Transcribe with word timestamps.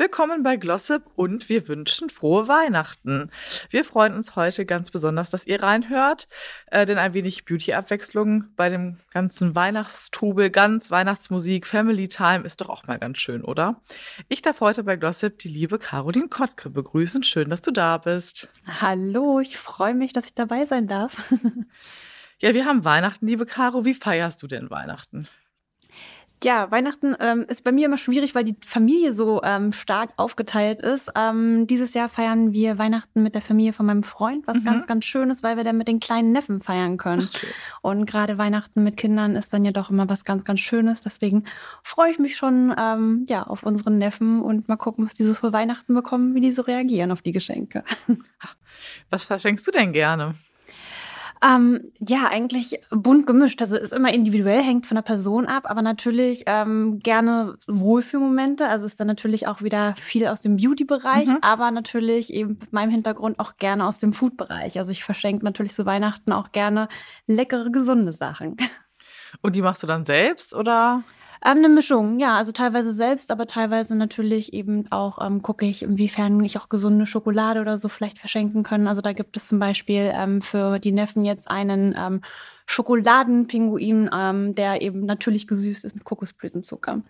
Willkommen 0.00 0.42
bei 0.42 0.56
Glossip 0.56 1.02
und 1.14 1.50
wir 1.50 1.68
wünschen 1.68 2.08
frohe 2.08 2.48
Weihnachten. 2.48 3.30
Wir 3.68 3.84
freuen 3.84 4.14
uns 4.14 4.34
heute 4.34 4.64
ganz 4.64 4.90
besonders, 4.90 5.28
dass 5.28 5.46
ihr 5.46 5.62
reinhört, 5.62 6.26
äh, 6.70 6.86
denn 6.86 6.96
ein 6.96 7.12
wenig 7.12 7.44
Beauty-Abwechslung 7.44 8.44
bei 8.56 8.70
dem 8.70 8.96
ganzen 9.10 9.54
Weihnachtstrubel, 9.54 10.48
ganz 10.48 10.90
Weihnachtsmusik, 10.90 11.66
Family 11.66 12.08
Time 12.08 12.44
ist 12.46 12.62
doch 12.62 12.70
auch 12.70 12.86
mal 12.86 12.98
ganz 12.98 13.18
schön, 13.18 13.44
oder? 13.44 13.82
Ich 14.30 14.40
darf 14.40 14.62
heute 14.62 14.84
bei 14.84 14.96
Glossip 14.96 15.38
die 15.38 15.50
liebe 15.50 15.78
Caroline 15.78 16.28
Kottke 16.28 16.70
begrüßen. 16.70 17.22
Schön, 17.22 17.50
dass 17.50 17.60
du 17.60 17.70
da 17.70 17.98
bist. 17.98 18.48
Hallo, 18.80 19.40
ich 19.40 19.58
freue 19.58 19.92
mich, 19.92 20.14
dass 20.14 20.24
ich 20.24 20.34
dabei 20.34 20.64
sein 20.64 20.88
darf. 20.88 21.30
ja, 22.38 22.54
wir 22.54 22.64
haben 22.64 22.86
Weihnachten, 22.86 23.26
liebe 23.26 23.44
Caro. 23.44 23.84
Wie 23.84 23.92
feierst 23.92 24.42
du 24.42 24.46
denn 24.46 24.70
Weihnachten? 24.70 25.28
Ja, 26.42 26.70
Weihnachten 26.70 27.14
ähm, 27.20 27.44
ist 27.48 27.64
bei 27.64 27.72
mir 27.72 27.84
immer 27.84 27.98
schwierig, 27.98 28.34
weil 28.34 28.44
die 28.44 28.56
Familie 28.64 29.12
so 29.12 29.42
ähm, 29.42 29.72
stark 29.72 30.10
aufgeteilt 30.16 30.80
ist. 30.80 31.10
Ähm, 31.14 31.66
dieses 31.66 31.92
Jahr 31.92 32.08
feiern 32.08 32.52
wir 32.54 32.78
Weihnachten 32.78 33.22
mit 33.22 33.34
der 33.34 33.42
Familie 33.42 33.74
von 33.74 33.84
meinem 33.84 34.02
Freund, 34.02 34.46
was 34.46 34.58
mhm. 34.58 34.64
ganz, 34.64 34.86
ganz 34.86 35.04
schön 35.04 35.28
ist, 35.28 35.42
weil 35.42 35.58
wir 35.58 35.64
dann 35.64 35.76
mit 35.76 35.86
den 35.86 36.00
kleinen 36.00 36.32
Neffen 36.32 36.60
feiern 36.60 36.96
können. 36.96 37.28
Okay. 37.34 37.46
Und 37.82 38.06
gerade 38.06 38.38
Weihnachten 38.38 38.82
mit 38.82 38.96
Kindern 38.96 39.36
ist 39.36 39.52
dann 39.52 39.66
ja 39.66 39.72
doch 39.72 39.90
immer 39.90 40.08
was 40.08 40.24
ganz, 40.24 40.44
ganz 40.44 40.60
Schönes. 40.60 41.02
Deswegen 41.02 41.44
freue 41.82 42.10
ich 42.10 42.18
mich 42.18 42.36
schon 42.36 42.74
ähm, 42.78 43.26
ja, 43.28 43.42
auf 43.42 43.62
unseren 43.62 43.98
Neffen 43.98 44.40
und 44.40 44.66
mal 44.66 44.76
gucken, 44.76 45.04
was 45.04 45.14
die 45.14 45.24
so 45.24 45.34
für 45.34 45.52
Weihnachten 45.52 45.92
bekommen, 45.92 46.34
wie 46.34 46.40
die 46.40 46.52
so 46.52 46.62
reagieren 46.62 47.12
auf 47.12 47.20
die 47.20 47.32
Geschenke. 47.32 47.84
Was 49.10 49.24
verschenkst 49.24 49.66
du 49.66 49.72
denn 49.72 49.92
gerne? 49.92 50.36
Ähm, 51.42 51.92
ja, 52.06 52.28
eigentlich 52.28 52.80
bunt 52.90 53.26
gemischt. 53.26 53.62
Also 53.62 53.76
ist 53.76 53.94
immer 53.94 54.12
individuell, 54.12 54.62
hängt 54.62 54.86
von 54.86 54.96
der 54.96 55.02
Person 55.02 55.46
ab, 55.46 55.64
aber 55.66 55.80
natürlich 55.80 56.44
ähm, 56.46 56.98
gerne 56.98 57.56
Wohlfühlmomente. 57.66 58.68
Also 58.68 58.84
ist 58.84 59.00
dann 59.00 59.06
natürlich 59.06 59.46
auch 59.46 59.62
wieder 59.62 59.94
viel 59.98 60.26
aus 60.26 60.42
dem 60.42 60.58
Beauty-Bereich, 60.58 61.28
mhm. 61.28 61.38
aber 61.40 61.70
natürlich 61.70 62.32
eben 62.32 62.58
mit 62.60 62.72
meinem 62.72 62.90
Hintergrund 62.90 63.38
auch 63.38 63.56
gerne 63.56 63.86
aus 63.86 63.98
dem 63.98 64.12
Food-Bereich. 64.12 64.78
Also 64.78 64.90
ich 64.90 65.02
verschenke 65.02 65.44
natürlich 65.44 65.74
zu 65.74 65.86
Weihnachten 65.86 66.32
auch 66.32 66.52
gerne 66.52 66.88
leckere, 67.26 67.70
gesunde 67.70 68.12
Sachen. 68.12 68.56
Und 69.42 69.56
die 69.56 69.62
machst 69.62 69.82
du 69.82 69.86
dann 69.86 70.04
selbst 70.04 70.54
oder? 70.54 71.04
Ähm, 71.44 71.58
eine 71.58 71.68
Mischung, 71.68 72.18
ja. 72.18 72.36
Also 72.36 72.52
teilweise 72.52 72.92
selbst, 72.92 73.30
aber 73.30 73.46
teilweise 73.46 73.94
natürlich 73.94 74.52
eben 74.52 74.90
auch 74.90 75.24
ähm, 75.24 75.42
gucke 75.42 75.64
ich, 75.64 75.82
inwiefern 75.82 76.42
ich 76.44 76.58
auch 76.58 76.68
gesunde 76.68 77.06
Schokolade 77.06 77.60
oder 77.60 77.78
so 77.78 77.88
vielleicht 77.88 78.18
verschenken 78.18 78.62
können. 78.62 78.86
Also 78.86 79.00
da 79.00 79.12
gibt 79.12 79.36
es 79.36 79.48
zum 79.48 79.58
Beispiel 79.58 80.12
ähm, 80.14 80.42
für 80.42 80.78
die 80.78 80.92
Neffen 80.92 81.24
jetzt 81.24 81.50
einen 81.50 81.94
ähm, 81.96 82.20
Schokoladenpinguin, 82.66 84.10
ähm, 84.12 84.54
der 84.54 84.82
eben 84.82 85.06
natürlich 85.06 85.46
gesüßt 85.46 85.84
ist 85.84 85.94
mit 85.94 86.04
Kokosblütenzucker. 86.04 87.02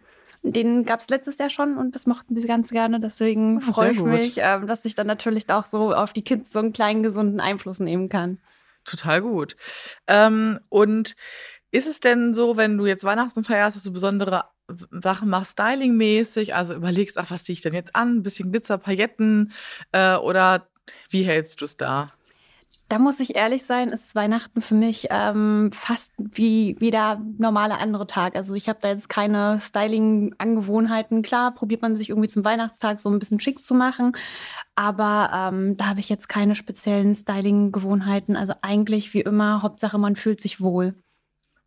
Den 0.42 0.84
gab 0.84 1.00
es 1.00 1.10
letztes 1.10 1.36
Jahr 1.36 1.50
schon 1.50 1.76
und 1.76 1.94
das 1.94 2.06
mochten 2.06 2.34
sie 2.34 2.46
ganz 2.46 2.70
gerne. 2.70 2.98
Deswegen 2.98 3.58
oh, 3.58 3.72
freue 3.72 3.92
ich 3.92 4.02
mich, 4.02 4.38
ähm, 4.38 4.66
dass 4.66 4.84
ich 4.84 4.94
dann 4.94 5.06
natürlich 5.06 5.50
auch 5.50 5.66
so 5.66 5.92
auf 5.92 6.12
die 6.12 6.22
Kids 6.22 6.52
so 6.52 6.60
einen 6.60 6.72
kleinen 6.72 7.02
gesunden 7.02 7.40
Einfluss 7.40 7.78
nehmen 7.78 8.08
kann. 8.08 8.38
Total 8.84 9.20
gut. 9.20 9.56
Ähm, 10.06 10.60
und 10.70 11.14
ist 11.70 11.86
es 11.86 12.00
denn 12.00 12.34
so, 12.34 12.56
wenn 12.56 12.76
du 12.76 12.86
jetzt 12.86 13.04
Weihnachten 13.04 13.44
feierst, 13.44 13.76
dass 13.76 13.84
du 13.84 13.92
besondere 13.92 14.44
Sachen 14.90 15.28
machst, 15.28 15.52
stylingmäßig, 15.52 16.54
also 16.54 16.74
überlegst, 16.74 17.18
ach, 17.18 17.30
was 17.30 17.44
ziehe 17.44 17.54
ich 17.54 17.62
denn 17.62 17.74
jetzt 17.74 17.94
an? 17.96 18.16
Ein 18.16 18.22
bisschen 18.22 18.52
Glitzer, 18.52 18.78
Pailletten 18.78 19.52
äh, 19.92 20.16
oder 20.16 20.68
wie 21.08 21.22
hältst 21.22 21.60
du 21.60 21.64
es 21.64 21.76
da? 21.76 22.12
Da 22.88 22.98
muss 22.98 23.20
ich 23.20 23.36
ehrlich 23.36 23.64
sein, 23.64 23.90
ist 23.90 24.16
Weihnachten 24.16 24.60
für 24.60 24.74
mich 24.74 25.06
ähm, 25.10 25.70
fast 25.72 26.10
wie 26.18 26.76
jeder 26.80 27.22
normale 27.38 27.78
andere 27.78 28.08
Tag. 28.08 28.34
Also 28.34 28.54
ich 28.54 28.68
habe 28.68 28.80
da 28.82 28.88
jetzt 28.88 29.08
keine 29.08 29.60
Styling-Angewohnheiten. 29.60 31.22
Klar, 31.22 31.54
probiert 31.54 31.82
man 31.82 31.94
sich 31.94 32.08
irgendwie 32.08 32.28
zum 32.28 32.44
Weihnachtstag 32.44 32.98
so 32.98 33.08
ein 33.08 33.20
bisschen 33.20 33.38
schick 33.38 33.60
zu 33.60 33.74
machen, 33.74 34.16
aber 34.74 35.30
ähm, 35.32 35.76
da 35.76 35.86
habe 35.86 36.00
ich 36.00 36.08
jetzt 36.08 36.28
keine 36.28 36.56
speziellen 36.56 37.14
Styling-Gewohnheiten. 37.14 38.34
Also 38.34 38.54
eigentlich 38.60 39.14
wie 39.14 39.20
immer, 39.20 39.62
Hauptsache 39.62 39.96
man 39.96 40.16
fühlt 40.16 40.40
sich 40.40 40.60
wohl. 40.60 40.96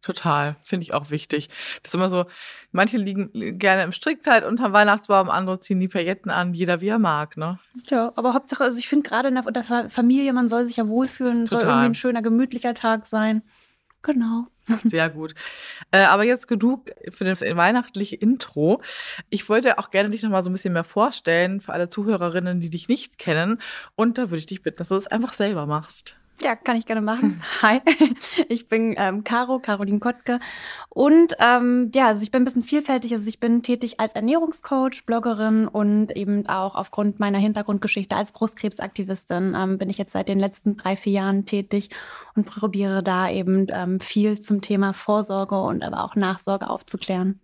Total, 0.04 0.58
finde 0.62 0.84
ich 0.84 0.94
auch 0.94 1.12
wichtig. 1.12 1.48
Das 1.82 1.92
ist 1.92 1.96
immer 1.96 2.10
so, 2.10 2.26
manche 2.74 2.98
liegen 2.98 3.58
gerne 3.58 3.84
im 3.84 3.94
Strickkleid 3.94 4.44
unterm 4.44 4.74
Weihnachtsbaum, 4.74 5.30
andere 5.30 5.62
ziehen 5.62 5.80
die 5.80 5.88
Pailletten 5.88 6.30
an, 6.30 6.54
jeder 6.54 6.82
wie 6.82 6.90
er 6.90 7.00
mag, 7.00 7.38
ne? 7.38 7.58
Ja, 7.90 8.12
aber 8.16 8.34
Hauptsache, 8.34 8.66
also 8.66 8.78
ich 8.78 8.90
finde 8.90 9.08
gerade 9.08 9.30
in 9.30 9.36
der 9.36 9.90
Familie, 9.90 10.34
man 10.34 10.50
soll 10.50 10.66
sich 10.66 10.76
ja 10.76 10.90
wohlfühlen, 10.90 11.46
Total. 11.46 11.62
soll 11.62 11.70
irgendwie 11.70 11.86
ein 11.86 11.96
schöner, 11.96 12.22
gemütlicher 12.22 12.74
Tag 12.74 13.06
sein. 13.06 13.44
Genau. 14.02 14.48
Sehr 14.84 15.10
gut. 15.10 15.36
Äh, 15.92 16.04
aber 16.04 16.26
jetzt 16.26 16.50
genug 16.50 16.92
für 17.10 17.24
das 17.24 17.40
weihnachtliche 17.40 18.18
Intro. 18.18 18.82
Ich 19.30 19.48
wollte 19.48 19.78
auch 19.78 19.90
gerne 19.90 20.10
dich 20.10 20.22
noch 20.22 20.30
mal 20.30 20.44
so 20.44 20.50
ein 20.50 20.54
bisschen 20.54 20.74
mehr 20.74 20.84
vorstellen 20.84 21.62
für 21.62 21.72
alle 21.72 21.88
Zuhörerinnen, 21.88 22.60
die 22.60 22.70
dich 22.70 22.90
nicht 22.90 23.18
kennen. 23.18 23.60
Und 23.96 24.18
da 24.18 24.24
würde 24.24 24.40
ich 24.40 24.46
dich 24.48 24.62
bitten, 24.62 24.78
dass 24.78 24.90
du 24.90 24.96
das 24.96 25.08
einfach 25.08 25.32
selber 25.32 25.66
machst. 25.66 26.18
Ja, 26.42 26.56
kann 26.56 26.76
ich 26.76 26.86
gerne 26.86 27.02
machen. 27.02 27.42
Hi, 27.62 27.80
ich 28.50 28.68
bin 28.68 28.96
ähm, 28.98 29.24
Caro, 29.24 29.60
Caroline 29.60 30.00
Kottke. 30.00 30.40
Und 30.90 31.36
ähm, 31.40 31.92
ja, 31.94 32.08
also 32.08 32.24
ich 32.24 32.32
bin 32.32 32.42
ein 32.42 32.46
bisschen 32.46 32.64
vielfältig. 32.64 33.14
Also 33.14 33.30
ich 33.30 33.40
bin 33.40 33.62
tätig 33.62 34.00
als 34.00 34.14
Ernährungscoach, 34.14 35.06
Bloggerin 35.06 35.68
und 35.68 36.12
eben 36.16 36.48
auch 36.48 36.76
aufgrund 36.76 37.20
meiner 37.20 37.38
Hintergrundgeschichte 37.38 38.16
als 38.16 38.32
Brustkrebsaktivistin 38.32 39.56
ähm, 39.56 39.78
bin 39.78 39.90
ich 39.90 39.98
jetzt 39.98 40.14
seit 40.14 40.28
den 40.28 40.40
letzten 40.40 40.76
drei, 40.76 40.96
vier 40.96 41.14
Jahren 41.14 41.46
tätig 41.46 41.90
und 42.36 42.46
probiere 42.46 43.04
da 43.04 43.30
eben 43.30 43.68
ähm, 43.70 44.00
viel 44.00 44.40
zum 44.40 44.62
Thema 44.62 44.94
Vorsorge 44.94 45.60
und 45.60 45.84
aber 45.84 46.04
auch 46.04 46.16
Nachsorge 46.16 46.70
aufzuklären 46.70 47.40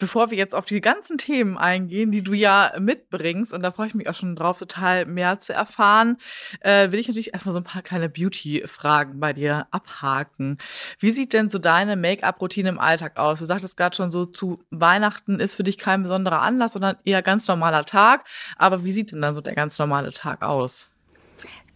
bevor 0.00 0.30
wir 0.30 0.38
jetzt 0.38 0.54
auf 0.54 0.64
die 0.64 0.80
ganzen 0.80 1.18
Themen 1.18 1.56
eingehen, 1.56 2.10
die 2.10 2.22
du 2.22 2.32
ja 2.32 2.72
mitbringst, 2.78 3.54
und 3.54 3.62
da 3.62 3.70
freue 3.70 3.86
ich 3.86 3.94
mich 3.94 4.08
auch 4.08 4.14
schon 4.14 4.34
drauf, 4.34 4.58
total 4.58 5.06
mehr 5.06 5.38
zu 5.38 5.52
erfahren, 5.52 6.16
äh, 6.60 6.90
will 6.90 6.98
ich 6.98 7.06
natürlich 7.06 7.32
erstmal 7.32 7.52
so 7.52 7.60
ein 7.60 7.64
paar 7.64 7.82
kleine 7.82 8.08
Beauty-Fragen 8.08 9.20
bei 9.20 9.32
dir 9.32 9.68
abhaken. 9.70 10.58
Wie 10.98 11.12
sieht 11.12 11.32
denn 11.32 11.50
so 11.50 11.58
deine 11.58 11.94
Make-up-Routine 11.96 12.70
im 12.70 12.80
Alltag 12.80 13.16
aus? 13.18 13.38
Du 13.38 13.44
sagtest 13.44 13.76
gerade 13.76 13.94
schon 13.94 14.10
so, 14.10 14.26
zu 14.26 14.64
Weihnachten 14.70 15.38
ist 15.38 15.54
für 15.54 15.62
dich 15.62 15.78
kein 15.78 16.02
besonderer 16.02 16.42
Anlass, 16.42 16.72
sondern 16.72 16.96
eher 17.04 17.22
ganz 17.22 17.46
normaler 17.46 17.84
Tag. 17.84 18.24
Aber 18.56 18.84
wie 18.84 18.92
sieht 18.92 19.12
denn 19.12 19.20
dann 19.20 19.34
so 19.34 19.40
der 19.40 19.54
ganz 19.54 19.78
normale 19.78 20.10
Tag 20.10 20.42
aus? 20.42 20.88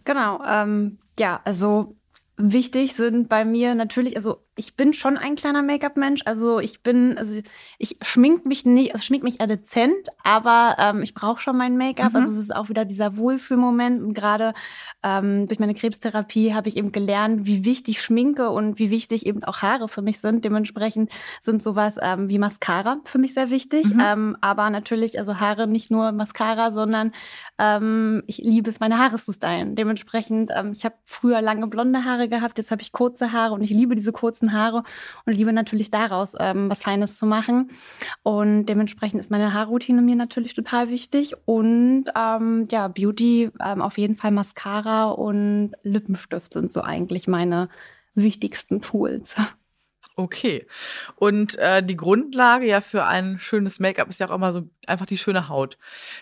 Genau, 0.03 0.43
ähm, 0.45 0.97
ja, 1.17 1.41
also 1.45 1.95
wichtig 2.37 2.95
sind 2.95 3.29
bei 3.29 3.45
mir 3.45 3.75
natürlich, 3.75 4.15
also 4.15 4.44
ich 4.57 4.75
bin 4.75 4.93
schon 4.93 5.17
ein 5.17 5.35
kleiner 5.35 5.61
Make-up-Mensch. 5.61 6.21
Also 6.25 6.59
ich 6.59 6.81
bin, 6.81 7.17
also 7.17 7.35
ich 7.77 7.97
schmink 8.01 8.45
mich 8.45 8.65
nicht, 8.65 8.93
also 8.93 9.03
schmink 9.03 9.23
mich 9.23 9.41
eher 9.41 9.47
dezent, 9.47 10.07
aber 10.23 10.77
ähm, 10.79 11.01
ich 11.01 11.13
brauche 11.13 11.41
schon 11.41 11.57
mein 11.57 11.75
Make-up. 11.77 12.13
Mhm. 12.13 12.15
Also 12.15 12.31
es 12.31 12.37
ist 12.37 12.55
auch 12.55 12.69
wieder 12.69 12.85
dieser 12.85 13.17
Wohlfühlmoment. 13.17 14.01
Und 14.01 14.13
gerade 14.13 14.53
ähm, 15.03 15.47
durch 15.47 15.59
meine 15.59 15.73
Krebstherapie 15.73 16.53
habe 16.53 16.69
ich 16.69 16.77
eben 16.77 16.93
gelernt, 16.93 17.45
wie 17.45 17.65
wichtig 17.65 18.01
Schminke 18.01 18.49
und 18.49 18.79
wie 18.79 18.91
wichtig 18.91 19.25
eben 19.25 19.43
auch 19.43 19.61
Haare 19.61 19.89
für 19.89 20.01
mich 20.01 20.19
sind. 20.19 20.45
Dementsprechend 20.45 21.11
sind 21.41 21.61
sowas 21.61 21.97
ähm, 22.01 22.29
wie 22.29 22.39
Mascara 22.39 22.97
für 23.03 23.17
mich 23.17 23.33
sehr 23.33 23.49
wichtig. 23.49 23.93
Mhm. 23.93 23.99
Ähm, 23.99 24.37
aber 24.39 24.69
natürlich, 24.69 25.19
also 25.19 25.39
Haare 25.41 25.67
nicht 25.67 25.91
nur 25.91 26.13
Mascara, 26.13 26.71
sondern 26.71 27.11
ähm, 27.59 28.23
ich 28.25 28.37
liebe 28.37 28.69
es, 28.69 28.79
meine 28.79 28.99
Haare 28.99 29.17
zu 29.17 29.33
stylen. 29.33 29.75
Dementsprechend, 29.75 30.49
ähm, 30.55 30.71
ich 30.71 30.85
habe 30.85 30.95
früher 31.03 31.41
lange 31.41 31.67
blonde 31.67 32.05
Haare 32.05 32.29
gehabt, 32.29 32.57
jetzt 32.57 32.71
habe 32.71 32.81
ich 32.81 32.93
kurze 32.93 33.33
Haare 33.33 33.53
und 33.53 33.61
ich 33.61 33.71
liebe 33.71 33.95
diese 33.95 34.13
kurzen 34.13 34.44
kurzen 34.45 34.53
Haare 34.53 34.83
und 35.25 35.33
liebe 35.33 35.53
natürlich 35.53 35.91
daraus 35.91 36.33
ähm, 36.39 36.69
was 36.69 36.83
Feines 36.83 37.17
zu 37.17 37.25
machen. 37.25 37.71
Und 38.23 38.65
dementsprechend 38.65 39.19
ist 39.19 39.31
meine 39.31 39.53
Haarroutine 39.53 40.01
mir 40.01 40.15
natürlich 40.15 40.53
total 40.53 40.89
wichtig. 40.89 41.35
Und 41.45 42.05
ähm, 42.15 42.67
ja, 42.71 42.87
Beauty, 42.87 43.51
ähm, 43.63 43.81
auf 43.81 43.97
jeden 43.97 44.15
Fall 44.15 44.31
Mascara 44.31 45.05
und 45.05 45.73
Lippenstift 45.83 46.53
sind 46.53 46.71
so 46.71 46.81
eigentlich 46.81 47.27
meine 47.27 47.69
wichtigsten 48.13 48.81
Tools. 48.81 49.35
Okay. 50.17 50.65
Und 51.15 51.57
äh, 51.57 51.83
die 51.83 51.97
Grundlage 51.97 52.65
ja 52.65 52.79
für 52.79 53.05
ein 53.05 53.37
schönes 53.37 53.79
Make-up 53.81 54.09
ist 54.09 54.21
ja 54.21 54.29
auch 54.29 54.35
immer 54.35 54.53
so 54.53 54.69
einfach 54.87 55.05
die 55.05 55.17
schöne 55.17 55.49
Haut. 55.49 55.77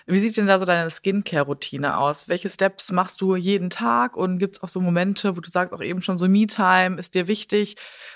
Wie 0.07 0.19
sieht 0.19 0.35
denn 0.35 0.47
da 0.47 0.57
so 0.57 0.65
deine 0.65 0.89
Skincare-Routine 0.89 1.97
aus? 1.97 2.27
Welche 2.27 2.49
Steps 2.49 2.91
machst 2.91 3.21
du 3.21 3.35
jeden 3.35 3.69
Tag? 3.69 4.17
Und 4.17 4.39
gibt 4.39 4.57
es 4.57 4.63
auch 4.63 4.69
so 4.69 4.81
Momente, 4.81 5.37
wo 5.37 5.41
du 5.41 5.49
sagst, 5.49 5.73
auch 5.73 5.81
eben 5.81 6.01
schon 6.01 6.17
so 6.17 6.27
Me-Time 6.27 6.99
ist 6.99 7.13
dir 7.13 7.27
wichtig, 7.27 7.75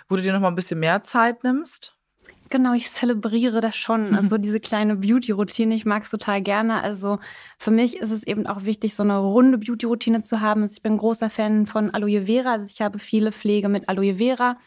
wo 0.10 0.16
du 0.16 0.24
dir 0.24 0.34
noch 0.34 0.40
mal 0.40 0.48
ein 0.48 0.56
bisschen 0.56 0.80
mehr 0.80 1.04
Zeit 1.04 1.44
nimmst? 1.44 1.94
Genau, 2.50 2.74
ich 2.74 2.92
zelebriere 2.92 3.62
das 3.62 3.76
schon. 3.76 4.16
Also 4.18 4.38
diese 4.38 4.60
kleine 4.60 4.96
Beauty-Routine, 4.96 5.76
ich 5.76 5.86
mag 5.86 6.04
es 6.04 6.10
total 6.10 6.42
gerne. 6.42 6.82
Also 6.82 7.20
für 7.58 7.72
mich 7.72 7.98
ist 7.98 8.12
es 8.12 8.24
eben 8.24 8.48
auch 8.48 8.66
wichtig, 8.66 8.96
so 8.96 9.04
eine 9.04 9.18
runde 9.18 9.58
Beauty-Routine 9.58 10.24
zu 10.24 10.42
haben. 10.42 10.62
Also 10.62 10.74
ich 10.74 10.82
bin 10.82 10.98
großer 10.98 11.30
Fan 11.30 11.68
von 11.68 11.92
Aloe 11.92 12.26
Vera. 12.26 12.54
Also 12.54 12.72
ich 12.72 12.82
habe 12.82 13.00
viele 13.00 13.32
Pflege 13.32 13.70
mit 13.70 13.88
Aloe 13.90 14.16
Vera 14.16 14.58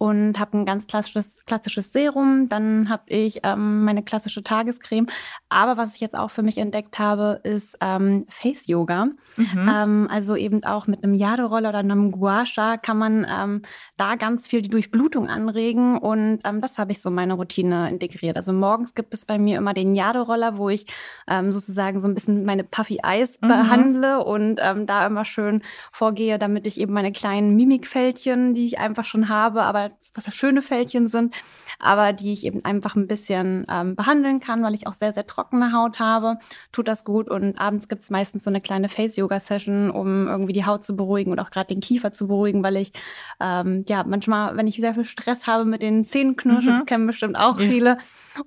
und 0.00 0.38
habe 0.38 0.56
ein 0.56 0.64
ganz 0.64 0.86
klassisches, 0.86 1.44
klassisches 1.44 1.92
Serum. 1.92 2.48
Dann 2.48 2.88
habe 2.88 3.02
ich 3.08 3.40
ähm, 3.42 3.84
meine 3.84 4.02
klassische 4.02 4.42
Tagescreme. 4.42 5.06
Aber 5.50 5.76
was 5.76 5.94
ich 5.94 6.00
jetzt 6.00 6.16
auch 6.16 6.30
für 6.30 6.42
mich 6.42 6.56
entdeckt 6.56 6.98
habe, 6.98 7.38
ist 7.42 7.76
ähm, 7.82 8.24
Face 8.30 8.66
Yoga. 8.66 9.08
Mhm. 9.36 9.70
Ähm, 9.70 10.08
also 10.10 10.36
eben 10.36 10.64
auch 10.64 10.86
mit 10.86 11.04
einem 11.04 11.12
Jade-Roller 11.12 11.68
oder 11.68 11.80
einem 11.80 12.12
Gua 12.12 12.46
Sha 12.46 12.78
kann 12.78 12.96
man 12.96 13.26
ähm, 13.28 13.60
da 13.98 14.14
ganz 14.14 14.48
viel 14.48 14.62
die 14.62 14.70
Durchblutung 14.70 15.28
anregen. 15.28 15.98
Und 15.98 16.40
ähm, 16.44 16.62
das 16.62 16.78
habe 16.78 16.92
ich 16.92 17.02
so 17.02 17.10
meine 17.10 17.34
Routine 17.34 17.90
integriert. 17.90 18.38
Also 18.38 18.54
morgens 18.54 18.94
gibt 18.94 19.12
es 19.12 19.26
bei 19.26 19.38
mir 19.38 19.58
immer 19.58 19.74
den 19.74 19.94
Jade-Roller, 19.94 20.56
wo 20.56 20.70
ich 20.70 20.86
ähm, 21.28 21.52
sozusagen 21.52 22.00
so 22.00 22.08
ein 22.08 22.14
bisschen 22.14 22.46
meine 22.46 22.64
Puffy 22.64 23.00
Eyes 23.04 23.38
mhm. 23.42 23.48
behandle 23.48 24.24
und 24.24 24.56
da 24.56 25.06
immer 25.06 25.26
schön 25.26 25.62
vorgehe, 25.92 26.38
damit 26.38 26.66
ich 26.66 26.80
eben 26.80 26.94
meine 26.94 27.12
kleinen 27.12 27.54
Mimikfältchen, 27.54 28.54
die 28.54 28.64
ich 28.64 28.78
einfach 28.78 29.04
schon 29.04 29.28
habe, 29.28 29.62
aber 29.62 29.89
was 30.14 30.26
ja 30.26 30.32
schöne 30.32 30.62
Fältchen 30.62 31.08
sind, 31.08 31.34
aber 31.78 32.12
die 32.12 32.32
ich 32.32 32.44
eben 32.44 32.64
einfach 32.64 32.96
ein 32.96 33.06
bisschen 33.06 33.66
ähm, 33.70 33.94
behandeln 33.96 34.40
kann, 34.40 34.62
weil 34.62 34.74
ich 34.74 34.86
auch 34.86 34.94
sehr, 34.94 35.12
sehr 35.12 35.26
trockene 35.26 35.72
Haut 35.72 35.98
habe. 35.98 36.38
Tut 36.72 36.88
das 36.88 37.04
gut 37.04 37.28
und 37.28 37.58
abends 37.58 37.88
gibt 37.88 38.02
es 38.02 38.10
meistens 38.10 38.44
so 38.44 38.50
eine 38.50 38.60
kleine 38.60 38.88
Face-Yoga-Session, 38.88 39.90
um 39.90 40.26
irgendwie 40.26 40.52
die 40.52 40.66
Haut 40.66 40.84
zu 40.84 40.96
beruhigen 40.96 41.32
und 41.32 41.38
auch 41.38 41.50
gerade 41.50 41.68
den 41.68 41.80
Kiefer 41.80 42.12
zu 42.12 42.26
beruhigen, 42.26 42.62
weil 42.62 42.76
ich 42.76 42.92
ähm, 43.40 43.84
ja 43.88 44.04
manchmal, 44.04 44.56
wenn 44.56 44.66
ich 44.66 44.76
sehr 44.76 44.94
viel 44.94 45.04
Stress 45.04 45.46
habe 45.46 45.64
mit 45.64 45.82
den 45.82 46.04
Zähnenknirschen, 46.04 46.72
mhm. 46.72 46.76
das 46.78 46.86
kennen 46.86 47.06
bestimmt 47.06 47.36
auch 47.36 47.58
ja. 47.60 47.66
viele, 47.66 47.98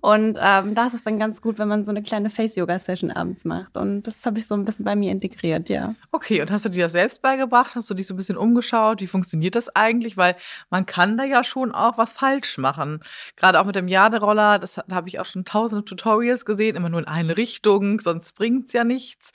und 0.01 0.37
ähm, 0.39 0.75
das 0.75 0.93
ist 0.93 1.05
dann 1.05 1.19
ganz 1.19 1.41
gut, 1.41 1.59
wenn 1.59 1.67
man 1.67 1.83
so 1.83 1.91
eine 1.91 2.01
kleine 2.03 2.29
Face-Yoga-Session 2.29 3.11
abends 3.11 3.45
macht. 3.45 3.77
Und 3.77 4.03
das 4.03 4.25
habe 4.25 4.39
ich 4.39 4.47
so 4.47 4.55
ein 4.55 4.65
bisschen 4.65 4.85
bei 4.85 4.95
mir 4.95 5.11
integriert, 5.11 5.69
ja. 5.69 5.95
Okay, 6.11 6.41
und 6.41 6.51
hast 6.51 6.65
du 6.65 6.69
dir 6.69 6.85
das 6.85 6.93
selbst 6.93 7.21
beigebracht? 7.21 7.75
Hast 7.75 7.89
du 7.89 7.93
dich 7.93 8.07
so 8.07 8.13
ein 8.13 8.17
bisschen 8.17 8.37
umgeschaut? 8.37 9.01
Wie 9.01 9.07
funktioniert 9.07 9.55
das 9.55 9.75
eigentlich? 9.75 10.17
Weil 10.17 10.35
man 10.69 10.85
kann 10.85 11.17
da 11.17 11.23
ja 11.23 11.43
schon 11.43 11.73
auch 11.73 11.97
was 11.97 12.13
falsch 12.13 12.57
machen. 12.57 12.99
Gerade 13.35 13.59
auch 13.59 13.65
mit 13.65 13.75
dem 13.75 13.87
Jaderoller, 13.87 14.59
das 14.59 14.75
da 14.75 14.95
habe 14.95 15.09
ich 15.09 15.19
auch 15.19 15.25
schon 15.25 15.45
tausende 15.45 15.85
Tutorials 15.85 16.45
gesehen, 16.45 16.75
immer 16.75 16.89
nur 16.89 16.99
in 16.99 17.07
eine 17.07 17.37
Richtung, 17.37 17.99
sonst 17.99 18.33
bringt 18.35 18.67
es 18.67 18.73
ja 18.73 18.83
nichts. 18.83 19.31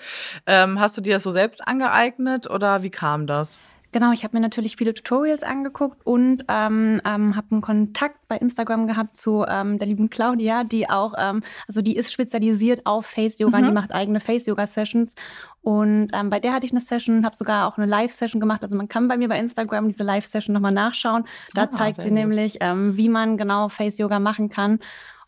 Ähm, 0.47 0.81
hast 0.81 0.97
du 0.97 1.01
dir 1.01 1.15
das 1.15 1.23
so 1.23 1.33
selbst 1.33 1.67
angeeignet 1.67 2.49
oder 2.49 2.83
wie 2.83 2.91
kam 2.91 3.27
das? 3.27 3.61
Genau, 3.91 4.13
ich 4.13 4.23
habe 4.23 4.37
mir 4.37 4.43
natürlich 4.43 4.77
viele 4.77 4.93
Tutorials 4.93 5.43
angeguckt 5.43 6.07
und 6.07 6.45
ähm, 6.49 7.01
ähm, 7.07 7.37
habe 7.37 7.47
einen 7.53 7.61
Kontakt 7.63 8.19
bei 8.29 8.37
Instagram 8.37 8.87
gehabt 8.87 9.17
zu 9.17 9.47
ähm, 9.49 9.79
der 9.79 9.89
lieben 9.89 10.11
Claudia, 10.11 10.65
die 10.65 10.91
auch, 10.91 11.15
ähm, 11.17 11.43
also 11.67 11.81
die 11.81 11.97
ist 11.97 12.13
spezialisiert 12.13 12.85
auf 12.85 13.07
Face 13.07 13.39
Yoga, 13.39 13.59
mhm. 13.59 13.67
die 13.67 13.73
macht 13.73 13.93
eigene 13.93 14.21
Face 14.21 14.47
Yoga 14.47 14.67
Sessions 14.67 15.15
und 15.63 16.09
ähm, 16.13 16.31
bei 16.31 16.41
der 16.41 16.53
hatte 16.53 16.67
ich 16.67 16.73
eine 16.73 16.81
Session, 16.81 17.25
habe 17.25 17.37
sogar 17.37 17.67
auch 17.67 17.77
eine 17.77 17.87
Live-Session 17.87 18.41
gemacht. 18.41 18.63
Also 18.63 18.77
man 18.77 18.89
kann 18.89 19.07
bei 19.07 19.19
mir 19.19 19.29
bei 19.29 19.39
Instagram 19.39 19.89
diese 19.89 20.03
Live-Session 20.03 20.55
nochmal 20.55 20.73
nachschauen. 20.73 21.25
Da 21.53 21.65
ah, 21.65 21.71
zeigt 21.71 22.01
sie 22.01 22.09
gut. 22.09 22.13
nämlich, 22.13 22.59
ähm, 22.61 22.97
wie 22.97 23.11
man 23.11 23.37
genau 23.37 23.69
Face 23.69 23.99
Yoga 23.99 24.19
machen 24.19 24.49
kann. 24.49 24.79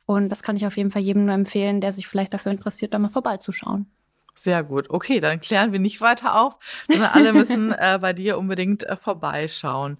Und 0.06 0.30
das 0.30 0.42
kann 0.42 0.56
ich 0.56 0.66
auf 0.66 0.76
jeden 0.76 0.90
Fall 0.90 1.02
jedem 1.02 1.26
nur 1.26 1.34
empfehlen, 1.34 1.80
der 1.80 1.92
sich 1.92 2.08
vielleicht 2.08 2.32
dafür 2.32 2.52
interessiert, 2.52 2.94
da 2.94 2.98
mal 2.98 3.10
vorbeizuschauen. 3.10 3.86
Sehr 4.42 4.62
gut. 4.62 4.88
Okay, 4.88 5.20
dann 5.20 5.38
klären 5.38 5.70
wir 5.70 5.78
nicht 5.78 6.00
weiter 6.00 6.40
auf, 6.40 6.56
sondern 6.88 7.10
alle 7.10 7.34
müssen 7.34 7.72
äh, 7.78 7.98
bei 8.00 8.14
dir 8.14 8.38
unbedingt 8.38 8.84
äh, 8.84 8.96
vorbeischauen. 8.96 9.98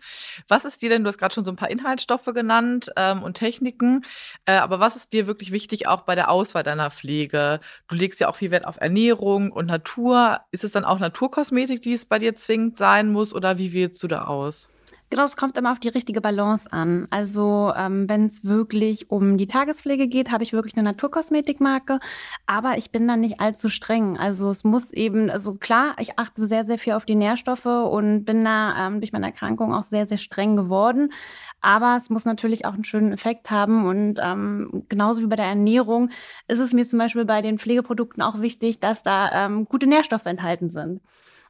Was 0.48 0.64
ist 0.64 0.80
dir 0.80 0.88
denn, 0.88 1.04
du 1.04 1.08
hast 1.08 1.18
gerade 1.18 1.34
schon 1.34 1.44
so 1.44 1.52
ein 1.52 1.56
paar 1.56 1.68
Inhaltsstoffe 1.68 2.24
genannt 2.32 2.90
ähm, 2.96 3.22
und 3.22 3.34
Techniken, 3.34 4.02
äh, 4.46 4.52
aber 4.52 4.80
was 4.80 4.96
ist 4.96 5.12
dir 5.12 5.26
wirklich 5.26 5.52
wichtig 5.52 5.88
auch 5.88 6.02
bei 6.02 6.14
der 6.14 6.30
Auswahl 6.30 6.62
deiner 6.62 6.90
Pflege? 6.90 7.60
Du 7.86 7.96
legst 7.96 8.18
ja 8.18 8.28
auch 8.28 8.36
viel 8.36 8.50
Wert 8.50 8.64
auf 8.64 8.80
Ernährung 8.80 9.52
und 9.52 9.66
Natur. 9.66 10.40
Ist 10.52 10.64
es 10.64 10.72
dann 10.72 10.86
auch 10.86 10.98
Naturkosmetik, 10.98 11.82
die 11.82 11.92
es 11.92 12.06
bei 12.06 12.18
dir 12.18 12.34
zwingend 12.34 12.78
sein 12.78 13.12
muss 13.12 13.34
oder 13.34 13.58
wie 13.58 13.74
wählst 13.74 14.02
du 14.02 14.08
da 14.08 14.24
aus? 14.24 14.70
Genau, 15.12 15.24
es 15.24 15.36
kommt 15.36 15.58
immer 15.58 15.72
auf 15.72 15.80
die 15.80 15.88
richtige 15.88 16.20
Balance 16.20 16.72
an. 16.72 17.08
Also 17.10 17.72
ähm, 17.76 18.08
wenn 18.08 18.26
es 18.26 18.44
wirklich 18.44 19.10
um 19.10 19.36
die 19.38 19.48
Tagespflege 19.48 20.06
geht, 20.06 20.30
habe 20.30 20.44
ich 20.44 20.52
wirklich 20.52 20.74
eine 20.76 20.84
Naturkosmetikmarke, 20.84 21.98
aber 22.46 22.78
ich 22.78 22.92
bin 22.92 23.08
da 23.08 23.16
nicht 23.16 23.40
allzu 23.40 23.68
streng. 23.70 24.16
Also 24.16 24.50
es 24.50 24.62
muss 24.62 24.92
eben, 24.92 25.28
also 25.28 25.56
klar, 25.56 25.96
ich 25.98 26.16
achte 26.16 26.46
sehr, 26.46 26.64
sehr 26.64 26.78
viel 26.78 26.92
auf 26.92 27.06
die 27.06 27.16
Nährstoffe 27.16 27.66
und 27.66 28.24
bin 28.24 28.44
da 28.44 28.86
ähm, 28.86 29.00
durch 29.00 29.12
meine 29.12 29.26
Erkrankung 29.26 29.74
auch 29.74 29.82
sehr, 29.82 30.06
sehr 30.06 30.16
streng 30.18 30.54
geworden. 30.54 31.12
Aber 31.60 31.96
es 31.96 32.08
muss 32.08 32.24
natürlich 32.24 32.64
auch 32.64 32.74
einen 32.74 32.84
schönen 32.84 33.12
Effekt 33.12 33.50
haben 33.50 33.86
und 33.86 34.20
ähm, 34.22 34.84
genauso 34.88 35.22
wie 35.22 35.26
bei 35.26 35.36
der 35.36 35.46
Ernährung 35.46 36.10
ist 36.46 36.60
es 36.60 36.72
mir 36.72 36.86
zum 36.86 37.00
Beispiel 37.00 37.24
bei 37.24 37.42
den 37.42 37.58
Pflegeprodukten 37.58 38.22
auch 38.22 38.40
wichtig, 38.40 38.78
dass 38.78 39.02
da 39.02 39.46
ähm, 39.46 39.64
gute 39.64 39.88
Nährstoffe 39.88 40.26
enthalten 40.26 40.70
sind. 40.70 41.00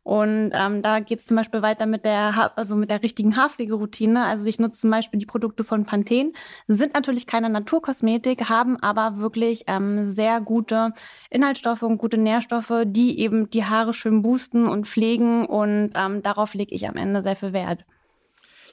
Und 0.02 0.50
ähm, 0.54 0.82
da 0.82 1.00
geht 1.00 1.18
es 1.18 1.26
zum 1.26 1.36
Beispiel 1.36 1.62
weiter 1.62 1.86
mit 1.86 2.04
der, 2.04 2.34
ha 2.34 2.52
also 2.56 2.74
mit 2.74 2.90
der 2.90 3.02
richtigen 3.02 3.36
Haarpflegeroutine. 3.36 4.24
Also 4.24 4.46
ich 4.46 4.58
nutze 4.58 4.80
zum 4.80 4.90
Beispiel 4.90 5.20
die 5.20 5.26
Produkte 5.26 5.62
von 5.62 5.84
Pantene, 5.84 6.32
sind 6.66 6.94
natürlich 6.94 7.26
keine 7.26 7.50
Naturkosmetik, 7.50 8.48
haben 8.48 8.78
aber 8.82 9.18
wirklich 9.18 9.64
ähm, 9.66 10.10
sehr 10.10 10.40
gute 10.40 10.92
Inhaltsstoffe 11.28 11.82
und 11.82 11.98
gute 11.98 12.18
Nährstoffe, 12.18 12.72
die 12.86 13.18
eben 13.18 13.50
die 13.50 13.64
Haare 13.64 13.92
schön 13.92 14.22
boosten 14.22 14.66
und 14.66 14.86
pflegen. 14.86 15.44
Und 15.46 15.92
ähm, 15.94 16.22
darauf 16.22 16.54
lege 16.54 16.74
ich 16.74 16.88
am 16.88 16.96
Ende 16.96 17.22
sehr 17.22 17.36
viel 17.36 17.52
Wert. 17.52 17.84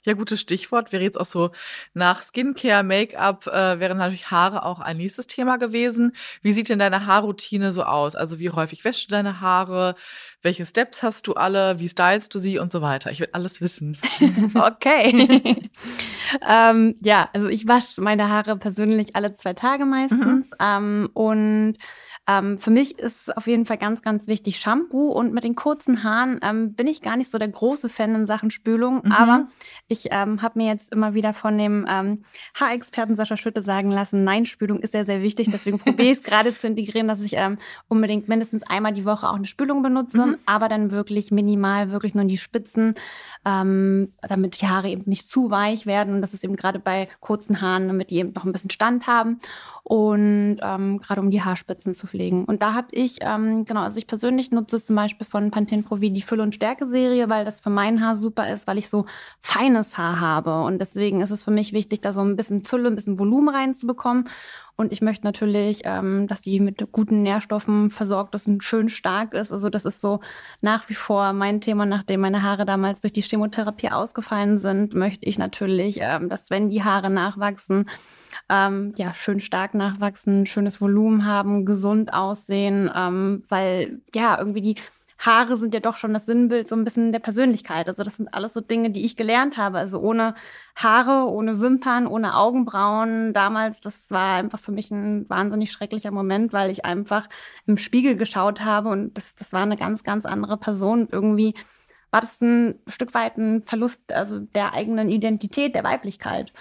Ja, 0.07 0.13
gutes 0.13 0.39
Stichwort. 0.39 0.94
Wäre 0.94 1.04
jetzt 1.04 1.19
auch 1.19 1.25
so 1.25 1.51
nach 1.94 2.21
Skincare, 2.21 2.81
Make-up, 2.81 3.45
äh, 3.48 3.81
wären 3.81 3.98
natürlich 3.98 4.31
Haare 4.31 4.63
auch 4.63 4.80
ein 4.80 4.95
nächstes 4.95 5.27
Thema 5.27 5.57
gewesen. 5.57 6.13
Wie 6.42 6.54
sieht 6.54 6.69
denn 6.69 6.80
deine 6.80 7.06
Haarroutine 7.06 7.74
so 7.74 7.83
aus? 7.83 8.15
Also 8.15 8.39
wie 8.39 8.50
häufig 8.50 8.86
wäschst 8.86 9.12
du 9.12 9.12
deine 9.12 9.42
Haare? 9.42 9.95
Welche 10.42 10.65
Steps 10.65 11.04
hast 11.04 11.27
du 11.27 11.33
alle? 11.33 11.80
Wie 11.80 11.89
stylst 11.89 12.33
du 12.33 12.39
sie 12.39 12.57
und 12.57 12.71
so 12.71 12.81
weiter? 12.81 13.12
Ich 13.12 13.19
will 13.19 13.27
alles 13.33 13.59
wissen. 13.59 13.98
okay. 14.56 15.69
ähm, 16.50 16.95
ja, 17.04 17.30
also 17.33 17.50
ich 17.50 17.68
wasche 17.68 18.00
meine 18.00 18.30
Haare 18.30 18.56
persönlich 18.56 19.13
alle 19.13 19.33
zwei 19.33 19.56
Tage 19.56 19.83
meistens. 19.83 20.51
Mhm. 20.51 20.57
Ähm, 20.57 21.09
und 21.15 21.74
ähm, 22.27 22.57
für 22.59 22.71
mich 22.71 23.00
ist 23.00 23.35
auf 23.38 23.47
jeden 23.47 23.65
Fall 23.65 23.77
ganz, 23.77 24.01
ganz 24.01 24.27
wichtig 24.27 24.59
Shampoo. 24.59 25.12
Und 25.12 25.33
mit 25.33 25.45
den 25.45 25.56
kurzen 25.56 26.03
Haaren 26.03 26.39
ähm, 26.44 26.74
bin 26.74 26.85
ich 26.85 27.01
gar 27.01 27.15
nicht 27.15 27.31
so 27.31 27.38
der 27.38 27.47
große 27.47 27.88
Fan 27.88 28.13
in 28.15 28.25
Sachen 28.25 28.51
Spülung. 28.51 29.01
Mhm. 29.06 29.12
Aber 29.13 29.47
ich 29.88 30.09
ähm, 30.12 30.41
habe 30.41 30.59
mir 30.59 30.68
jetzt 30.68 30.91
immer 30.91 31.13
wieder 31.13 31.31
von 31.31 31.57
dem 31.57 31.85
ähm, 31.89 32.25
Haarexperten 32.59 33.15
Sascha 33.15 33.38
Schütte 33.38 33.62
sagen 33.62 33.91
lassen, 33.91 34.25
nein, 34.25 34.45
Spülung 34.45 34.79
ist 34.79 34.91
sehr, 34.91 35.06
sehr 35.06 35.21
wichtig. 35.21 35.47
Deswegen 35.51 35.79
probiere 35.79 36.12
ich 36.12 36.18
es 36.18 36.24
gerade 36.24 36.56
zu 36.56 36.68
integrieren, 36.68 37.07
dass 37.07 37.21
ich 37.21 37.33
ähm, 37.35 37.57
unbedingt 37.88 38.27
mindestens 38.27 38.63
einmal 38.63 38.91
die 38.91 39.06
Woche 39.06 39.30
auch 39.30 39.35
eine 39.35 39.47
Spülung 39.47 39.81
benutze. 39.81 40.25
Mhm. 40.25 40.38
Aber 40.45 40.68
dann 40.68 40.91
wirklich 40.91 41.31
minimal, 41.31 41.91
wirklich 41.91 42.13
nur 42.13 42.23
in 42.23 42.27
die 42.27 42.38
Spitzen, 42.38 42.95
ähm, 43.45 44.12
damit 44.21 44.62
die 44.62 44.68
Haare 44.68 44.89
eben 44.89 45.03
nicht 45.06 45.30
zu 45.30 45.50
weich 45.50 45.85
werden. 45.85 46.15
Und 46.15 46.21
das 46.21 46.33
ist 46.33 46.44
eben 46.44 46.57
gerade 46.57 46.80
bei 46.80 47.07
kurzen 47.21 47.62
Haaren, 47.62 47.88
damit 47.88 48.09
die 48.09 48.18
eben 48.18 48.33
noch 48.33 48.44
ein 48.44 48.51
bisschen 48.51 48.69
Stand 48.69 49.07
haben 49.07 49.39
und 49.89 50.57
ähm, 50.61 50.99
gerade 50.99 51.21
um 51.21 51.31
die 51.31 51.41
Haarspitzen 51.41 51.94
zu 51.94 52.07
pflegen. 52.07 52.44
Und 52.44 52.61
da 52.61 52.73
habe 52.73 52.89
ich, 52.91 53.19
ähm, 53.21 53.63
genau, 53.63 53.83
also 53.83 53.97
ich 53.97 54.06
persönlich 54.06 54.51
nutze 54.51 54.83
zum 54.83 54.97
Beispiel 54.97 55.25
von 55.25 55.49
Pantene 55.49 55.81
Pro 55.81 55.95
V 55.95 56.01
die 56.01 56.21
Fülle- 56.21 56.44
und 56.44 56.53
Stärke-Serie, 56.53 57.29
weil 57.29 57.45
das 57.45 57.61
für 57.61 57.69
mein 57.69 58.03
Haar 58.03 58.17
super 58.17 58.51
ist, 58.51 58.67
weil 58.67 58.77
ich 58.77 58.89
so 58.89 59.06
feines 59.39 59.97
Haar 59.97 60.19
habe. 60.19 60.61
Und 60.63 60.79
deswegen 60.79 61.21
ist 61.21 61.31
es 61.31 61.41
für 61.41 61.51
mich 61.51 61.71
wichtig, 61.71 62.01
da 62.01 62.11
so 62.11 62.19
ein 62.19 62.35
bisschen 62.35 62.63
Fülle, 62.63 62.89
ein 62.89 62.95
bisschen 62.95 63.17
Volumen 63.17 63.47
reinzubekommen. 63.47 64.27
Und 64.75 64.91
ich 64.91 65.01
möchte 65.01 65.25
natürlich, 65.25 65.83
ähm, 65.85 66.27
dass 66.27 66.41
die 66.41 66.59
mit 66.59 66.85
guten 66.91 67.23
Nährstoffen 67.23 67.89
versorgt 67.89 68.35
ist 68.35 68.47
und 68.47 68.65
schön 68.65 68.89
stark 68.89 69.33
ist. 69.33 69.53
Also 69.53 69.69
das 69.69 69.85
ist 69.85 70.01
so 70.01 70.19
nach 70.59 70.89
wie 70.89 70.95
vor 70.95 71.31
mein 71.31 71.61
Thema, 71.61 71.85
nachdem 71.85 72.19
meine 72.19 72.44
Haare 72.44 72.65
damals 72.65 72.99
durch 72.99 73.13
die 73.13 73.21
Chemotherapie 73.21 73.89
ausgefallen 73.89 74.57
sind, 74.57 74.94
möchte 74.95 75.25
ich 75.25 75.39
natürlich, 75.39 75.99
ähm, 76.01 76.27
dass 76.27 76.49
wenn 76.49 76.69
die 76.69 76.83
Haare 76.83 77.09
nachwachsen, 77.09 77.85
ähm, 78.49 78.94
ja, 78.97 79.13
schön 79.13 79.39
stark 79.39 79.73
nachwachsen, 79.73 80.45
schönes 80.45 80.81
Volumen 80.81 81.25
haben, 81.25 81.65
gesund 81.65 82.13
aussehen, 82.13 82.89
ähm, 82.95 83.44
weil 83.49 84.01
ja, 84.13 84.37
irgendwie 84.37 84.61
die 84.61 84.75
Haare 85.19 85.57
sind 85.57 85.73
ja 85.73 85.79
doch 85.79 85.97
schon 85.97 86.13
das 86.13 86.25
Sinnbild 86.27 86.67
so 86.67 86.75
ein 86.75 86.83
bisschen 86.83 87.11
der 87.11 87.19
Persönlichkeit. 87.19 87.87
Also 87.87 88.03
das 88.03 88.17
sind 88.17 88.33
alles 88.33 88.53
so 88.53 88.61
Dinge, 88.61 88.91
die 88.91 89.03
ich 89.03 89.15
gelernt 89.15 89.57
habe. 89.57 89.79
Also 89.79 89.99
ohne 89.99 90.35
Haare, 90.75 91.29
ohne 91.31 91.59
Wimpern, 91.59 92.06
ohne 92.06 92.35
Augenbrauen 92.35 93.33
damals, 93.33 93.81
das 93.81 94.11
war 94.11 94.35
einfach 94.35 94.59
für 94.59 94.71
mich 94.71 94.91
ein 94.91 95.27
wahnsinnig 95.29 95.71
schrecklicher 95.71 96.11
Moment, 96.11 96.53
weil 96.53 96.69
ich 96.69 96.85
einfach 96.85 97.27
im 97.65 97.77
Spiegel 97.77 98.15
geschaut 98.15 98.61
habe 98.63 98.89
und 98.89 99.15
das, 99.17 99.35
das 99.35 99.53
war 99.53 99.63
eine 99.63 99.77
ganz, 99.77 100.03
ganz 100.03 100.25
andere 100.25 100.57
Person. 100.57 101.07
Irgendwie 101.11 101.56
war 102.11 102.21
das 102.21 102.39
ein 102.41 102.75
Stück 102.87 103.13
weit 103.13 103.37
ein 103.37 103.63
Verlust 103.63 104.13
also 104.13 104.39
der 104.39 104.73
eigenen 104.73 105.09
Identität, 105.09 105.75
der 105.75 105.83
Weiblichkeit. 105.83 106.53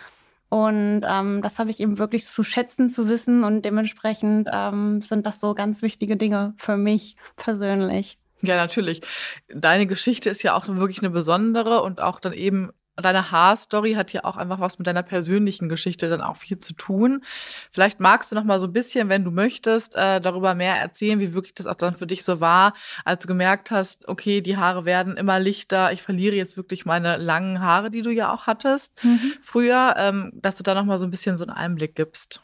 Und 0.56 1.02
ähm, 1.06 1.42
das 1.42 1.58
habe 1.58 1.68
ich 1.68 1.80
eben 1.80 1.98
wirklich 1.98 2.24
zu 2.24 2.42
schätzen, 2.42 2.88
zu 2.88 3.10
wissen 3.10 3.44
und 3.44 3.66
dementsprechend 3.66 4.48
ähm, 4.50 5.02
sind 5.02 5.26
das 5.26 5.38
so 5.38 5.52
ganz 5.52 5.82
wichtige 5.82 6.16
Dinge 6.16 6.54
für 6.56 6.78
mich 6.78 7.16
persönlich. 7.36 8.18
Ja, 8.40 8.56
natürlich. 8.56 9.02
Deine 9.48 9.86
Geschichte 9.86 10.30
ist 10.30 10.42
ja 10.42 10.54
auch 10.54 10.66
wirklich 10.66 11.00
eine 11.00 11.10
besondere 11.10 11.82
und 11.82 12.00
auch 12.00 12.20
dann 12.20 12.32
eben 12.32 12.70
deine 12.96 13.30
Haarstory 13.30 13.94
hat 13.94 14.12
ja 14.12 14.24
auch 14.24 14.36
einfach 14.36 14.60
was 14.60 14.78
mit 14.78 14.86
deiner 14.86 15.02
persönlichen 15.02 15.68
Geschichte 15.68 16.08
dann 16.08 16.20
auch 16.20 16.36
viel 16.36 16.58
zu 16.58 16.72
tun. 16.72 17.22
Vielleicht 17.70 18.00
magst 18.00 18.32
du 18.32 18.36
noch 18.36 18.44
mal 18.44 18.58
so 18.58 18.66
ein 18.66 18.72
bisschen, 18.72 19.08
wenn 19.08 19.24
du 19.24 19.30
möchtest, 19.30 19.96
äh, 19.96 20.20
darüber 20.20 20.54
mehr 20.54 20.76
erzählen, 20.76 21.20
wie 21.20 21.34
wirklich 21.34 21.54
das 21.54 21.66
auch 21.66 21.74
dann 21.74 21.94
für 21.94 22.06
dich 22.06 22.24
so 22.24 22.40
war, 22.40 22.74
als 23.04 23.22
du 23.22 23.28
gemerkt 23.28 23.70
hast, 23.70 24.08
okay, 24.08 24.40
die 24.40 24.56
Haare 24.56 24.84
werden 24.84 25.16
immer 25.16 25.38
lichter, 25.38 25.92
ich 25.92 26.02
verliere 26.02 26.36
jetzt 26.36 26.56
wirklich 26.56 26.86
meine 26.86 27.16
langen 27.16 27.60
Haare, 27.60 27.90
die 27.90 28.02
du 28.02 28.10
ja 28.10 28.32
auch 28.32 28.46
hattest 28.46 28.92
mhm. 29.04 29.32
früher, 29.42 29.94
ähm, 29.98 30.32
dass 30.34 30.56
du 30.56 30.62
da 30.62 30.74
noch 30.74 30.84
mal 30.84 30.98
so 30.98 31.04
ein 31.04 31.10
bisschen 31.10 31.38
so 31.38 31.44
einen 31.44 31.56
Einblick 31.56 31.94
gibst. 31.94 32.40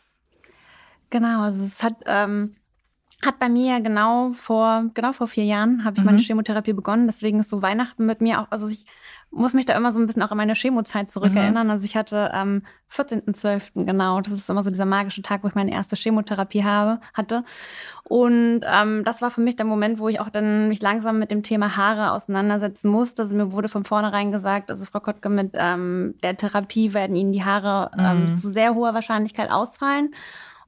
Genau, 1.11 1.43
also 1.43 1.65
es 1.65 1.83
hat 1.83 1.97
ähm, 2.07 2.57
hat 3.25 3.39
bei 3.39 3.49
mir 3.49 3.81
genau 3.81 4.33
vor 4.33 4.85
genau 4.95 5.13
vor 5.13 5.29
vier 5.29 5.45
Jahren 5.45 5.85
habe 5.85 5.95
ich 5.97 6.01
mhm. 6.01 6.07
meine 6.07 6.19
Chemotherapie 6.19 6.73
begonnen. 6.73 7.07
Deswegen 7.07 7.41
ist 7.41 7.51
so 7.51 7.63
Weihnachten 7.63 8.05
mit 8.07 8.21
mir 8.21 8.41
auch. 8.41 8.47
Also 8.51 8.69
ich 8.69 8.85
muss 9.33 9.55
mich 9.55 9.65
da 9.65 9.75
immer 9.75 9.93
so 9.93 9.99
ein 9.99 10.07
bisschen 10.07 10.23
auch 10.23 10.31
an 10.31 10.37
meine 10.37 10.55
Chemozeit 10.55 11.11
zurückerinnern. 11.11 11.67
Mhm. 11.67 11.71
Also 11.71 11.85
ich 11.85 11.97
hatte 11.97 12.35
am 12.35 12.63
14.12. 12.93 13.87
genau, 13.87 14.21
das 14.21 14.35
ist 14.35 14.51
immer 14.51 14.63
so 14.63 14.69
dieser 14.69 14.85
magische 14.85 15.23
Tag, 15.23 15.43
wo 15.43 15.49
ich 15.49 15.55
meine 15.55 15.73
erste 15.73 15.97
Chemotherapie 15.97 16.65
habe, 16.65 17.01
hatte. 17.15 17.43
Und 18.05 18.61
ähm, 18.65 19.05
das 19.05 19.23
war 19.23 19.31
für 19.31 19.41
mich 19.41 19.57
der 19.57 19.65
Moment, 19.65 19.99
wo 19.99 20.09
ich 20.09 20.21
auch 20.21 20.29
dann 20.29 20.69
mich 20.69 20.83
langsam 20.83 21.19
mit 21.19 21.31
dem 21.31 21.43
Thema 21.43 21.77
Haare 21.77 22.13
auseinandersetzen 22.13 22.91
musste. 22.91 23.23
Also 23.23 23.35
mir 23.35 23.53
wurde 23.53 23.69
von 23.69 23.85
vornherein 23.85 24.33
gesagt, 24.33 24.71
also 24.71 24.85
Frau 24.85 25.01
Kottke, 25.01 25.31
mit 25.31 25.57
ähm, 25.59 26.15
der 26.23 26.37
Therapie 26.37 26.93
werden 26.93 27.17
Ihnen 27.17 27.33
die 27.33 27.45
Haare 27.45 27.91
ähm, 27.99 28.23
mhm. 28.23 28.29
zu 28.29 28.53
sehr 28.53 28.75
hoher 28.75 28.93
Wahrscheinlichkeit 28.93 29.51
ausfallen. 29.51 30.11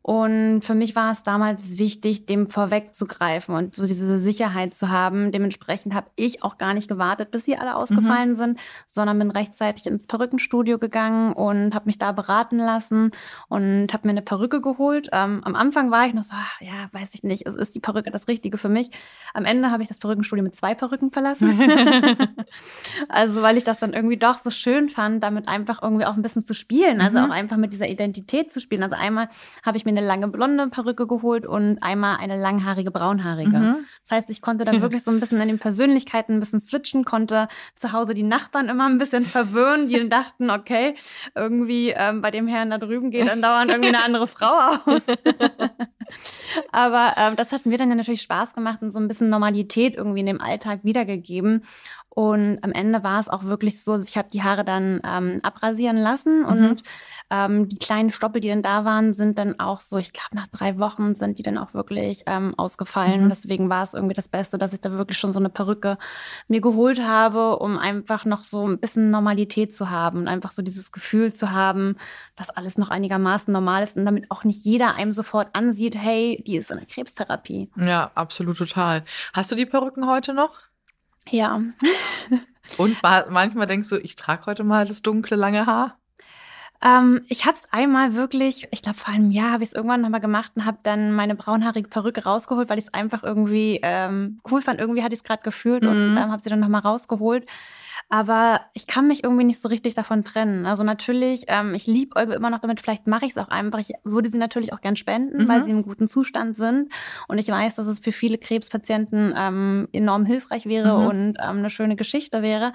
Und 0.06 0.60
für 0.60 0.74
mich 0.74 0.94
war 0.94 1.12
es 1.12 1.22
damals 1.22 1.78
wichtig, 1.78 2.26
dem 2.26 2.50
vorwegzugreifen 2.50 3.54
und 3.54 3.74
so 3.74 3.86
diese 3.86 4.18
Sicherheit 4.18 4.74
zu 4.74 4.90
haben. 4.90 5.32
Dementsprechend 5.32 5.94
habe 5.94 6.10
ich 6.14 6.42
auch 6.42 6.58
gar 6.58 6.74
nicht 6.74 6.88
gewartet, 6.88 7.30
bis 7.30 7.44
sie 7.44 7.56
alle 7.56 7.74
ausgefallen 7.74 8.32
mhm. 8.32 8.36
sind, 8.36 8.60
sondern 8.86 9.18
bin 9.18 9.30
rechtzeitig 9.30 9.86
ins 9.86 10.06
Perückenstudio 10.06 10.78
gegangen 10.78 11.32
und 11.32 11.74
habe 11.74 11.86
mich 11.86 11.96
da 11.96 12.12
beraten 12.12 12.58
lassen 12.58 13.12
und 13.48 13.94
habe 13.94 14.06
mir 14.06 14.10
eine 14.10 14.20
Perücke 14.20 14.60
geholt. 14.60 15.08
Ähm, 15.10 15.40
am 15.42 15.54
Anfang 15.54 15.90
war 15.90 16.06
ich 16.06 16.12
noch 16.12 16.24
so, 16.24 16.34
ach, 16.36 16.60
ja, 16.60 16.90
weiß 16.92 17.14
ich 17.14 17.22
nicht, 17.22 17.46
es 17.46 17.54
ist 17.54 17.74
die 17.74 17.80
Perücke 17.80 18.10
das 18.10 18.28
Richtige 18.28 18.58
für 18.58 18.68
mich. 18.68 18.90
Am 19.32 19.46
Ende 19.46 19.70
habe 19.70 19.82
ich 19.82 19.88
das 19.88 20.00
Perückenstudio 20.00 20.42
mit 20.42 20.54
zwei 20.54 20.74
Perücken 20.74 21.12
verlassen. 21.12 21.58
also 23.08 23.40
weil 23.40 23.56
ich 23.56 23.64
das 23.64 23.78
dann 23.78 23.94
irgendwie 23.94 24.18
doch 24.18 24.38
so 24.38 24.50
schön 24.50 24.90
fand, 24.90 25.22
damit 25.22 25.48
einfach 25.48 25.82
irgendwie 25.82 26.04
auch 26.04 26.14
ein 26.14 26.20
bisschen 26.22 26.44
zu 26.44 26.52
spielen, 26.52 27.00
also 27.00 27.16
mhm. 27.20 27.24
auch 27.24 27.30
einfach 27.30 27.56
mit 27.56 27.72
dieser 27.72 27.88
Identität 27.88 28.52
zu 28.52 28.60
spielen. 28.60 28.82
Also 28.82 28.96
einmal 28.96 29.30
habe 29.64 29.78
ich 29.78 29.86
mir 29.86 29.93
eine 29.96 30.06
lange 30.06 30.28
blonde 30.28 30.68
Perücke 30.68 31.06
geholt 31.06 31.46
und 31.46 31.78
einmal 31.82 32.16
eine 32.16 32.36
langhaarige 32.36 32.90
braunhaarige. 32.90 33.56
Mhm. 33.56 33.76
Das 34.02 34.10
heißt, 34.10 34.30
ich 34.30 34.42
konnte 34.42 34.64
dann 34.64 34.82
wirklich 34.82 35.02
so 35.02 35.10
ein 35.10 35.20
bisschen 35.20 35.40
in 35.40 35.48
den 35.48 35.58
Persönlichkeiten 35.58 36.34
ein 36.34 36.40
bisschen 36.40 36.60
switchen, 36.60 37.04
konnte 37.04 37.48
zu 37.74 37.92
Hause 37.92 38.14
die 38.14 38.22
Nachbarn 38.22 38.68
immer 38.68 38.88
ein 38.88 38.98
bisschen 38.98 39.26
verwirren, 39.26 39.88
die 39.88 40.08
dachten, 40.08 40.50
okay, 40.50 40.94
irgendwie 41.34 41.90
ähm, 41.90 42.20
bei 42.20 42.30
dem 42.30 42.46
Herrn 42.46 42.70
da 42.70 42.78
drüben 42.78 43.10
geht 43.10 43.28
dann 43.28 43.42
dauernd 43.42 43.70
irgendwie 43.70 43.88
eine 43.88 44.04
andere 44.04 44.26
Frau 44.26 44.52
aus. 44.86 45.02
Aber 46.72 47.14
ähm, 47.16 47.36
das 47.36 47.52
hat 47.52 47.66
mir 47.66 47.78
dann 47.78 47.90
ja 47.90 47.94
natürlich 47.94 48.22
Spaß 48.22 48.54
gemacht 48.54 48.82
und 48.82 48.90
so 48.90 48.98
ein 48.98 49.08
bisschen 49.08 49.28
Normalität 49.30 49.94
irgendwie 49.96 50.20
in 50.20 50.26
dem 50.26 50.40
Alltag 50.40 50.80
wiedergegeben. 50.82 51.64
Und 52.14 52.58
am 52.62 52.70
Ende 52.70 53.02
war 53.02 53.18
es 53.18 53.28
auch 53.28 53.42
wirklich 53.42 53.82
so, 53.82 53.98
ich 53.98 54.16
habe 54.16 54.28
die 54.32 54.44
Haare 54.44 54.64
dann 54.64 55.00
ähm, 55.04 55.40
abrasieren 55.42 55.96
lassen 55.96 56.42
mhm. 56.42 56.76
Ähm, 57.34 57.68
die 57.68 57.78
kleinen 57.78 58.10
Stoppel, 58.10 58.40
die 58.40 58.48
dann 58.48 58.62
da 58.62 58.84
waren, 58.84 59.12
sind 59.12 59.38
dann 59.38 59.58
auch 59.58 59.80
so, 59.80 59.96
ich 59.98 60.12
glaube, 60.12 60.36
nach 60.36 60.46
drei 60.46 60.78
Wochen 60.78 61.14
sind 61.14 61.38
die 61.38 61.42
dann 61.42 61.58
auch 61.58 61.74
wirklich 61.74 62.22
ähm, 62.26 62.54
ausgefallen. 62.56 63.24
Mhm. 63.24 63.28
Deswegen 63.28 63.68
war 63.68 63.82
es 63.82 63.94
irgendwie 63.94 64.14
das 64.14 64.28
Beste, 64.28 64.56
dass 64.56 64.72
ich 64.72 64.80
da 64.80 64.92
wirklich 64.92 65.18
schon 65.18 65.32
so 65.32 65.40
eine 65.40 65.48
Perücke 65.48 65.98
mir 66.46 66.60
geholt 66.60 67.02
habe, 67.02 67.58
um 67.58 67.76
einfach 67.76 68.24
noch 68.24 68.44
so 68.44 68.68
ein 68.68 68.78
bisschen 68.78 69.10
Normalität 69.10 69.72
zu 69.72 69.90
haben 69.90 70.18
und 70.18 70.28
einfach 70.28 70.52
so 70.52 70.62
dieses 70.62 70.92
Gefühl 70.92 71.32
zu 71.32 71.50
haben, 71.50 71.96
dass 72.36 72.50
alles 72.50 72.78
noch 72.78 72.90
einigermaßen 72.90 73.52
normal 73.52 73.82
ist 73.82 73.96
und 73.96 74.04
damit 74.04 74.30
auch 74.30 74.44
nicht 74.44 74.64
jeder 74.64 74.94
einem 74.94 75.12
sofort 75.12 75.48
ansieht, 75.54 75.96
hey, 75.96 76.42
die 76.46 76.56
ist 76.56 76.70
in 76.70 76.78
der 76.78 76.86
Krebstherapie. 76.86 77.70
Ja, 77.76 78.12
absolut 78.14 78.58
total. 78.58 79.04
Hast 79.32 79.50
du 79.50 79.56
die 79.56 79.66
Perücken 79.66 80.06
heute 80.06 80.34
noch? 80.34 80.60
Ja. 81.28 81.60
Und 82.78 82.96
manchmal 83.02 83.66
denkst 83.66 83.88
du, 83.88 83.96
ich 83.96 84.16
trage 84.16 84.46
heute 84.46 84.64
mal 84.64 84.86
das 84.86 85.02
dunkle, 85.02 85.36
lange 85.36 85.66
Haar? 85.66 85.98
Ähm, 86.84 87.22
ich 87.28 87.46
habe 87.46 87.54
es 87.54 87.66
einmal 87.72 88.14
wirklich, 88.14 88.68
ich 88.70 88.82
glaube 88.82 88.98
vor 88.98 89.12
einem 89.12 89.30
Jahr 89.30 89.52
habe 89.52 89.64
ich 89.64 89.70
es 89.70 89.74
irgendwann 89.74 90.02
nochmal 90.02 90.20
gemacht 90.20 90.52
und 90.54 90.66
habe 90.66 90.78
dann 90.82 91.12
meine 91.12 91.34
braunhaarige 91.34 91.88
Perücke 91.88 92.24
rausgeholt, 92.24 92.68
weil 92.68 92.78
ich 92.78 92.84
es 92.86 92.94
einfach 92.94 93.22
irgendwie 93.22 93.80
ähm, 93.82 94.40
cool 94.50 94.60
fand. 94.60 94.80
Irgendwie 94.80 95.02
hatte 95.02 95.14
ich 95.14 95.20
es 95.20 95.24
gerade 95.24 95.42
gefühlt 95.42 95.82
mhm. 95.82 95.88
und 95.88 96.16
ähm, 96.16 96.30
habe 96.30 96.42
sie 96.42 96.50
dann 96.50 96.60
nochmal 96.60 96.82
rausgeholt. 96.82 97.46
Aber 98.10 98.60
ich 98.74 98.86
kann 98.86 99.06
mich 99.06 99.24
irgendwie 99.24 99.44
nicht 99.44 99.62
so 99.62 99.68
richtig 99.68 99.94
davon 99.94 100.24
trennen. 100.24 100.66
Also 100.66 100.84
natürlich, 100.84 101.44
ähm, 101.48 101.74
ich 101.74 101.86
liebe 101.86 102.16
Euge 102.16 102.34
immer 102.34 102.50
noch 102.50 102.58
damit, 102.58 102.80
vielleicht 102.80 103.06
mache 103.06 103.24
ich 103.24 103.30
es 103.30 103.38
auch 103.38 103.48
einfach. 103.48 103.78
Ich 103.78 103.92
würde 104.04 104.28
sie 104.28 104.36
natürlich 104.36 104.74
auch 104.74 104.82
gern 104.82 104.96
spenden, 104.96 105.44
mhm. 105.44 105.48
weil 105.48 105.64
sie 105.64 105.70
im 105.70 105.82
guten 105.82 106.06
Zustand 106.06 106.54
sind. 106.54 106.92
Und 107.28 107.38
ich 107.38 107.48
weiß, 107.48 107.76
dass 107.76 107.86
es 107.86 107.98
für 107.98 108.12
viele 108.12 108.36
Krebspatienten 108.36 109.32
ähm, 109.34 109.88
enorm 109.92 110.26
hilfreich 110.26 110.66
wäre 110.66 110.98
mhm. 110.98 111.06
und 111.06 111.36
ähm, 111.42 111.58
eine 111.58 111.70
schöne 111.70 111.96
Geschichte 111.96 112.42
wäre. 112.42 112.72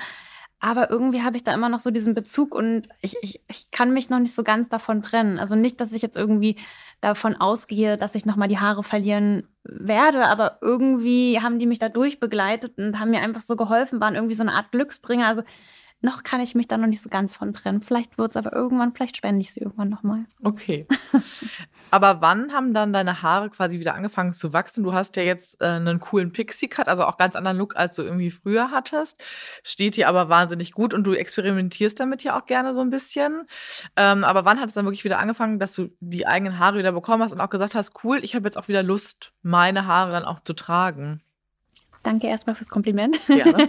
Aber 0.62 0.90
irgendwie 0.90 1.24
habe 1.24 1.38
ich 1.38 1.44
da 1.44 1.54
immer 1.54 1.70
noch 1.70 1.80
so 1.80 1.90
diesen 1.90 2.14
Bezug 2.14 2.54
und 2.54 2.90
ich, 3.02 3.16
ich, 3.22 3.42
ich 3.48 3.72
kann 3.72 3.94
mich 3.94 4.10
noch 4.10 4.20
nicht 4.20 4.36
so 4.36 4.44
ganz 4.44 4.68
davon 4.68 5.02
trennen. 5.02 5.40
Also 5.40 5.56
nicht, 5.56 5.80
dass 5.80 5.94
ich 5.94 6.02
jetzt 6.02 6.18
irgendwie 6.18 6.58
davon 7.00 7.36
ausgehe, 7.38 7.96
dass 7.96 8.16
ich 8.16 8.26
nochmal 8.26 8.50
die 8.50 8.60
Haare 8.60 8.84
verlieren 8.84 9.48
werde, 9.64 10.26
aber 10.26 10.58
irgendwie 10.62 11.40
haben 11.42 11.60
die 11.60 11.66
mich 11.66 11.80
da 11.80 11.88
durchbegleitet 11.88 12.78
und 12.78 13.00
haben 13.00 13.12
mir 13.12 13.22
einfach 13.22 13.42
so 13.42 13.56
geholfen, 13.56 14.02
waren 14.02 14.16
irgendwie 14.16 14.36
so 14.36 14.44
eine 14.44 14.54
Art 14.54 14.72
Glücksbringer. 14.72 15.28
Also 15.28 15.44
noch 16.02 16.24
kann 16.24 16.40
ich 16.40 16.56
mich 16.56 16.68
da 16.68 16.78
noch 16.78 16.88
nicht 16.88 17.02
so 17.02 17.10
ganz 17.10 17.36
von 17.36 17.54
trennen. 17.54 17.82
Vielleicht 17.82 18.18
wird 18.18 18.32
es 18.32 18.38
aber 18.38 18.54
irgendwann, 18.54 18.94
vielleicht 18.94 19.18
spende 19.18 19.42
ich 19.42 19.52
sie 19.54 19.60
irgendwann 19.60 19.90
nochmal. 19.90 20.26
Okay. 20.42 20.88
aber 21.92 22.22
wann 22.22 22.54
haben 22.54 22.74
dann 22.74 22.94
deine 22.94 23.22
Haare 23.22 23.50
quasi 23.50 23.80
wieder 23.80 23.96
angefangen 23.96 24.32
zu 24.32 24.54
wachsen? 24.54 24.84
Du 24.84 24.94
hast 24.94 25.18
ja 25.18 25.24
jetzt 25.24 25.60
äh, 25.62 25.66
einen 25.66 26.00
coolen 26.00 26.32
Pixie-Cut, 26.32 26.88
also 26.88 27.04
auch 27.04 27.18
ganz 27.18 27.36
anderen 27.36 27.58
Look, 27.58 27.76
als 27.76 27.98
du 27.98 28.04
irgendwie 28.04 28.32
früher 28.32 28.72
hattest. 28.72 29.22
Steht 29.64 29.98
dir 29.98 30.08
aber 30.08 30.30
wahnsinnig 30.30 30.72
gut 30.72 30.94
und 30.94 31.04
du 31.04 31.14
experimentierst 31.14 32.00
damit 32.00 32.24
ja 32.24 32.40
auch 32.40 32.46
gerne 32.46 32.74
so 32.74 32.80
ein 32.80 32.90
bisschen. 32.90 33.46
Ähm, 33.98 34.24
aber 34.24 34.46
wann 34.46 34.62
hat 34.62 34.70
es 34.70 34.74
dann 34.74 34.86
wirklich 34.86 35.04
wieder 35.04 35.20
angefangen, 35.20 35.60
dass 35.60 35.74
du 35.74 35.90
die 36.00 36.26
eigenen 36.26 36.60
Haare 36.60 36.78
wieder 36.78 36.94
bekommen 36.94 37.24
hast 37.24 37.34
und 37.34 37.42
auch 37.42 37.50
gesagt 37.50 37.76
hast, 37.76 38.04
cool, 38.06 38.20
ich 38.24 38.36
habe 38.36 38.48
jetzt 38.48 38.58
auch 38.58 38.70
wieder 38.70 38.84
Lust, 38.84 39.34
meine 39.42 39.86
Haare 39.86 40.12
dann 40.12 40.24
auch 40.24 40.40
zu 40.40 40.54
tragen? 40.54 41.22
Danke 42.04 42.28
erstmal 42.28 42.56
fürs 42.56 42.70
Kompliment. 42.70 43.20
Gerne. 43.28 43.68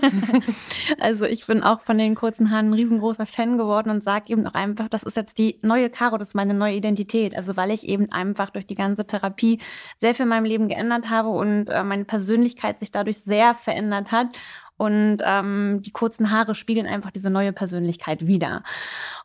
also 1.01 1.25
ich 1.25 1.47
bin 1.47 1.63
auch 1.63 1.81
von 1.81 1.99
den 1.99 2.15
kurzen 2.15 2.51
Haaren 2.51 2.71
ein 2.71 2.75
riesengroßer 2.75 3.27
Fan 3.27 3.59
geworden 3.59 3.91
und 3.91 4.05
sage 4.05 4.29
eben 4.29 4.47
auch 4.47 4.55
einfach, 4.55 4.89
das 4.89 5.03
ist 5.03 5.17
jetzt 5.17 5.39
die 5.39 5.59
neue 5.63 5.91
Caro, 5.91 6.17
das 6.17 6.29
ist 6.29 6.35
meine 6.35 6.55
neue 6.55 6.75
Identität. 6.75 7.37
Also 7.37 7.57
weil 7.57 7.71
ich 7.73 7.89
eben 7.89 8.11
einfach 8.13 8.51
durch 8.51 8.67
die 8.67 8.77
ganze 8.77 9.05
Therapie 9.07 9.59
sehr 9.97 10.15
viel 10.15 10.25
in 10.25 10.29
meinem 10.29 10.45
Leben 10.45 10.69
geändert 10.69 11.11
habe 11.11 11.31
und 11.31 11.69
äh, 11.69 11.83
meine 11.83 12.05
Persönlichkeit 12.05 12.79
sich 12.79 12.93
dadurch 12.93 13.19
sehr 13.19 13.55
verändert 13.55 14.13
hat. 14.13 14.29
Und 14.77 15.19
ähm, 15.23 15.83
die 15.83 15.93
kurzen 15.93 16.31
Haare 16.31 16.55
spiegeln 16.55 16.87
einfach 16.87 17.11
diese 17.11 17.29
neue 17.29 17.53
Persönlichkeit 17.53 18.27
wieder. 18.27 18.63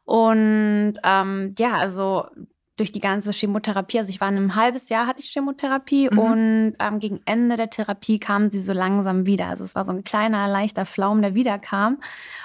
Und 0.04 0.96
ähm, 1.02 1.54
ja, 1.58 1.76
also 1.76 2.26
durch 2.78 2.92
die 2.92 3.00
ganze 3.00 3.32
Chemotherapie, 3.32 4.00
also 4.00 4.10
ich 4.10 4.20
war 4.20 4.30
in 4.30 4.36
einem 4.36 4.56
halbes 4.56 4.90
Jahr 4.90 5.08
hatte 5.08 5.22
ich 5.22 5.30
Chemotherapie 5.30 6.10
mhm. 6.12 6.20
und 6.20 6.76
ähm, 6.80 7.00
gegen 7.00 7.22
Ende 7.26 7.56
der 7.56 7.70
Therapie 7.70 8.20
kam 8.20 8.52
sie 8.52 8.60
so 8.60 8.74
langsam 8.74 9.26
wieder. 9.26 9.48
Also 9.48 9.64
es 9.64 9.76
war 9.76 9.86
so 9.86 9.94
ein 9.94 10.04
kleiner, 10.04 10.48
leichter 10.48 10.86
Flaum, 10.86 11.22
der 11.22 11.36
wiederkam. 11.36 12.00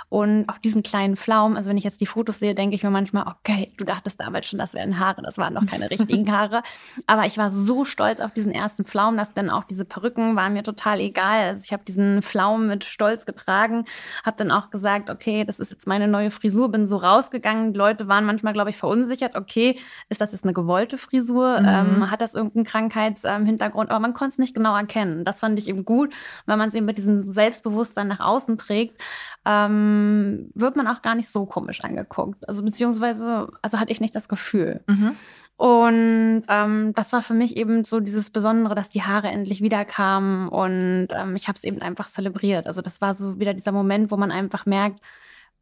Und 0.09 0.49
auch 0.49 0.59
diesen 0.59 0.83
kleinen 0.83 1.15
Flaum, 1.15 1.57
also 1.57 1.71
wenn 1.71 1.77
ich 1.77 1.85
jetzt 1.85 2.01
die 2.01 2.07
Fotos 2.07 2.41
sehe, 2.41 2.57
denke 2.57 2.75
ich 2.75 2.83
mir 2.83 2.91
manchmal, 2.91 3.29
okay, 3.29 3.73
du 3.77 3.85
dachtest 3.85 4.21
damals 4.21 4.47
schon, 4.49 4.59
das 4.59 4.75
wären 4.75 4.99
Haare, 4.99 5.23
das 5.23 5.39
waren 5.39 5.55
noch 5.55 5.67
keine 5.67 5.89
richtigen 5.91 6.33
Haare. 6.33 6.63
Aber 7.07 7.27
ich 7.27 7.39
war 7.39 7.53
so 7.53 7.85
stolz 7.85 8.19
auf 8.19 8.33
diesen 8.33 8.51
ersten 8.51 8.85
Flaum, 8.85 9.17
dass 9.17 9.35
dann 9.35 9.51
auch 9.51 9.63
diese 9.63 9.85
Perücken 9.85 10.35
waren 10.35 10.53
mir 10.53 10.65
total 10.65 10.99
egal. 10.99 11.51
Also 11.51 11.63
ich 11.65 11.73
habe 11.73 11.85
diesen 11.85 12.23
Flaum 12.23 12.67
mit 12.67 12.83
Stolz 12.83 13.25
getragen, 13.25 13.85
habe 14.25 14.37
dann 14.37 14.51
auch 14.51 14.71
gesagt, 14.71 15.11
okay, 15.11 15.45
das 15.45 15.61
ist 15.61 15.71
jetzt 15.71 15.87
meine 15.87 16.09
neue 16.09 16.33
Frisur, 16.33 16.73
bin 16.73 16.89
so 16.89 16.97
rausgegangen. 16.97 17.73
Die 17.73 17.79
Leute 17.79 18.09
waren 18.09 18.25
manchmal, 18.25 18.53
glaube 18.53 18.71
ich, 18.71 18.77
verunsichert, 18.77 19.37
okay, 19.37 19.79
ist 20.09 20.20
das 20.21 20.33
jetzt 20.33 20.45
eine 20.45 20.53
gewollte 20.53 20.99
Frisur? 20.99 21.61
Mhm. 21.61 21.67
Ähm, 21.67 22.11
hat 22.11 22.21
das 22.21 22.35
irgendeinen 22.35 22.65
Krankheitshintergrund? 22.65 23.91
Ähm, 23.91 23.95
Aber 23.95 24.00
man 24.00 24.15
konnte 24.15 24.33
es 24.33 24.39
nicht 24.39 24.55
genau 24.55 24.77
erkennen. 24.77 25.25
Das 25.25 25.41
fand 25.41 25.59
ich 25.59 25.69
eben 25.69 25.85
gut, 25.85 26.15
weil 26.47 26.57
man 26.57 26.69
es 26.69 26.75
eben 26.75 26.87
mit 26.87 26.99
diesem 26.99 27.31
Selbstbewusstsein 27.31 28.09
nach 28.09 28.21
außen 28.21 28.59
trägt 28.59 29.00
ähm, 29.47 30.50
wird 30.55 30.77
man 30.77 30.87
auch 30.87 31.03
gar 31.03 31.15
nicht 31.15 31.31
so 31.31 31.47
komisch 31.47 31.83
angeguckt. 31.83 32.47
Also 32.49 32.62
beziehungsweise, 32.62 33.49
also 33.62 33.79
hatte 33.79 33.93
ich 33.93 34.00
nicht 34.00 34.15
das 34.15 34.29
Gefühl. 34.29 34.83
Mhm. 34.87 35.17
Und 35.57 36.45
ähm, 36.49 36.93
das 36.95 37.12
war 37.12 37.23
für 37.23 37.35
mich 37.35 37.57
eben 37.57 37.85
so 37.85 38.00
dieses 38.00 38.31
Besondere, 38.31 38.75
dass 38.75 38.89
die 38.89 39.03
Haare 39.03 39.29
endlich 39.29 39.61
wiederkamen 39.61 40.49
und 40.49 41.09
ähm, 41.11 41.37
ich 41.37 41.49
habe 41.49 41.57
es 41.57 41.65
eben 41.65 41.83
einfach 41.83 42.09
zelebriert. 42.09 42.67
Also 42.67 42.81
das 42.81 43.03
war 43.03 43.12
so 43.12 43.39
wieder 43.39 43.53
dieser 43.53 43.73
Moment, 43.73 44.11
wo 44.11 44.17
man 44.17 44.31
einfach 44.31 44.65
merkt, 44.65 45.00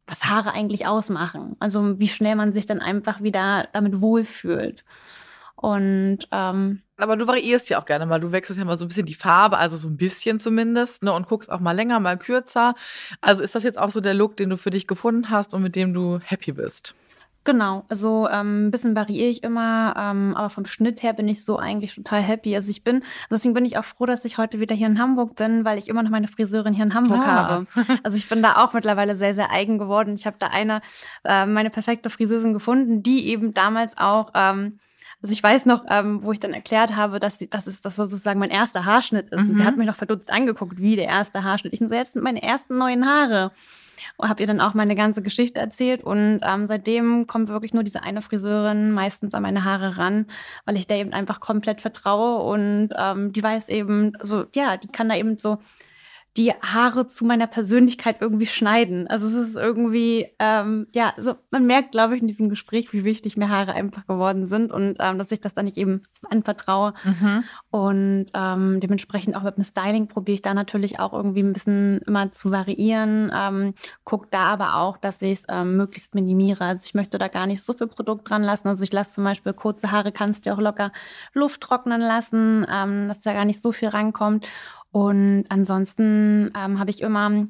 was 0.09 0.25
Haare 0.25 0.53
eigentlich 0.53 0.87
ausmachen. 0.87 1.55
Also 1.59 1.99
wie 1.99 2.07
schnell 2.07 2.35
man 2.35 2.51
sich 2.51 2.65
dann 2.65 2.79
einfach 2.81 3.21
wieder 3.21 3.67
damit 3.71 4.01
wohlfühlt. 4.01 4.83
Und 5.55 6.19
ähm, 6.31 6.81
aber 6.97 7.17
du 7.17 7.27
variierst 7.27 7.69
ja 7.69 7.81
auch 7.81 7.85
gerne 7.85 8.05
mal. 8.05 8.19
Du 8.19 8.31
wechselst 8.31 8.57
ja 8.57 8.65
mal 8.65 8.77
so 8.77 8.85
ein 8.85 8.87
bisschen 8.87 9.05
die 9.05 9.13
Farbe, 9.13 9.57
also 9.57 9.77
so 9.77 9.87
ein 9.87 9.97
bisschen 9.97 10.39
zumindest, 10.39 11.03
ne? 11.03 11.11
Und 11.13 11.27
guckst 11.27 11.51
auch 11.51 11.59
mal 11.59 11.73
länger, 11.73 11.99
mal 11.99 12.17
kürzer. 12.17 12.75
Also 13.21 13.43
ist 13.43 13.55
das 13.55 13.63
jetzt 13.63 13.77
auch 13.77 13.89
so 13.89 13.99
der 13.99 14.13
Look, 14.13 14.37
den 14.37 14.49
du 14.49 14.57
für 14.57 14.69
dich 14.69 14.87
gefunden 14.87 15.29
hast 15.29 15.53
und 15.53 15.61
mit 15.61 15.75
dem 15.75 15.93
du 15.93 16.19
happy 16.23 16.53
bist? 16.53 16.95
Genau, 17.45 17.85
also 17.89 18.27
ähm, 18.29 18.67
ein 18.67 18.71
bisschen 18.71 18.95
variiere 18.95 19.29
ich 19.29 19.43
immer, 19.43 19.93
ähm, 19.97 20.35
aber 20.35 20.49
vom 20.49 20.65
Schnitt 20.65 21.01
her 21.01 21.13
bin 21.13 21.27
ich 21.27 21.45
so 21.45 21.57
eigentlich 21.57 21.95
total 21.95 22.21
happy. 22.21 22.53
Also 22.53 22.69
ich 22.69 22.83
bin, 22.83 23.03
deswegen 23.31 23.53
bin 23.53 23.65
ich 23.65 23.77
auch 23.77 23.85
froh, 23.85 24.05
dass 24.05 24.25
ich 24.25 24.37
heute 24.37 24.59
wieder 24.59 24.75
hier 24.75 24.87
in 24.87 24.99
Hamburg 24.99 25.35
bin, 25.35 25.63
weil 25.63 25.77
ich 25.77 25.87
immer 25.87 26.03
noch 26.03 26.09
meine 26.11 26.27
Friseurin 26.27 26.73
hier 26.73 26.83
in 26.83 26.93
Hamburg 26.93 27.21
ah. 27.21 27.25
habe. 27.25 27.67
Also 28.03 28.17
ich 28.17 28.27
bin 28.27 28.41
da 28.41 28.57
auch 28.57 28.73
mittlerweile 28.73 29.15
sehr, 29.15 29.33
sehr 29.33 29.51
eigen 29.51 29.77
geworden. 29.77 30.13
Ich 30.15 30.25
habe 30.25 30.35
da 30.39 30.47
eine, 30.47 30.81
äh, 31.23 31.45
meine 31.45 31.69
perfekte 31.69 32.09
Friseurin 32.09 32.53
gefunden, 32.53 33.03
die 33.03 33.27
eben 33.27 33.53
damals 33.53 33.97
auch 33.97 34.31
ähm, 34.35 34.79
also 35.21 35.33
ich 35.33 35.43
weiß 35.43 35.65
noch, 35.65 35.83
ähm, 35.89 36.23
wo 36.23 36.31
ich 36.31 36.39
dann 36.39 36.53
erklärt 36.53 36.95
habe, 36.95 37.19
dass, 37.19 37.39
sie, 37.39 37.49
dass 37.49 37.67
es 37.67 37.81
das 37.81 37.97
sozusagen 37.97 38.39
mein 38.39 38.51
erster 38.51 38.85
Haarschnitt 38.85 39.29
ist. 39.29 39.43
Mhm. 39.43 39.49
Und 39.49 39.57
sie 39.57 39.63
hat 39.65 39.73
mhm. 39.73 39.79
mich 39.79 39.87
noch 39.87 39.97
verdutzt 39.97 40.31
angeguckt, 40.31 40.79
wie 40.79 40.95
der 40.95 41.07
erste 41.07 41.43
Haarschnitt. 41.43 41.73
Ich 41.73 41.79
so, 41.79 41.93
jetzt 41.93 42.13
sind 42.13 42.23
meine 42.23 42.41
ersten 42.41 42.77
neuen 42.77 43.05
Haare. 43.05 43.51
Und 44.15 44.29
habe 44.29 44.41
ihr 44.41 44.47
dann 44.47 44.61
auch 44.61 44.73
meine 44.73 44.95
ganze 44.95 45.21
Geschichte 45.21 45.59
erzählt. 45.59 46.03
Und 46.03 46.39
ähm, 46.43 46.65
seitdem 46.67 47.27
kommt 47.27 47.49
wirklich 47.49 47.73
nur 47.73 47.83
diese 47.83 48.01
eine 48.01 48.21
Friseurin 48.21 48.91
meistens 48.91 49.33
an 49.33 49.43
meine 49.43 49.65
Haare 49.65 49.97
ran, 49.97 50.25
weil 50.63 50.77
ich 50.77 50.87
der 50.87 50.97
eben 50.97 51.11
einfach 51.11 51.41
komplett 51.41 51.81
vertraue. 51.81 52.41
Und 52.43 52.89
ähm, 52.97 53.33
die 53.33 53.43
weiß 53.43 53.67
eben, 53.67 54.13
so, 54.21 54.45
ja, 54.55 54.77
die 54.77 54.87
kann 54.87 55.09
da 55.09 55.15
eben 55.15 55.37
so 55.37 55.57
die 56.39 56.53
Haare 56.53 57.05
zu 57.05 57.25
meiner 57.25 57.47
Persönlichkeit 57.47 58.21
irgendwie 58.21 58.45
schneiden. 58.45 59.07
Also 59.07 59.27
es 59.27 59.49
ist 59.49 59.55
irgendwie, 59.57 60.27
ähm, 60.39 60.87
ja, 60.95 61.13
so 61.17 61.35
man 61.51 61.65
merkt, 61.65 61.91
glaube 61.91 62.15
ich, 62.15 62.21
in 62.21 62.29
diesem 62.29 62.47
Gespräch, 62.47 62.93
wie 62.93 63.03
wichtig 63.03 63.35
mir 63.35 63.49
Haare 63.49 63.73
einfach 63.73 64.07
geworden 64.07 64.45
sind 64.45 64.71
und 64.71 64.95
ähm, 65.01 65.17
dass 65.17 65.33
ich 65.33 65.41
das 65.41 65.53
dann 65.53 65.65
nicht 65.65 65.75
eben 65.75 66.03
anvertraue. 66.29 66.93
Mhm. 67.03 67.43
Und 67.71 68.25
ähm, 68.33 68.79
dementsprechend 68.79 69.35
auch 69.35 69.43
mit 69.43 69.57
dem 69.57 69.65
Styling 69.65 70.07
probiere 70.07 70.35
ich 70.35 70.41
da 70.41 70.53
natürlich 70.53 71.01
auch 71.01 71.11
irgendwie 71.11 71.43
ein 71.43 71.51
bisschen 71.51 71.99
immer 72.07 72.31
zu 72.31 72.51
variieren. 72.51 73.29
Ähm, 73.35 73.73
guck 74.05 74.31
da 74.31 74.45
aber 74.45 74.75
auch, 74.75 74.95
dass 74.95 75.21
ich 75.21 75.39
es 75.39 75.45
ähm, 75.49 75.75
möglichst 75.75 76.15
minimiere. 76.15 76.63
Also 76.63 76.83
ich 76.85 76.93
möchte 76.93 77.17
da 77.17 77.27
gar 77.27 77.47
nicht 77.47 77.63
so 77.63 77.73
viel 77.73 77.87
Produkt 77.87 78.29
dran 78.29 78.43
lassen. 78.43 78.69
Also 78.69 78.83
ich 78.83 78.93
lasse 78.93 79.15
zum 79.15 79.25
Beispiel 79.25 79.51
kurze 79.51 79.91
Haare, 79.91 80.13
kannst 80.13 80.45
du 80.45 80.53
auch 80.53 80.59
locker 80.59 80.93
Luft 81.33 81.59
trocknen 81.59 81.99
lassen, 81.99 82.65
ähm, 82.71 83.09
dass 83.09 83.23
da 83.23 83.33
gar 83.33 83.43
nicht 83.43 83.61
so 83.61 83.73
viel 83.73 83.89
rankommt. 83.89 84.47
Und 84.91 85.45
ansonsten 85.49 86.51
ähm, 86.55 86.79
habe 86.79 86.89
ich 86.89 87.01
immer 87.01 87.47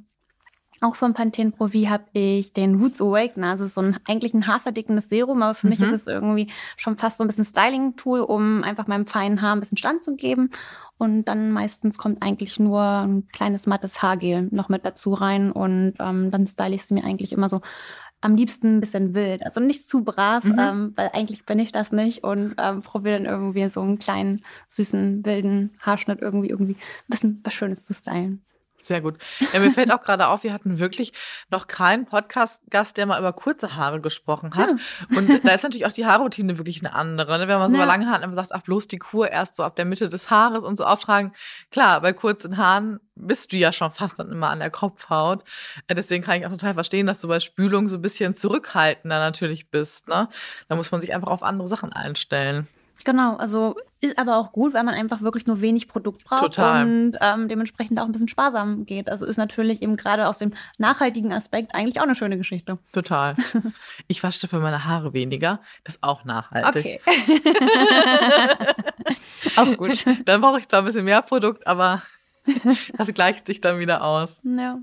auch 0.81 0.95
von 0.95 1.13
Pantene 1.13 1.51
Pro 1.51 1.67
V 1.67 1.89
habe 1.89 2.05
ich 2.13 2.53
den 2.53 2.75
Roots 2.75 3.01
Awakener. 3.01 3.49
Also 3.49 3.65
so 3.65 3.81
ein 3.81 3.99
eigentlich 4.05 4.33
ein 4.33 4.47
haarverdickendes 4.47 5.09
Serum, 5.09 5.41
aber 5.41 5.55
für 5.55 5.67
mhm. 5.67 5.71
mich 5.71 5.81
ist 5.81 5.91
es 5.91 6.07
irgendwie 6.07 6.47
schon 6.77 6.97
fast 6.97 7.17
so 7.17 7.23
ein 7.23 7.27
bisschen 7.27 7.45
Styling-Tool, 7.45 8.21
um 8.21 8.63
einfach 8.63 8.87
meinem 8.87 9.05
feinen 9.05 9.41
Haar 9.41 9.55
ein 9.55 9.59
bisschen 9.59 9.77
Stand 9.77 10.03
zu 10.03 10.15
geben. 10.15 10.51
Und 10.97 11.25
dann 11.25 11.51
meistens 11.51 11.97
kommt 11.97 12.23
eigentlich 12.23 12.59
nur 12.59 12.81
ein 12.81 13.27
kleines 13.31 13.67
mattes 13.67 14.01
Haargel 14.01 14.47
noch 14.51 14.69
mit 14.69 14.85
dazu 14.85 15.13
rein. 15.13 15.51
Und 15.51 15.93
ähm, 15.99 16.31
dann 16.31 16.47
style 16.47 16.75
ich 16.75 16.81
es 16.81 16.91
mir 16.91 17.03
eigentlich 17.03 17.33
immer 17.33 17.49
so 17.49 17.61
am 18.21 18.35
liebsten 18.35 18.77
ein 18.77 18.79
bisschen 18.79 19.15
wild. 19.15 19.43
Also 19.43 19.59
nicht 19.59 19.87
zu 19.87 20.03
brav, 20.03 20.43
mhm. 20.43 20.57
ähm, 20.59 20.93
weil 20.95 21.09
eigentlich 21.13 21.45
bin 21.45 21.59
ich 21.59 21.71
das 21.71 21.91
nicht 21.91 22.23
und 22.23 22.55
ähm, 22.57 22.81
probiere 22.81 23.17
dann 23.17 23.25
irgendwie 23.25 23.67
so 23.69 23.81
einen 23.81 23.99
kleinen, 23.99 24.43
süßen, 24.67 25.25
wilden 25.25 25.71
Haarschnitt 25.79 26.21
irgendwie, 26.21 26.49
irgendwie 26.49 26.73
ein 26.73 27.09
bisschen 27.09 27.39
was 27.43 27.53
Schönes 27.53 27.85
zu 27.85 27.93
stylen. 27.93 28.41
Sehr 28.81 29.01
gut. 29.01 29.17
Ja, 29.53 29.59
mir 29.59 29.71
fällt 29.71 29.91
auch 29.91 30.01
gerade 30.01 30.27
auf, 30.27 30.43
wir 30.43 30.53
hatten 30.53 30.79
wirklich 30.79 31.13
noch 31.49 31.67
keinen 31.67 32.05
Podcast-Gast, 32.05 32.97
der 32.97 33.05
mal 33.05 33.19
über 33.19 33.33
kurze 33.33 33.75
Haare 33.75 33.99
gesprochen 33.99 34.55
hat. 34.55 34.71
Ja. 34.71 35.17
Und 35.17 35.45
da 35.45 35.51
ist 35.51 35.63
natürlich 35.63 35.85
auch 35.85 35.91
die 35.91 36.05
Haarroutine 36.05 36.57
wirklich 36.57 36.79
eine 36.79 36.93
andere. 36.93 37.37
Ne? 37.39 37.47
Wenn 37.47 37.59
man 37.59 37.71
so 37.71 37.77
ja. 37.77 37.85
lange 37.85 38.09
Haare 38.09 38.23
hat, 38.23 38.35
sagt, 38.35 38.53
ach, 38.53 38.61
bloß 38.61 38.87
die 38.87 38.97
Kur 38.97 39.29
erst 39.29 39.55
so 39.57 39.63
ab 39.63 39.75
der 39.75 39.85
Mitte 39.85 40.09
des 40.09 40.29
Haares 40.29 40.63
und 40.63 40.77
so 40.77 40.85
auftragen. 40.85 41.33
Klar, 41.71 42.01
bei 42.01 42.13
kurzen 42.13 42.57
Haaren 42.57 42.99
bist 43.15 43.51
du 43.51 43.57
ja 43.57 43.73
schon 43.73 43.91
fast 43.91 44.17
dann 44.19 44.31
immer 44.31 44.49
an 44.49 44.59
der 44.59 44.71
Kopfhaut. 44.71 45.43
Äh, 45.87 45.95
deswegen 45.95 46.23
kann 46.23 46.39
ich 46.39 46.45
auch 46.45 46.51
total 46.51 46.73
verstehen, 46.73 47.05
dass 47.07 47.21
du 47.21 47.27
bei 47.27 47.39
Spülung 47.39 47.87
so 47.87 47.97
ein 47.97 48.01
bisschen 48.01 48.35
zurückhaltender 48.35 49.19
natürlich 49.19 49.69
bist. 49.69 50.07
Ne? 50.07 50.29
Da 50.67 50.75
muss 50.75 50.91
man 50.91 51.01
sich 51.01 51.13
einfach 51.13 51.29
auf 51.29 51.43
andere 51.43 51.67
Sachen 51.67 51.91
einstellen. 51.91 52.67
Genau, 53.05 53.35
also 53.35 53.75
ist 54.01 54.17
aber 54.17 54.37
auch 54.37 54.51
gut, 54.51 54.73
weil 54.73 54.83
man 54.83 54.93
einfach 54.93 55.21
wirklich 55.21 55.45
nur 55.45 55.61
wenig 55.61 55.87
Produkt 55.87 56.23
braucht 56.23 56.41
Total. 56.41 56.83
und 56.83 57.17
ähm, 57.19 57.49
dementsprechend 57.49 57.99
auch 57.99 58.05
ein 58.05 58.11
bisschen 58.11 58.27
sparsam 58.27 58.85
geht. 58.85 59.09
Also 59.09 59.25
ist 59.25 59.37
natürlich 59.37 59.81
eben 59.81 59.97
gerade 59.97 60.27
aus 60.27 60.37
dem 60.37 60.53
nachhaltigen 60.77 61.33
Aspekt 61.33 61.75
eigentlich 61.75 61.99
auch 61.99 62.05
eine 62.05 62.15
schöne 62.15 62.37
Geschichte. 62.37 62.77
Total. 62.91 63.35
Ich 64.07 64.23
wasche 64.23 64.47
für 64.47 64.59
meine 64.59 64.85
Haare 64.85 65.13
weniger. 65.13 65.59
Das 65.83 65.95
ist 65.95 66.03
auch 66.03 66.23
nachhaltig. 66.23 67.01
Okay. 67.05 67.29
auch 69.55 69.77
gut. 69.77 70.03
Dann 70.25 70.41
brauche 70.41 70.59
ich 70.59 70.67
zwar 70.67 70.79
ein 70.79 70.85
bisschen 70.85 71.05
mehr 71.05 71.21
Produkt, 71.21 71.67
aber 71.67 72.01
das 72.97 73.13
gleicht 73.13 73.45
sich 73.45 73.61
dann 73.61 73.79
wieder 73.79 74.03
aus. 74.03 74.39
Ja. 74.43 74.79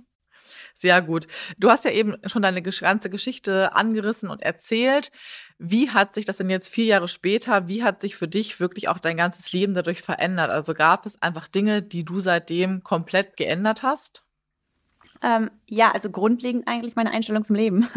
Sehr 0.78 1.00
gut. 1.00 1.26
Du 1.56 1.70
hast 1.70 1.86
ja 1.86 1.90
eben 1.90 2.16
schon 2.26 2.42
deine 2.42 2.60
ganze 2.60 3.08
Geschichte 3.08 3.74
angerissen 3.74 4.28
und 4.28 4.42
erzählt. 4.42 5.10
Wie 5.58 5.88
hat 5.90 6.14
sich 6.14 6.26
das 6.26 6.36
denn 6.36 6.50
jetzt 6.50 6.68
vier 6.68 6.84
Jahre 6.84 7.08
später, 7.08 7.66
wie 7.66 7.82
hat 7.82 8.02
sich 8.02 8.14
für 8.14 8.28
dich 8.28 8.60
wirklich 8.60 8.88
auch 8.88 8.98
dein 8.98 9.16
ganzes 9.16 9.52
Leben 9.52 9.72
dadurch 9.72 10.02
verändert? 10.02 10.50
Also 10.50 10.74
gab 10.74 11.06
es 11.06 11.20
einfach 11.22 11.48
Dinge, 11.48 11.80
die 11.82 12.04
du 12.04 12.20
seitdem 12.20 12.82
komplett 12.82 13.38
geändert 13.38 13.82
hast? 13.82 14.25
Ähm, 15.22 15.50
ja, 15.68 15.90
also 15.92 16.10
grundlegend 16.10 16.68
eigentlich 16.68 16.96
meine 16.96 17.10
Einstellung 17.10 17.42
zum 17.44 17.56
Leben. 17.56 17.88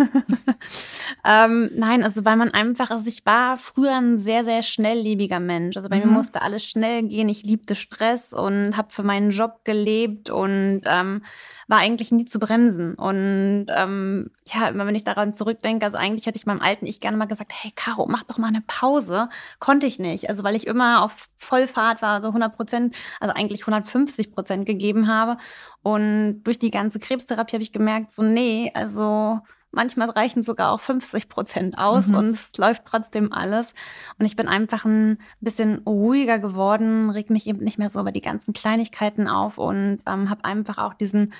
ähm, 1.25 1.69
nein, 1.75 2.03
also 2.03 2.25
weil 2.25 2.35
man 2.35 2.51
einfach, 2.51 2.89
also 2.89 3.07
ich 3.07 3.25
war 3.25 3.57
früher 3.57 3.95
ein 3.95 4.17
sehr, 4.17 4.43
sehr 4.43 4.63
schnelllebiger 4.63 5.39
Mensch. 5.39 5.77
Also 5.77 5.89
bei 5.89 5.97
mhm. 5.97 6.07
mir 6.07 6.11
musste 6.11 6.41
alles 6.41 6.65
schnell 6.65 7.03
gehen. 7.03 7.29
Ich 7.29 7.43
liebte 7.43 7.75
Stress 7.75 8.33
und 8.33 8.75
habe 8.75 8.91
für 8.91 9.03
meinen 9.03 9.31
Job 9.31 9.65
gelebt 9.65 10.29
und 10.29 10.81
ähm, 10.85 11.21
war 11.67 11.77
eigentlich 11.77 12.11
nie 12.11 12.25
zu 12.25 12.39
bremsen. 12.39 12.95
Und 12.95 13.67
ähm, 13.69 14.31
ja, 14.51 14.69
immer 14.69 14.87
wenn 14.87 14.95
ich 14.95 15.03
daran 15.03 15.35
zurückdenke, 15.35 15.85
also 15.85 15.97
eigentlich 15.97 16.25
hätte 16.25 16.37
ich 16.37 16.47
meinem 16.47 16.61
alten 16.61 16.87
Ich 16.87 16.99
gerne 16.99 17.17
mal 17.17 17.25
gesagt, 17.25 17.51
hey 17.53 17.71
Caro, 17.75 18.07
mach 18.07 18.23
doch 18.23 18.39
mal 18.39 18.47
eine 18.47 18.63
Pause. 18.65 19.29
Konnte 19.59 19.85
ich 19.85 19.99
nicht. 19.99 20.29
Also 20.29 20.43
weil 20.43 20.55
ich 20.55 20.65
immer 20.65 21.03
auf 21.03 21.29
Vollfahrt 21.37 22.01
war, 22.01 22.21
so 22.21 22.29
100 22.29 22.55
Prozent, 22.55 22.95
also 23.19 23.35
eigentlich 23.35 23.61
150 23.61 24.31
Prozent 24.31 24.65
gegeben 24.65 25.07
habe. 25.07 25.37
Und 25.81 26.41
durch 26.43 26.59
die 26.59 26.71
ganze 26.71 26.99
Krebstherapie 27.09 27.53
habe 27.53 27.63
ich 27.63 27.71
gemerkt, 27.71 28.11
so 28.11 28.23
nee, 28.23 28.71
also 28.73 29.41
Manchmal 29.71 30.09
reichen 30.09 30.41
sogar 30.41 30.71
auch 30.71 30.79
50 30.79 31.29
Prozent 31.29 31.77
aus 31.77 32.07
mhm. 32.07 32.15
und 32.15 32.29
es 32.31 32.57
läuft 32.57 32.85
trotzdem 32.85 33.31
alles. 33.31 33.75
Und 34.17 34.25
ich 34.25 34.35
bin 34.35 34.47
einfach 34.47 34.83
ein 34.83 35.19
bisschen 35.41 35.79
ruhiger 35.85 36.39
geworden, 36.39 37.11
reg 37.11 37.29
mich 37.29 37.45
eben 37.45 37.63
nicht 37.63 37.77
mehr 37.77 37.91
so 37.91 37.99
über 37.99 38.11
die 38.11 38.21
ganzen 38.21 38.53
Kleinigkeiten 38.53 39.27
auf 39.27 39.59
und 39.59 39.99
ähm, 40.07 40.29
habe 40.31 40.43
einfach 40.43 40.79
auch 40.79 40.95
diesen 40.95 41.33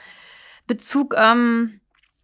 Bezug 0.68 1.16
ähm, 1.18 1.80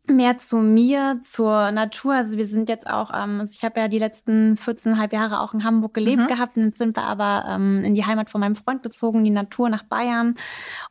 mehr 0.10 0.38
zu 0.38 0.58
mir, 0.58 1.20
zur 1.22 1.72
Natur. 1.72 2.14
Also 2.14 2.38
wir 2.38 2.48
sind 2.48 2.70
jetzt 2.70 2.88
auch, 2.88 3.12
ähm, 3.14 3.40
also 3.40 3.54
ich 3.54 3.64
habe 3.64 3.80
ja 3.80 3.88
die 3.88 4.00
letzten 4.00 4.56
14,5 4.56 5.14
Jahre 5.14 5.40
auch 5.40 5.54
in 5.54 5.64
Hamburg 5.64 5.94
gelebt 5.94 6.24
mhm. 6.24 6.28
gehabt. 6.28 6.58
Jetzt 6.58 6.78
sind 6.78 6.96
wir 6.96 7.04
aber 7.04 7.46
ähm, 7.50 7.84
in 7.84 7.96
die 7.96 8.06
Heimat 8.06 8.30
von 8.30 8.42
meinem 8.42 8.56
Freund 8.56 8.84
gezogen, 8.84 9.24
die 9.24 9.32
Natur 9.32 9.70
nach 9.70 9.84
Bayern. 9.84 10.36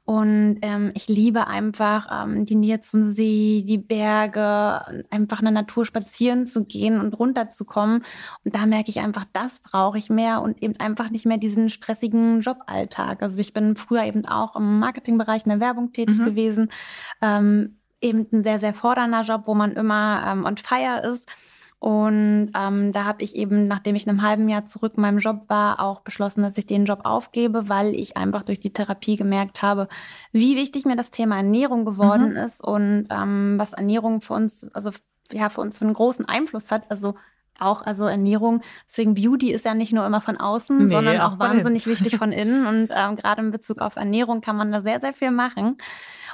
Und 0.05 0.59
ähm, 0.63 0.91
ich 0.95 1.09
liebe 1.09 1.47
einfach 1.47 2.25
ähm, 2.25 2.45
die 2.45 2.57
Nähe 2.57 2.81
zum 2.81 3.09
See, 3.09 3.65
die 3.67 3.79
Berge, 3.79 5.05
einfach 5.11 5.41
in 5.41 5.47
der 5.47 5.53
Natur 5.53 5.85
spazieren 5.85 6.47
zu 6.47 6.65
gehen 6.65 7.01
und 7.01 7.19
runterzukommen. 7.19 8.05
Und 8.45 8.55
da 8.55 8.67
merke 8.67 8.91
ich 8.91 9.01
einfach, 9.01 9.25
das 9.33 9.61
brauche 9.61 9.99
ich 9.99 10.11
mehr 10.11 10.43
und 10.43 10.63
eben 10.63 10.79
einfach 10.81 11.11
nicht 11.11 11.27
mehr 11.27 11.39
diesen 11.39 11.69
stressigen 11.69 12.41
Joballtag. 12.41 13.23
Also 13.23 13.41
ich 13.41 13.53
bin 13.53 13.77
früher 13.77 14.05
eben 14.05 14.27
auch 14.27 14.57
im 14.57 14.79
Marketingbereich 14.79 15.45
in 15.45 15.51
der 15.51 15.61
Werbung 15.61 15.93
tätig 15.93 16.19
mhm. 16.19 16.25
gewesen. 16.25 16.71
Ähm, 17.21 17.77
eben 18.05 18.27
ein 18.33 18.43
sehr, 18.43 18.59
sehr 18.59 18.75
fordernder 18.75 19.23
Job, 19.23 19.43
wo 19.47 19.55
man 19.55 19.73
immer 19.73 20.25
ähm, 20.27 20.45
on 20.45 20.57
fire 20.57 21.01
ist. 21.11 21.29
Und 21.79 22.51
ähm, 22.55 22.93
da 22.93 23.05
habe 23.05 23.23
ich 23.23 23.37
eben, 23.37 23.67
nachdem 23.67 23.95
ich 23.95 24.05
in 24.05 24.11
einem 24.11 24.23
halben 24.23 24.49
Jahr 24.49 24.65
zurück 24.65 24.95
in 24.97 25.03
meinem 25.03 25.19
Job 25.19 25.45
war, 25.49 25.81
auch 25.81 26.01
beschlossen, 26.01 26.43
dass 26.43 26.57
ich 26.57 26.65
den 26.65 26.87
Job 26.87 27.01
aufgebe, 27.05 27.69
weil 27.69 27.95
ich 27.95 28.17
einfach 28.17 28.43
durch 28.43 28.59
die 28.59 28.73
Therapie 28.73 29.17
gemerkt 29.17 29.61
habe, 29.61 29.89
wie 30.33 30.57
wichtig 30.57 30.87
mir 30.87 30.97
das 30.97 31.11
Thema 31.11 31.37
Ernährung 31.37 31.85
geworden 31.85 32.31
mhm. 32.31 32.37
ist 32.37 32.65
und 32.65 33.09
ähm, 33.11 33.57
was 33.59 33.75
Ernährung 33.75 34.23
für 34.23 34.33
uns, 34.33 34.71
also 34.73 34.93
ja, 35.31 35.51
für 35.51 35.61
uns 35.61 35.77
für 35.77 35.85
einen 35.85 35.93
großen 35.93 36.25
Einfluss 36.25 36.71
hat. 36.71 36.91
Also 36.91 37.17
auch, 37.59 37.83
also 37.83 38.05
Ernährung, 38.05 38.63
deswegen 38.89 39.15
Beauty 39.15 39.53
ist 39.53 39.65
ja 39.65 39.75
nicht 39.75 39.93
nur 39.93 40.07
immer 40.07 40.21
von 40.21 40.37
außen, 40.37 40.79
nee, 40.79 40.87
sondern 40.87 41.21
auch, 41.21 41.35
auch 41.35 41.39
wahnsinnig 41.39 41.87
wichtig 41.87 42.17
von 42.17 42.33
innen. 42.33 42.67
Und 42.67 42.89
ähm, 42.95 43.17
gerade 43.17 43.43
in 43.43 43.51
Bezug 43.51 43.81
auf 43.81 43.97
Ernährung 43.97 44.41
kann 44.41 44.57
man 44.57 44.73
da 44.73 44.81
sehr, 44.81 45.01
sehr 45.01 45.13
viel 45.13 45.31
machen. 45.31 45.77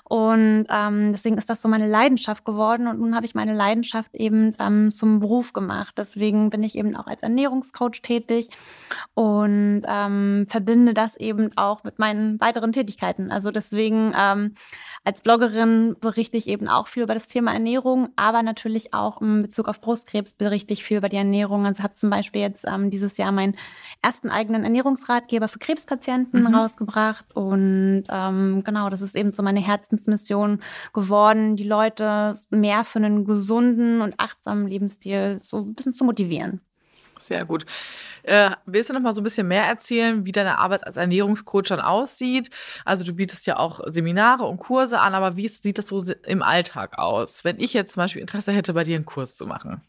Und 0.04 0.66
ähm, 0.68 1.12
deswegen 1.12 1.38
ist 1.38 1.48
das 1.48 1.62
so 1.62 1.68
meine 1.68 1.86
Leidenschaft 1.86 2.44
geworden. 2.44 2.88
Und 2.88 2.98
nun 2.98 3.14
habe 3.14 3.26
ich 3.26 3.34
meine 3.34 3.54
Leidenschaft 3.54 4.14
eben 4.14 4.54
ähm, 4.58 4.90
zum 4.90 5.20
Beruf 5.20 5.52
gemacht. 5.52 5.94
Deswegen 5.96 6.50
bin 6.50 6.62
ich 6.62 6.76
eben 6.76 6.96
auch 6.96 7.06
als 7.06 7.22
Ernährungscoach 7.22 8.02
tätig 8.02 8.48
und 9.14 9.82
ähm, 9.86 10.46
verbinde 10.48 10.94
das 10.94 11.16
eben 11.16 11.56
auch 11.56 11.84
mit 11.84 11.98
meinen 11.98 12.40
weiteren 12.40 12.72
Tätigkeiten. 12.72 13.30
Also 13.30 13.50
deswegen 13.50 14.12
ähm, 14.16 14.54
als 15.04 15.20
Bloggerin 15.20 15.96
berichte 16.00 16.36
ich 16.36 16.48
eben 16.48 16.68
auch 16.68 16.88
viel 16.88 17.04
über 17.04 17.14
das 17.14 17.28
Thema 17.28 17.52
Ernährung, 17.52 18.08
aber 18.16 18.42
natürlich 18.42 18.92
auch 18.92 19.20
in 19.22 19.42
Bezug 19.42 19.68
auf 19.68 19.80
Brustkrebs 19.80 20.34
berichte 20.34 20.72
ich 20.72 20.82
viel 20.82 20.98
über 20.98 21.08
die 21.12 21.16
Ernährung. 21.16 21.66
Also 21.66 21.82
habe 21.82 21.94
zum 21.94 22.10
Beispiel 22.10 22.40
jetzt 22.40 22.64
ähm, 22.66 22.90
dieses 22.90 23.16
Jahr 23.16 23.32
meinen 23.32 23.56
ersten 24.02 24.30
eigenen 24.30 24.64
Ernährungsratgeber 24.64 25.48
für 25.48 25.58
Krebspatienten 25.58 26.42
mhm. 26.42 26.54
rausgebracht. 26.54 27.26
Und 27.34 28.04
ähm, 28.08 28.62
genau, 28.64 28.88
das 28.90 29.02
ist 29.02 29.16
eben 29.16 29.32
so 29.32 29.42
meine 29.42 29.60
Herzensmission 29.60 30.62
geworden, 30.92 31.56
die 31.56 31.64
Leute 31.64 32.36
mehr 32.50 32.84
für 32.84 32.98
einen 32.98 33.24
gesunden 33.24 34.00
und 34.00 34.14
achtsamen 34.18 34.66
Lebensstil 34.66 35.40
so 35.42 35.58
ein 35.58 35.74
bisschen 35.74 35.94
zu 35.94 36.04
motivieren. 36.04 36.60
Sehr 37.20 37.44
gut. 37.44 37.66
Äh, 38.22 38.50
willst 38.66 38.90
du 38.90 38.94
noch 38.94 39.00
mal 39.00 39.14
so 39.14 39.20
ein 39.20 39.24
bisschen 39.24 39.46
mehr 39.46 39.64
erzählen, 39.64 40.24
wie 40.24 40.32
deine 40.32 40.58
Arbeit 40.58 40.86
als 40.86 40.96
Ernährungscoach 40.96 41.68
dann 41.68 41.80
aussieht? 41.80 42.50
Also 42.84 43.04
du 43.04 43.12
bietest 43.12 43.46
ja 43.46 43.58
auch 43.58 43.80
Seminare 43.88 44.44
und 44.44 44.58
Kurse 44.58 44.98
an, 45.00 45.14
aber 45.14 45.36
wie 45.36 45.48
sieht 45.48 45.78
das 45.78 45.88
so 45.88 46.04
im 46.26 46.42
Alltag 46.42 46.98
aus, 46.98 47.44
wenn 47.44 47.60
ich 47.60 47.74
jetzt 47.74 47.92
zum 47.92 48.02
Beispiel 48.02 48.22
Interesse 48.22 48.52
hätte, 48.52 48.72
bei 48.72 48.84
dir 48.84 48.96
einen 48.96 49.04
Kurs 49.04 49.34
zu 49.36 49.46
machen? 49.46 49.82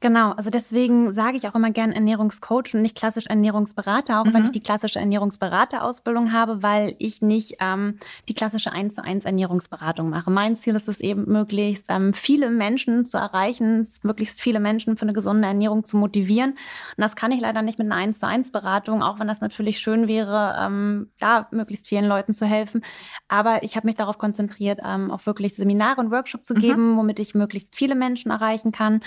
Genau, 0.00 0.32
also 0.32 0.50
deswegen 0.50 1.12
sage 1.12 1.38
ich 1.38 1.48
auch 1.48 1.54
immer 1.54 1.70
gern 1.70 1.90
Ernährungscoach 1.90 2.74
und 2.74 2.82
nicht 2.82 2.96
klassisch 2.96 3.26
Ernährungsberater, 3.26 4.20
auch 4.20 4.26
mhm. 4.26 4.34
wenn 4.34 4.44
ich 4.44 4.50
die 4.50 4.60
klassische 4.60 4.98
Ernährungsberaterausbildung 4.98 6.32
habe, 6.32 6.62
weil 6.62 6.94
ich 6.98 7.22
nicht 7.22 7.56
ähm, 7.60 7.98
die 8.28 8.34
klassische 8.34 8.72
1 8.72 8.94
zu 8.94 9.02
1 9.02 9.24
Ernährungsberatung 9.24 10.10
mache. 10.10 10.30
Mein 10.30 10.54
Ziel 10.56 10.76
ist 10.76 10.88
es 10.88 11.00
eben, 11.00 11.24
möglichst 11.24 11.86
ähm, 11.88 12.12
viele 12.12 12.50
Menschen 12.50 13.06
zu 13.06 13.16
erreichen, 13.16 13.88
möglichst 14.02 14.38
viele 14.38 14.60
Menschen 14.60 14.98
für 14.98 15.02
eine 15.02 15.14
gesunde 15.14 15.48
Ernährung 15.48 15.84
zu 15.86 15.96
motivieren. 15.96 16.50
Und 16.50 16.58
das 16.98 17.16
kann 17.16 17.32
ich 17.32 17.40
leider 17.40 17.62
nicht 17.62 17.78
mit 17.78 17.86
einer 17.86 17.96
1 17.96 18.18
zu 18.18 18.26
1 18.26 18.52
Beratung, 18.52 19.02
auch 19.02 19.18
wenn 19.18 19.28
das 19.28 19.40
natürlich 19.40 19.78
schön 19.78 20.08
wäre, 20.08 20.56
ähm, 20.60 21.08
da 21.20 21.48
möglichst 21.52 21.88
vielen 21.88 22.04
Leuten 22.04 22.34
zu 22.34 22.44
helfen. 22.44 22.82
Aber 23.28 23.62
ich 23.62 23.76
habe 23.76 23.86
mich 23.86 23.96
darauf 23.96 24.18
konzentriert, 24.18 24.80
ähm, 24.84 25.10
auch 25.10 25.24
wirklich 25.24 25.54
Seminare 25.54 26.02
und 26.02 26.10
Workshops 26.10 26.46
zu 26.46 26.54
mhm. 26.54 26.58
geben, 26.58 26.92
mhm. 26.92 26.96
womit 26.98 27.18
ich 27.18 27.34
möglichst 27.34 27.74
viele 27.74 27.94
Menschen 27.94 28.30
erreichen 28.30 28.72
kann. 28.72 29.00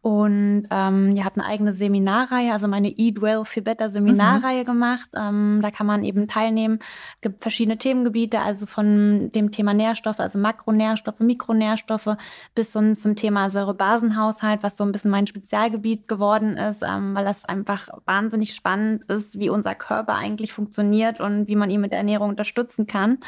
Und 0.00 0.33
ähm, 0.70 1.16
ihr 1.16 1.24
habt 1.24 1.38
eine 1.38 1.46
eigene 1.46 1.72
Seminarreihe, 1.72 2.52
also 2.52 2.68
meine 2.68 2.88
Eat 2.88 3.20
Well 3.20 3.44
Feel 3.44 3.62
Better 3.62 3.90
Seminarreihe 3.90 4.62
mhm. 4.62 4.66
gemacht. 4.66 5.08
Ähm, 5.16 5.60
da 5.62 5.70
kann 5.70 5.86
man 5.86 6.04
eben 6.04 6.28
teilnehmen. 6.28 6.78
Es 6.80 7.20
gibt 7.22 7.42
verschiedene 7.42 7.78
Themengebiete, 7.78 8.40
also 8.40 8.66
von 8.66 9.30
dem 9.32 9.50
Thema 9.50 9.74
Nährstoffe, 9.74 10.20
also 10.20 10.38
Makronährstoffe, 10.38 11.20
Mikronährstoffe, 11.20 12.16
bis 12.54 12.72
zum, 12.72 12.94
zum 12.94 13.16
Thema 13.16 13.50
Säurebasenhaushalt, 13.50 14.62
was 14.62 14.76
so 14.76 14.84
ein 14.84 14.92
bisschen 14.92 15.10
mein 15.10 15.26
Spezialgebiet 15.26 16.08
geworden 16.08 16.56
ist, 16.56 16.82
ähm, 16.82 17.14
weil 17.14 17.24
das 17.24 17.44
einfach 17.44 17.88
wahnsinnig 18.04 18.54
spannend 18.54 19.04
ist, 19.04 19.38
wie 19.38 19.50
unser 19.50 19.74
Körper 19.74 20.14
eigentlich 20.14 20.52
funktioniert 20.52 21.20
und 21.20 21.48
wie 21.48 21.56
man 21.56 21.70
ihn 21.70 21.80
mit 21.80 21.92
der 21.92 21.98
Ernährung 21.98 22.30
unterstützen 22.30 22.86
kann. 22.86 23.18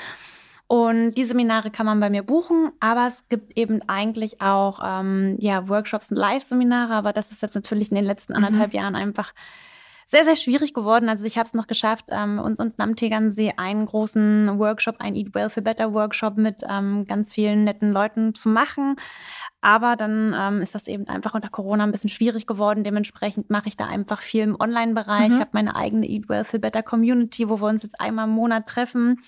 Und 0.68 1.12
die 1.12 1.24
Seminare 1.24 1.70
kann 1.70 1.86
man 1.86 2.00
bei 2.00 2.10
mir 2.10 2.24
buchen, 2.24 2.72
aber 2.80 3.06
es 3.06 3.28
gibt 3.28 3.56
eben 3.56 3.82
eigentlich 3.88 4.40
auch 4.40 4.80
ähm, 4.84 5.36
ja, 5.38 5.68
Workshops 5.68 6.10
und 6.10 6.16
Live-Seminare, 6.16 6.92
aber 6.94 7.12
das 7.12 7.30
ist 7.30 7.40
jetzt 7.42 7.54
natürlich 7.54 7.90
in 7.90 7.94
den 7.94 8.04
letzten 8.04 8.32
mhm. 8.32 8.44
anderthalb 8.44 8.72
mhm. 8.72 8.78
Jahren 8.78 8.96
einfach 8.96 9.32
sehr, 10.08 10.24
sehr 10.24 10.36
schwierig 10.36 10.72
geworden. 10.72 11.08
Also 11.08 11.24
ich 11.26 11.36
habe 11.36 11.46
es 11.46 11.54
noch 11.54 11.66
geschafft, 11.66 12.06
ähm, 12.10 12.38
uns 12.38 12.60
unten 12.60 12.80
am 12.80 12.94
Tegernsee 12.94 13.54
einen 13.56 13.86
großen 13.86 14.58
Workshop, 14.58 15.00
einen 15.00 15.16
Eat 15.16 15.34
Well 15.34 15.50
for 15.50 15.62
Better 15.62 15.92
Workshop 15.92 16.36
mit 16.36 16.62
ähm, 16.68 17.06
ganz 17.06 17.34
vielen 17.34 17.64
netten 17.64 17.92
Leuten 17.92 18.34
zu 18.34 18.48
machen. 18.48 18.96
Aber 19.66 19.96
dann 19.96 20.32
ähm, 20.38 20.62
ist 20.62 20.76
das 20.76 20.86
eben 20.86 21.08
einfach 21.08 21.34
unter 21.34 21.48
Corona 21.48 21.82
ein 21.82 21.90
bisschen 21.90 22.08
schwierig 22.08 22.46
geworden. 22.46 22.84
Dementsprechend 22.84 23.50
mache 23.50 23.66
ich 23.66 23.76
da 23.76 23.86
einfach 23.86 24.22
viel 24.22 24.44
im 24.44 24.54
Online-Bereich. 24.60 25.30
Mhm. 25.30 25.34
Ich 25.34 25.40
habe 25.40 25.50
meine 25.54 25.74
eigene 25.74 26.08
Eat 26.08 26.28
Well 26.28 26.44
for 26.44 26.60
Better 26.60 26.84
Community, 26.84 27.48
wo 27.48 27.60
wir 27.60 27.66
uns 27.66 27.82
jetzt 27.82 28.00
einmal 28.00 28.28
im 28.28 28.30
Monat 28.30 28.68
treffen 28.68 29.18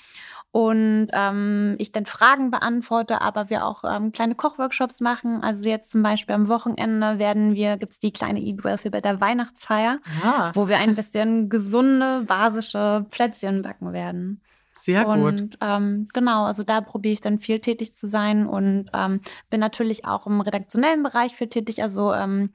und 0.53 1.09
ähm, 1.13 1.75
ich 1.79 1.91
dann 1.91 2.07
Fragen 2.07 2.53
beantworte, 2.53 3.21
aber 3.21 3.51
wir 3.51 3.67
auch 3.67 3.83
ähm, 3.83 4.13
kleine 4.13 4.37
Kochworkshops 4.37 5.01
machen. 5.01 5.43
Also 5.43 5.69
jetzt 5.69 5.91
zum 5.91 6.05
Beispiel 6.05 6.37
am 6.37 6.47
Wochenende 6.47 7.19
werden 7.19 7.57
wir, 7.57 7.77
gibt 7.77 7.95
es 7.95 7.99
die 7.99 8.13
kleine 8.13 8.41
Eat 8.41 8.63
Wealthy 8.63 8.91
bei 8.91 9.01
der 9.01 9.21
Weihnachtsfeier, 9.21 9.99
ah. 10.25 10.53
wo 10.55 10.69
wir 10.69 10.79
ein 10.79 10.95
bisschen 10.95 11.49
gesunde, 11.49 12.23
basische 12.29 13.07
Plätzchen 13.11 13.63
backen 13.63 13.93
werden. 13.93 14.41
Sehr 14.79 15.05
gut. 15.05 15.17
Und 15.19 15.59
ähm, 15.61 16.09
genau, 16.13 16.45
also 16.45 16.63
da 16.63 16.81
probiere 16.81 17.13
ich 17.15 17.21
dann 17.21 17.39
viel 17.39 17.61
tätig 17.61 17.93
zu 17.93 18.09
sein 18.09 18.47
und 18.47 18.91
ähm, 18.95 19.21
bin 19.51 19.61
natürlich 19.61 20.05
auch 20.05 20.27
im 20.27 20.41
redaktionellen 20.41 21.03
Bereich 21.03 21.35
viel 21.35 21.49
tätig. 21.49 21.83
Also 21.83 22.15
ähm, 22.15 22.51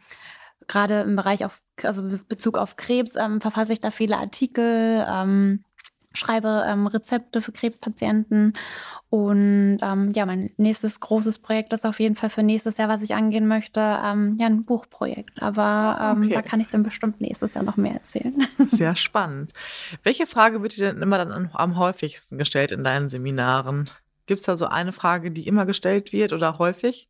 gerade 0.67 1.01
im 1.01 1.15
Bereich 1.15 1.45
auf, 1.45 1.61
also 1.83 2.17
Bezug 2.27 2.57
auf 2.57 2.75
Krebs 2.77 3.15
ähm, 3.15 3.41
verfasse 3.41 3.73
ich 3.73 3.81
da 3.81 3.91
viele 3.91 4.17
Artikel. 4.17 5.05
Schreibe 6.13 6.65
ähm, 6.67 6.87
Rezepte 6.87 7.41
für 7.41 7.51
Krebspatienten. 7.51 8.53
Und 9.09 9.77
ähm, 9.81 10.11
ja, 10.11 10.25
mein 10.25 10.51
nächstes 10.57 10.99
großes 10.99 11.39
Projekt 11.39 11.73
ist 11.73 11.85
auf 11.85 11.99
jeden 11.99 12.15
Fall 12.15 12.29
für 12.29 12.43
nächstes 12.43 12.77
Jahr, 12.77 12.89
was 12.89 13.01
ich 13.01 13.13
angehen 13.13 13.47
möchte, 13.47 13.79
ähm, 13.79 14.37
ja, 14.39 14.47
ein 14.47 14.65
Buchprojekt. 14.65 15.41
Aber 15.41 16.15
ähm, 16.17 16.23
okay. 16.23 16.33
da 16.33 16.41
kann 16.41 16.59
ich 16.59 16.69
dann 16.69 16.83
bestimmt 16.83 17.21
nächstes 17.21 17.53
Jahr 17.53 17.63
noch 17.63 17.77
mehr 17.77 17.93
erzählen. 17.93 18.47
Sehr 18.67 18.95
spannend. 18.95 19.53
Welche 20.03 20.25
Frage 20.25 20.61
wird 20.61 20.77
dir 20.77 20.93
denn 20.93 21.01
immer 21.01 21.17
dann 21.17 21.49
am 21.53 21.77
häufigsten 21.77 22.37
gestellt 22.37 22.71
in 22.71 22.83
deinen 22.83 23.09
Seminaren? 23.09 23.89
Gibt 24.25 24.39
es 24.39 24.45
da 24.45 24.55
so 24.55 24.67
eine 24.67 24.93
Frage, 24.93 25.31
die 25.31 25.47
immer 25.47 25.65
gestellt 25.65 26.13
wird 26.13 26.33
oder 26.33 26.57
häufig? 26.57 27.09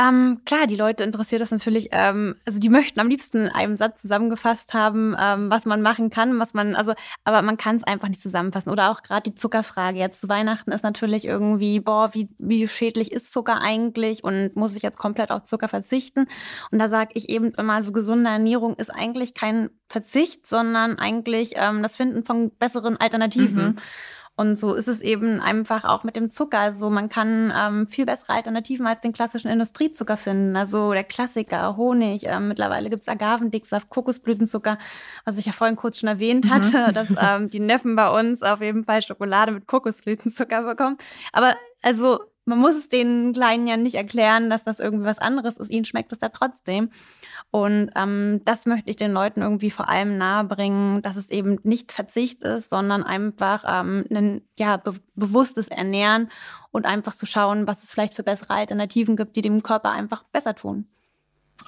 Ähm, 0.00 0.42
klar, 0.44 0.68
die 0.68 0.76
Leute 0.76 1.02
interessiert 1.02 1.40
das 1.40 1.50
natürlich, 1.50 1.88
ähm, 1.90 2.36
also 2.46 2.60
die 2.60 2.68
möchten 2.68 3.00
am 3.00 3.08
liebsten 3.08 3.46
in 3.46 3.48
einem 3.48 3.74
Satz 3.74 4.00
zusammengefasst 4.02 4.72
haben, 4.72 5.16
ähm, 5.18 5.50
was 5.50 5.66
man 5.66 5.82
machen 5.82 6.08
kann, 6.10 6.38
was 6.38 6.54
man, 6.54 6.76
also, 6.76 6.94
aber 7.24 7.42
man 7.42 7.56
kann 7.56 7.74
es 7.74 7.82
einfach 7.82 8.08
nicht 8.08 8.22
zusammenfassen. 8.22 8.70
Oder 8.70 8.90
auch 8.90 9.02
gerade 9.02 9.30
die 9.30 9.34
Zuckerfrage. 9.34 9.98
Jetzt 9.98 10.20
zu 10.20 10.28
Weihnachten 10.28 10.70
ist 10.70 10.84
natürlich 10.84 11.24
irgendwie, 11.24 11.80
boah, 11.80 12.14
wie, 12.14 12.28
wie 12.38 12.68
schädlich 12.68 13.10
ist 13.10 13.32
Zucker 13.32 13.60
eigentlich 13.60 14.22
und 14.22 14.54
muss 14.54 14.76
ich 14.76 14.82
jetzt 14.82 14.98
komplett 14.98 15.32
auf 15.32 15.42
Zucker 15.42 15.66
verzichten? 15.66 16.26
Und 16.70 16.78
da 16.78 16.88
sage 16.88 17.10
ich 17.14 17.28
eben 17.28 17.52
immer, 17.54 17.74
also 17.74 17.92
gesunde 17.92 18.30
Ernährung 18.30 18.76
ist 18.76 18.90
eigentlich 18.90 19.34
kein 19.34 19.68
Verzicht, 19.88 20.46
sondern 20.46 20.98
eigentlich 20.98 21.54
ähm, 21.56 21.82
das 21.82 21.96
Finden 21.96 22.24
von 22.24 22.50
besseren 22.50 22.96
Alternativen. 22.98 23.64
Mhm. 23.64 23.76
Und 24.38 24.54
so 24.54 24.74
ist 24.74 24.86
es 24.86 25.00
eben 25.00 25.40
einfach 25.40 25.84
auch 25.84 26.04
mit 26.04 26.14
dem 26.14 26.30
Zucker. 26.30 26.60
Also 26.60 26.90
man 26.90 27.08
kann 27.08 27.52
ähm, 27.52 27.88
viel 27.88 28.06
bessere 28.06 28.34
Alternativen 28.34 28.86
als 28.86 29.00
den 29.00 29.12
klassischen 29.12 29.50
Industriezucker 29.50 30.16
finden. 30.16 30.54
Also 30.54 30.92
der 30.92 31.02
Klassiker, 31.02 31.76
Honig. 31.76 32.22
Ähm, 32.26 32.46
mittlerweile 32.46 32.88
gibt 32.88 33.02
es 33.02 33.08
Agavendicksaft, 33.08 33.90
Kokosblütenzucker, 33.90 34.78
was 35.24 35.38
ich 35.38 35.46
ja 35.46 35.50
vorhin 35.50 35.74
kurz 35.74 35.98
schon 35.98 36.08
erwähnt 36.08 36.44
mhm. 36.44 36.50
hatte, 36.50 36.92
dass 36.94 37.08
ähm, 37.20 37.50
die 37.50 37.58
Neffen 37.58 37.96
bei 37.96 38.16
uns 38.16 38.44
auf 38.44 38.60
jeden 38.60 38.84
Fall 38.84 39.02
Schokolade 39.02 39.50
mit 39.50 39.66
Kokosblütenzucker 39.66 40.62
bekommen. 40.62 40.98
Aber 41.32 41.56
also 41.82 42.20
man 42.48 42.58
muss 42.58 42.76
es 42.76 42.88
den 42.88 43.32
Kleinen 43.34 43.66
ja 43.66 43.76
nicht 43.76 43.94
erklären, 43.94 44.48
dass 44.48 44.64
das 44.64 44.80
irgendwie 44.80 45.04
was 45.04 45.18
anderes 45.18 45.58
ist. 45.58 45.70
Ihnen 45.70 45.84
schmeckt 45.84 46.12
es 46.12 46.20
ja 46.20 46.30
trotzdem. 46.30 46.90
Und 47.50 47.90
ähm, 47.94 48.40
das 48.44 48.66
möchte 48.66 48.90
ich 48.90 48.96
den 48.96 49.12
Leuten 49.12 49.42
irgendwie 49.42 49.70
vor 49.70 49.88
allem 49.88 50.16
nahebringen, 50.16 51.02
dass 51.02 51.16
es 51.16 51.30
eben 51.30 51.58
nicht 51.62 51.92
Verzicht 51.92 52.42
ist, 52.42 52.70
sondern 52.70 53.04
einfach 53.04 53.64
ähm, 53.68 54.04
ein 54.10 54.42
ja, 54.58 54.78
be 54.78 54.94
bewusstes 55.14 55.68
Ernähren 55.68 56.30
und 56.70 56.86
einfach 56.86 57.14
zu 57.14 57.26
schauen, 57.26 57.66
was 57.66 57.82
es 57.82 57.92
vielleicht 57.92 58.14
für 58.14 58.22
bessere 58.22 58.54
Alternativen 58.54 59.16
gibt, 59.16 59.36
die 59.36 59.42
dem 59.42 59.62
Körper 59.62 59.90
einfach 59.90 60.22
besser 60.24 60.54
tun. 60.54 60.86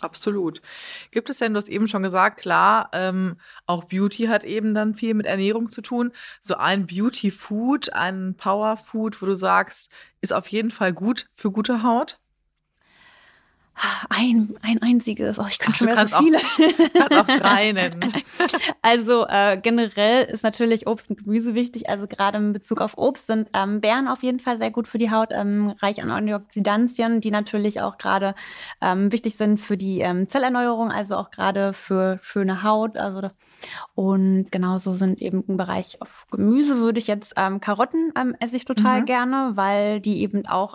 Absolut. 0.01 0.63
Gibt 1.11 1.31
es 1.31 1.39
denn, 1.39 1.53
du 1.53 1.59
hast 1.59 1.69
eben 1.69 1.89
schon 1.89 2.03
gesagt, 2.03 2.41
klar, 2.41 2.89
ähm, 2.93 3.37
auch 3.67 3.85
Beauty 3.85 4.27
hat 4.27 4.45
eben 4.45 4.73
dann 4.75 4.95
viel 4.95 5.15
mit 5.15 5.27
Ernährung 5.27 5.69
zu 5.69 5.83
tun. 5.83 6.13
So 6.41 6.55
ein 6.57 6.87
Beauty 6.87 7.31
Food, 7.31 7.93
ein 7.93 8.35
Power 8.37 8.77
Food, 8.77 9.21
wo 9.21 9.27
du 9.27 9.35
sagst, 9.35 9.91
ist 10.21 10.33
auf 10.33 10.47
jeden 10.49 10.71
Fall 10.71 10.93
gut 10.93 11.29
für 11.35 11.51
gute 11.51 11.83
Haut? 11.83 12.19
Ein, 14.11 14.55
ein 14.63 14.83
einziges. 14.83 15.39
Oh, 15.39 15.47
ich 15.49 15.59
könnte 15.59 15.79
schon 15.79 15.89
wieder 15.89 16.07
so 16.07 16.19
viele. 16.19 16.39
Auch, 16.39 16.93
kannst 17.09 17.31
auch 17.31 17.39
drei 17.39 17.73
nennen. 17.73 18.13
Also 18.83 19.27
äh, 19.27 19.59
generell 19.63 20.25
ist 20.25 20.43
natürlich 20.43 20.87
Obst 20.87 21.11
und 21.11 21.25
Gemüse 21.25 21.55
wichtig. 21.55 21.89
Also 21.89 22.07
gerade 22.07 22.39
in 22.39 22.53
Bezug 22.53 22.81
auf 22.81 22.97
Obst 22.97 23.27
sind 23.27 23.49
ähm, 23.55 23.81
Beeren 23.81 24.09
auf 24.09 24.23
jeden 24.23 24.41
Fall 24.41 24.59
sehr 24.59 24.71
gut 24.71 24.89
für 24.89 24.99
die 24.99 25.11
Haut, 25.11 25.29
ähm, 25.33 25.75
reich 25.81 26.03
an 26.03 26.11
Antioxidantien, 26.11 27.21
die 27.21 27.31
natürlich 27.31 27.81
auch 27.81 27.99
gerade 27.99 28.35
ähm, 28.81 29.13
wichtig 29.13 29.37
sind 29.37 29.59
für 29.59 29.77
die 29.77 30.01
ähm, 30.01 30.29
Zellerneuerung, 30.29 30.91
also 30.91 31.17
auch 31.17 31.31
gerade 31.31 31.73
für 31.73 32.19
schöne 32.23 32.63
Haut. 32.63 32.97
Also 32.97 33.31
und 33.95 34.51
genauso 34.51 34.93
sind 34.93 35.21
eben 35.21 35.45
im 35.47 35.57
Bereich 35.57 36.01
auf 36.01 36.27
Gemüse 36.31 36.79
würde 36.79 36.99
ich 36.99 37.07
jetzt 37.07 37.35
ähm, 37.37 37.61
Karotten 37.61 38.13
ähm, 38.17 38.35
esse 38.41 38.57
ich 38.57 38.65
total 38.65 39.03
mhm. 39.03 39.05
gerne, 39.05 39.53
weil 39.55 40.01
die 40.01 40.21
eben 40.23 40.47
auch 40.47 40.75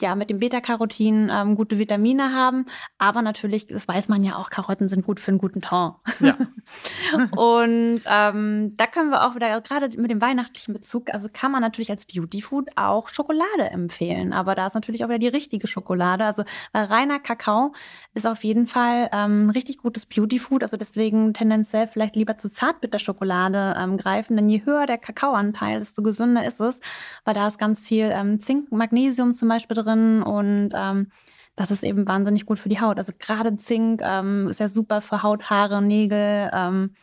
ja 0.00 0.14
mit 0.14 0.30
dem 0.30 0.38
Beta-Carotin 0.40 1.54
gute 1.54 1.78
Vitamine 1.78 2.19
Vitamine 2.20 2.34
haben. 2.34 2.66
Aber 2.98 3.22
natürlich, 3.22 3.66
das 3.66 3.88
weiß 3.88 4.08
man 4.08 4.22
ja 4.22 4.36
auch, 4.36 4.50
Karotten 4.50 4.88
sind 4.88 5.04
gut 5.04 5.20
für 5.20 5.30
einen 5.30 5.38
guten 5.38 5.60
Ton. 5.60 5.94
Ja. 6.20 6.36
und 7.36 8.02
ähm, 8.06 8.76
da 8.76 8.86
können 8.86 9.10
wir 9.10 9.26
auch 9.26 9.34
wieder, 9.34 9.60
gerade 9.60 9.88
mit 10.00 10.10
dem 10.10 10.20
weihnachtlichen 10.20 10.74
Bezug, 10.74 11.12
also 11.12 11.28
kann 11.32 11.52
man 11.52 11.62
natürlich 11.62 11.90
als 11.90 12.06
Beauty 12.06 12.42
Food 12.42 12.70
auch 12.76 13.08
Schokolade 13.08 13.70
empfehlen. 13.70 14.32
Aber 14.32 14.54
da 14.54 14.66
ist 14.66 14.74
natürlich 14.74 15.04
auch 15.04 15.08
wieder 15.08 15.18
die 15.18 15.28
richtige 15.28 15.66
Schokolade. 15.66 16.24
Also 16.24 16.44
reiner 16.74 17.18
Kakao 17.18 17.72
ist 18.14 18.26
auf 18.26 18.44
jeden 18.44 18.66
Fall 18.66 19.08
ähm, 19.12 19.50
richtig 19.50 19.78
gutes 19.78 20.06
Beauty 20.06 20.38
Food. 20.38 20.62
Also 20.62 20.76
deswegen 20.76 21.34
tendenziell 21.34 21.86
vielleicht 21.86 22.16
lieber 22.16 22.38
zu 22.38 22.50
Zartbitterschokolade 22.50 23.74
ähm, 23.78 23.96
greifen. 23.96 24.36
Denn 24.36 24.48
je 24.48 24.64
höher 24.64 24.86
der 24.86 24.98
Kakaoanteil, 24.98 25.78
desto 25.78 26.02
gesünder 26.02 26.46
ist 26.46 26.60
es. 26.60 26.80
Weil 27.24 27.34
da 27.34 27.48
ist 27.48 27.58
ganz 27.58 27.86
viel 27.86 28.10
ähm, 28.12 28.40
Zink, 28.40 28.70
Magnesium 28.72 29.32
zum 29.32 29.48
Beispiel 29.48 29.76
drin 29.76 30.22
und 30.22 30.70
ähm, 30.74 31.10
das 31.56 31.70
ist 31.70 31.84
eben 31.84 32.06
wahnsinnig 32.06 32.46
gut 32.46 32.58
für 32.58 32.68
die 32.68 32.80
Haut. 32.80 32.98
Also 32.98 33.12
gerade 33.18 33.56
Zink 33.56 34.00
ähm, 34.02 34.48
ist 34.48 34.60
ja 34.60 34.68
super 34.68 35.00
für 35.00 35.22
Haut, 35.22 35.50
Haare, 35.50 35.82
Nägel. 35.82 36.50
Ähm, 36.52 36.94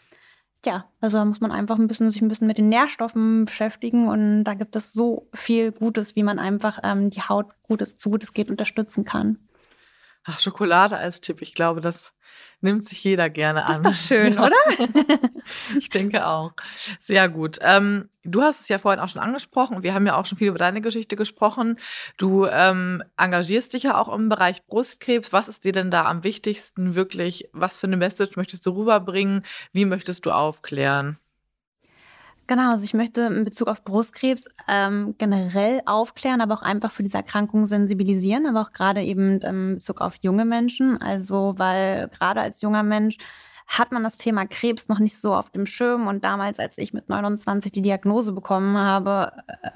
ja, 0.65 0.86
also 0.99 1.23
muss 1.23 1.39
man 1.39 1.51
einfach 1.51 1.77
ein 1.77 1.88
bisschen, 1.88 2.10
sich 2.10 2.21
ein 2.21 2.27
bisschen 2.27 2.47
mit 2.47 2.57
den 2.57 2.69
Nährstoffen 2.69 3.45
beschäftigen 3.45 4.07
und 4.07 4.43
da 4.43 4.53
gibt 4.53 4.75
es 4.75 4.91
so 4.91 5.29
viel 5.33 5.71
Gutes, 5.71 6.15
wie 6.15 6.23
man 6.23 6.39
einfach 6.39 6.79
ähm, 6.83 7.10
die 7.10 7.21
Haut 7.21 7.47
gutes, 7.63 7.95
so 7.97 8.10
gut 8.10 8.23
es 8.23 8.33
geht 8.33 8.49
unterstützen 8.49 9.05
kann. 9.05 9.38
Ach, 10.23 10.39
Schokolade 10.39 10.97
als 10.97 11.21
Tipp, 11.21 11.41
ich 11.41 11.53
glaube, 11.53 11.79
das 11.79 12.13
nimmt 12.62 12.88
sich 12.88 13.04
jeder 13.04 13.30
gerne 13.30 13.65
an. 13.65 13.84
Das 13.84 13.93
ist 13.93 14.12
doch 14.12 14.15
schön, 14.17 14.39
oder? 14.39 14.56
ich 15.78 15.89
denke 15.89 16.28
auch. 16.28 16.54
Sehr 17.00 17.30
gut. 17.30 17.60
Ähm, 17.62 18.10
du 18.24 18.41
hast 18.41 18.62
es 18.62 18.70
ja 18.70 18.80
vorhin 18.80 19.00
auch 19.00 19.10
schon 19.10 19.22
angesprochen. 19.22 19.84
Wir 19.84 19.93
haben 19.93 20.06
ja 20.06 20.15
auch 20.15 20.26
schon 20.26 20.38
viel 20.38 20.48
über 20.48 20.58
deine 20.58 20.82
Geschichte 20.82 21.15
gesprochen. 21.15 21.78
Du 22.17 22.46
ähm, 22.46 23.04
engagierst 23.17 23.74
dich 23.74 23.84
ja 23.84 24.00
auch 24.00 24.13
im 24.13 24.30
Bereich 24.30 24.65
Brustkrebs. 24.65 25.34
Was 25.34 25.48
ist 25.48 25.65
dir 25.65 25.72
denn 25.72 25.91
da 25.91 26.06
am 26.06 26.24
wichtigsten 26.24 26.96
wirklich? 26.96 27.50
Was 27.54 27.80
für 27.80 27.88
eine 27.88 27.98
Message 27.98 28.36
möchtest 28.36 28.65
du 28.65 28.72
rüberbringen? 28.72 29.43
Wie 29.72 29.86
möchtest 29.86 30.26
du 30.26 30.32
aufklären? 30.32 31.17
Genau, 32.47 32.71
also 32.71 32.86
ich 32.86 32.93
möchte 32.93 33.21
in 33.23 33.43
Bezug 33.43 33.67
auf 33.67 33.83
Brustkrebs 33.83 34.45
ähm, 34.69 35.15
generell 35.17 35.81
aufklären, 35.86 36.39
aber 36.39 36.53
auch 36.53 36.62
einfach 36.62 36.91
für 36.91 37.03
diese 37.03 37.17
Erkrankung 37.17 37.65
sensibilisieren, 37.65 38.45
aber 38.47 38.62
auch 38.62 38.71
gerade 38.71 39.01
eben 39.03 39.39
in 39.41 39.75
Bezug 39.75 39.99
auf 39.99 40.15
junge 40.21 40.45
Menschen. 40.45 41.01
Also, 41.01 41.55
weil 41.57 42.07
gerade 42.07 42.39
als 42.39 42.62
junger 42.62 42.83
Mensch 42.83 43.17
hat 43.67 43.91
man 43.91 44.01
das 44.03 44.15
Thema 44.15 44.45
Krebs 44.45 44.88
noch 44.88 44.99
nicht 44.99 45.19
so 45.19 45.36
auf 45.36 45.49
dem 45.51 45.65
Schirm. 45.65 46.07
Und 46.07 46.23
damals, 46.23 46.57
als 46.57 46.77
ich 46.77 46.93
mit 46.93 47.10
29 47.10 47.71
die 47.73 47.81
Diagnose 47.81 48.31
bekommen 48.31 48.77
habe, 48.77 49.33
äh, 49.47 49.71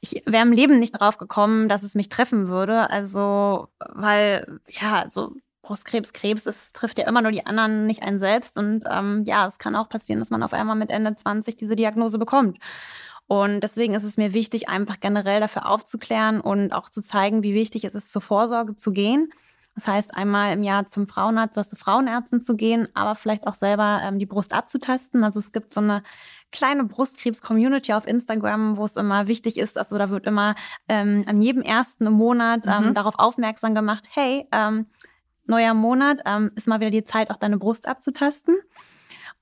ich 0.00 0.22
wäre 0.26 0.44
im 0.46 0.52
Leben 0.52 0.78
nicht 0.78 0.92
drauf 0.92 1.18
gekommen, 1.18 1.68
dass 1.68 1.82
es 1.82 1.96
mich 1.96 2.08
treffen 2.08 2.48
würde. 2.48 2.88
Also, 2.90 3.68
weil, 3.80 4.60
ja, 4.68 5.06
so 5.10 5.34
Brustkrebs, 5.62 6.12
Krebs, 6.12 6.44
das 6.44 6.72
trifft 6.72 6.98
ja 6.98 7.06
immer 7.06 7.22
nur 7.22 7.32
die 7.32 7.46
anderen, 7.46 7.86
nicht 7.86 8.02
einen 8.02 8.18
selbst. 8.18 8.56
Und 8.56 8.84
ähm, 8.90 9.24
ja, 9.26 9.46
es 9.46 9.58
kann 9.58 9.76
auch 9.76 9.88
passieren, 9.88 10.18
dass 10.20 10.30
man 10.30 10.42
auf 10.42 10.52
einmal 10.52 10.76
mit 10.76 10.90
Ende 10.90 11.14
20 11.14 11.56
diese 11.56 11.76
Diagnose 11.76 12.18
bekommt. 12.18 12.58
Und 13.26 13.60
deswegen 13.60 13.94
ist 13.94 14.02
es 14.02 14.16
mir 14.16 14.32
wichtig, 14.34 14.68
einfach 14.68 14.98
generell 14.98 15.40
dafür 15.40 15.68
aufzuklären 15.68 16.40
und 16.40 16.72
auch 16.72 16.90
zu 16.90 17.02
zeigen, 17.02 17.42
wie 17.42 17.54
wichtig 17.54 17.84
es 17.84 17.94
ist, 17.94 18.10
zur 18.10 18.22
Vorsorge 18.22 18.74
zu 18.74 18.92
gehen. 18.92 19.32
Das 19.76 19.86
heißt, 19.86 20.14
einmal 20.16 20.52
im 20.52 20.62
Jahr 20.64 20.86
zum 20.86 21.06
Frauenarzt 21.06 21.56
oder 21.56 21.68
zur 21.68 21.78
Frauenärztin 21.78 22.40
zu 22.40 22.56
gehen, 22.56 22.88
aber 22.94 23.14
vielleicht 23.14 23.46
auch 23.46 23.54
selber 23.54 24.00
ähm, 24.02 24.18
die 24.18 24.26
Brust 24.26 24.52
abzutasten. 24.52 25.22
Also 25.22 25.38
es 25.38 25.52
gibt 25.52 25.72
so 25.72 25.80
eine 25.80 26.02
kleine 26.50 26.84
Brustkrebs-Community 26.84 27.92
auf 27.92 28.06
Instagram, 28.06 28.76
wo 28.76 28.84
es 28.84 28.96
immer 28.96 29.28
wichtig 29.28 29.58
ist, 29.58 29.78
also 29.78 29.96
da 29.96 30.10
wird 30.10 30.26
immer 30.26 30.56
ähm, 30.88 31.24
an 31.26 31.40
jedem 31.40 31.62
ersten 31.62 32.10
Monat 32.10 32.66
ähm, 32.66 32.88
mhm. 32.88 32.94
darauf 32.94 33.18
aufmerksam 33.18 33.74
gemacht, 33.74 34.08
hey, 34.10 34.48
ähm, 34.50 34.86
neuer 35.50 35.74
Monat, 35.74 36.20
ähm, 36.24 36.50
ist 36.54 36.66
mal 36.68 36.80
wieder 36.80 36.90
die 36.90 37.04
Zeit, 37.04 37.30
auch 37.30 37.36
deine 37.36 37.58
Brust 37.58 37.86
abzutasten. 37.86 38.56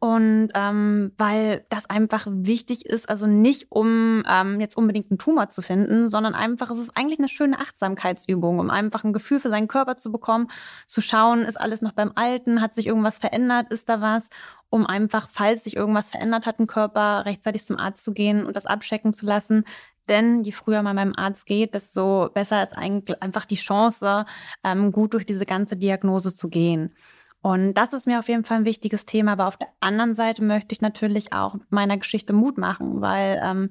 Und 0.01 0.51
ähm, 0.55 1.11
weil 1.19 1.67
das 1.71 1.91
einfach 1.91 2.29
wichtig 2.31 2.87
ist, 2.87 3.09
also 3.09 3.27
nicht 3.27 3.67
um 3.71 4.23
ähm, 4.29 4.61
jetzt 4.61 4.77
unbedingt 4.77 5.11
einen 5.11 5.19
Tumor 5.19 5.49
zu 5.49 5.61
finden, 5.61 6.09
sondern 6.09 6.37
einfach, 6.37 6.71
es 6.71 6.79
ist 6.79 6.97
eigentlich 6.97 7.19
eine 7.19 7.29
schöne 7.29 7.59
Achtsamkeitsübung, 7.59 8.61
um 8.61 8.71
einfach 8.71 9.03
ein 9.03 9.13
Gefühl 9.13 9.41
für 9.41 9.49
seinen 9.49 9.67
Körper 9.67 9.97
zu 9.97 10.13
bekommen, 10.13 10.49
zu 10.87 11.01
schauen, 11.01 11.43
ist 11.43 11.61
alles 11.61 11.83
noch 11.83 11.93
beim 11.93 12.13
Alten, 12.15 12.61
hat 12.61 12.75
sich 12.75 12.87
irgendwas 12.87 13.19
verändert, 13.19 13.73
ist 13.73 13.89
da 13.89 14.01
was, 14.01 14.29
um 14.71 14.87
einfach, 14.87 15.29
falls 15.33 15.65
sich 15.65 15.75
irgendwas 15.75 16.11
verändert 16.11 16.47
hat 16.47 16.61
im 16.61 16.69
Körper, 16.69 17.25
rechtzeitig 17.27 17.65
zum 17.65 17.77
Arzt 17.77 18.05
zu 18.05 18.13
gehen 18.13 18.47
und 18.47 18.55
das 18.55 18.67
abchecken 18.67 19.13
zu 19.13 19.27
lassen. 19.27 19.65
Denn 20.09 20.43
je 20.43 20.53
früher 20.53 20.83
man 20.83 20.97
beim 20.97 21.15
Arzt 21.17 21.47
geht, 21.47 21.75
desto 21.75 22.31
besser 22.33 22.63
ist 22.63 22.77
eigentlich 22.77 23.23
einfach 23.23 23.45
die 23.45 23.57
Chance, 23.57 24.25
ähm, 24.65 24.93
gut 24.93 25.15
durch 25.15 25.27
diese 25.27 25.47
ganze 25.47 25.77
Diagnose 25.77 26.35
zu 26.35 26.49
gehen. 26.49 26.95
Und 27.41 27.75
das 27.75 27.93
ist 27.93 28.07
mir 28.07 28.19
auf 28.19 28.29
jeden 28.29 28.45
Fall 28.45 28.59
ein 28.59 28.65
wichtiges 28.65 29.07
Thema. 29.07 29.33
Aber 29.33 29.47
auf 29.47 29.57
der 29.57 29.69
anderen 29.81 30.15
Seite 30.15 30.43
möchte 30.43 30.73
ich 30.73 30.81
natürlich 30.81 31.33
auch 31.33 31.57
meiner 31.71 31.97
Geschichte 31.97 32.33
Mut 32.33 32.59
machen, 32.59 33.01
weil 33.01 33.41
ähm, 33.43 33.71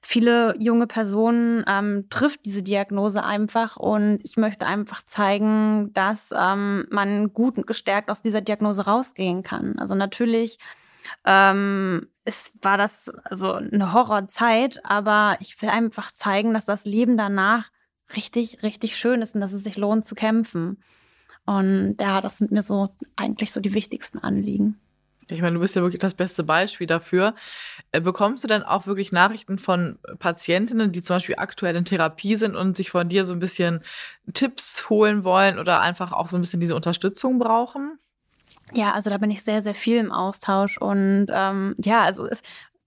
viele 0.00 0.54
junge 0.58 0.86
Personen 0.86 1.64
ähm, 1.66 2.06
trifft 2.10 2.44
diese 2.44 2.62
Diagnose 2.62 3.24
einfach. 3.24 3.76
Und 3.76 4.20
ich 4.22 4.36
möchte 4.36 4.66
einfach 4.66 5.02
zeigen, 5.04 5.92
dass 5.94 6.30
ähm, 6.36 6.86
man 6.90 7.32
gut 7.32 7.56
und 7.58 7.66
gestärkt 7.66 8.10
aus 8.10 8.22
dieser 8.22 8.40
Diagnose 8.40 8.84
rausgehen 8.84 9.42
kann. 9.42 9.78
Also 9.78 9.94
natürlich 9.94 10.58
ähm, 11.24 12.08
es 12.24 12.52
war 12.60 12.78
das 12.78 13.08
also 13.24 13.52
eine 13.52 13.92
Horrorzeit, 13.92 14.80
aber 14.84 15.36
ich 15.40 15.60
will 15.60 15.68
einfach 15.68 16.12
zeigen, 16.12 16.54
dass 16.54 16.66
das 16.66 16.84
Leben 16.84 17.16
danach 17.16 17.70
richtig, 18.14 18.62
richtig 18.62 18.96
schön 18.96 19.22
ist 19.22 19.34
und 19.34 19.40
dass 19.40 19.52
es 19.52 19.64
sich 19.64 19.76
lohnt 19.76 20.04
zu 20.04 20.14
kämpfen. 20.14 20.82
Und 21.44 21.96
ja, 22.00 22.20
das 22.20 22.38
sind 22.38 22.52
mir 22.52 22.62
so 22.62 22.94
eigentlich 23.16 23.52
so 23.52 23.60
die 23.60 23.74
wichtigsten 23.74 24.18
Anliegen. 24.18 24.78
Ich 25.30 25.40
meine, 25.40 25.54
du 25.54 25.60
bist 25.60 25.76
ja 25.76 25.82
wirklich 25.82 26.00
das 26.00 26.14
beste 26.14 26.44
Beispiel 26.44 26.86
dafür. 26.86 27.34
Äh, 27.90 28.00
bekommst 28.00 28.44
du 28.44 28.48
dann 28.48 28.62
auch 28.62 28.86
wirklich 28.86 29.12
Nachrichten 29.12 29.58
von 29.58 29.98
Patientinnen, 30.18 30.92
die 30.92 31.02
zum 31.02 31.16
Beispiel 31.16 31.36
aktuell 31.38 31.76
in 31.76 31.84
Therapie 31.84 32.36
sind 32.36 32.54
und 32.56 32.76
sich 32.76 32.90
von 32.90 33.08
dir 33.08 33.24
so 33.24 33.32
ein 33.32 33.38
bisschen 33.38 33.80
Tipps 34.34 34.88
holen 34.90 35.24
wollen 35.24 35.58
oder 35.58 35.80
einfach 35.80 36.12
auch 36.12 36.28
so 36.28 36.36
ein 36.36 36.42
bisschen 36.42 36.60
diese 36.60 36.76
Unterstützung 36.76 37.38
brauchen? 37.38 37.98
Ja, 38.74 38.92
also 38.92 39.10
da 39.10 39.18
bin 39.18 39.30
ich 39.30 39.42
sehr, 39.42 39.62
sehr 39.62 39.74
viel 39.74 39.98
im 39.98 40.12
Austausch 40.12 40.78
und 40.78 41.26
ähm, 41.30 41.74
ja, 41.78 42.02
also 42.02 42.26
es, 42.26 42.42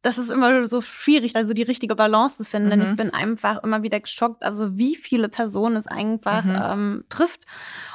das 0.06 0.20
ist 0.20 0.30
immer 0.30 0.68
so 0.68 0.82
schwierig, 0.82 1.36
also 1.36 1.54
die 1.54 1.64
richtige 1.64 1.96
Balance 1.96 2.38
zu 2.38 2.44
finden, 2.44 2.68
mhm. 2.68 2.72
denn 2.72 2.82
ich 2.84 2.90
mhm. 2.90 2.96
bin 2.96 3.14
einfach 3.14 3.64
immer 3.64 3.82
wieder 3.82 4.00
geschockt, 4.00 4.44
also 4.44 4.78
wie 4.78 4.96
viele 4.96 5.30
Personen 5.30 5.76
es 5.76 5.88
einfach 5.88 6.44
mhm. 6.44 6.62
ähm, 6.64 7.04
trifft. 7.10 7.46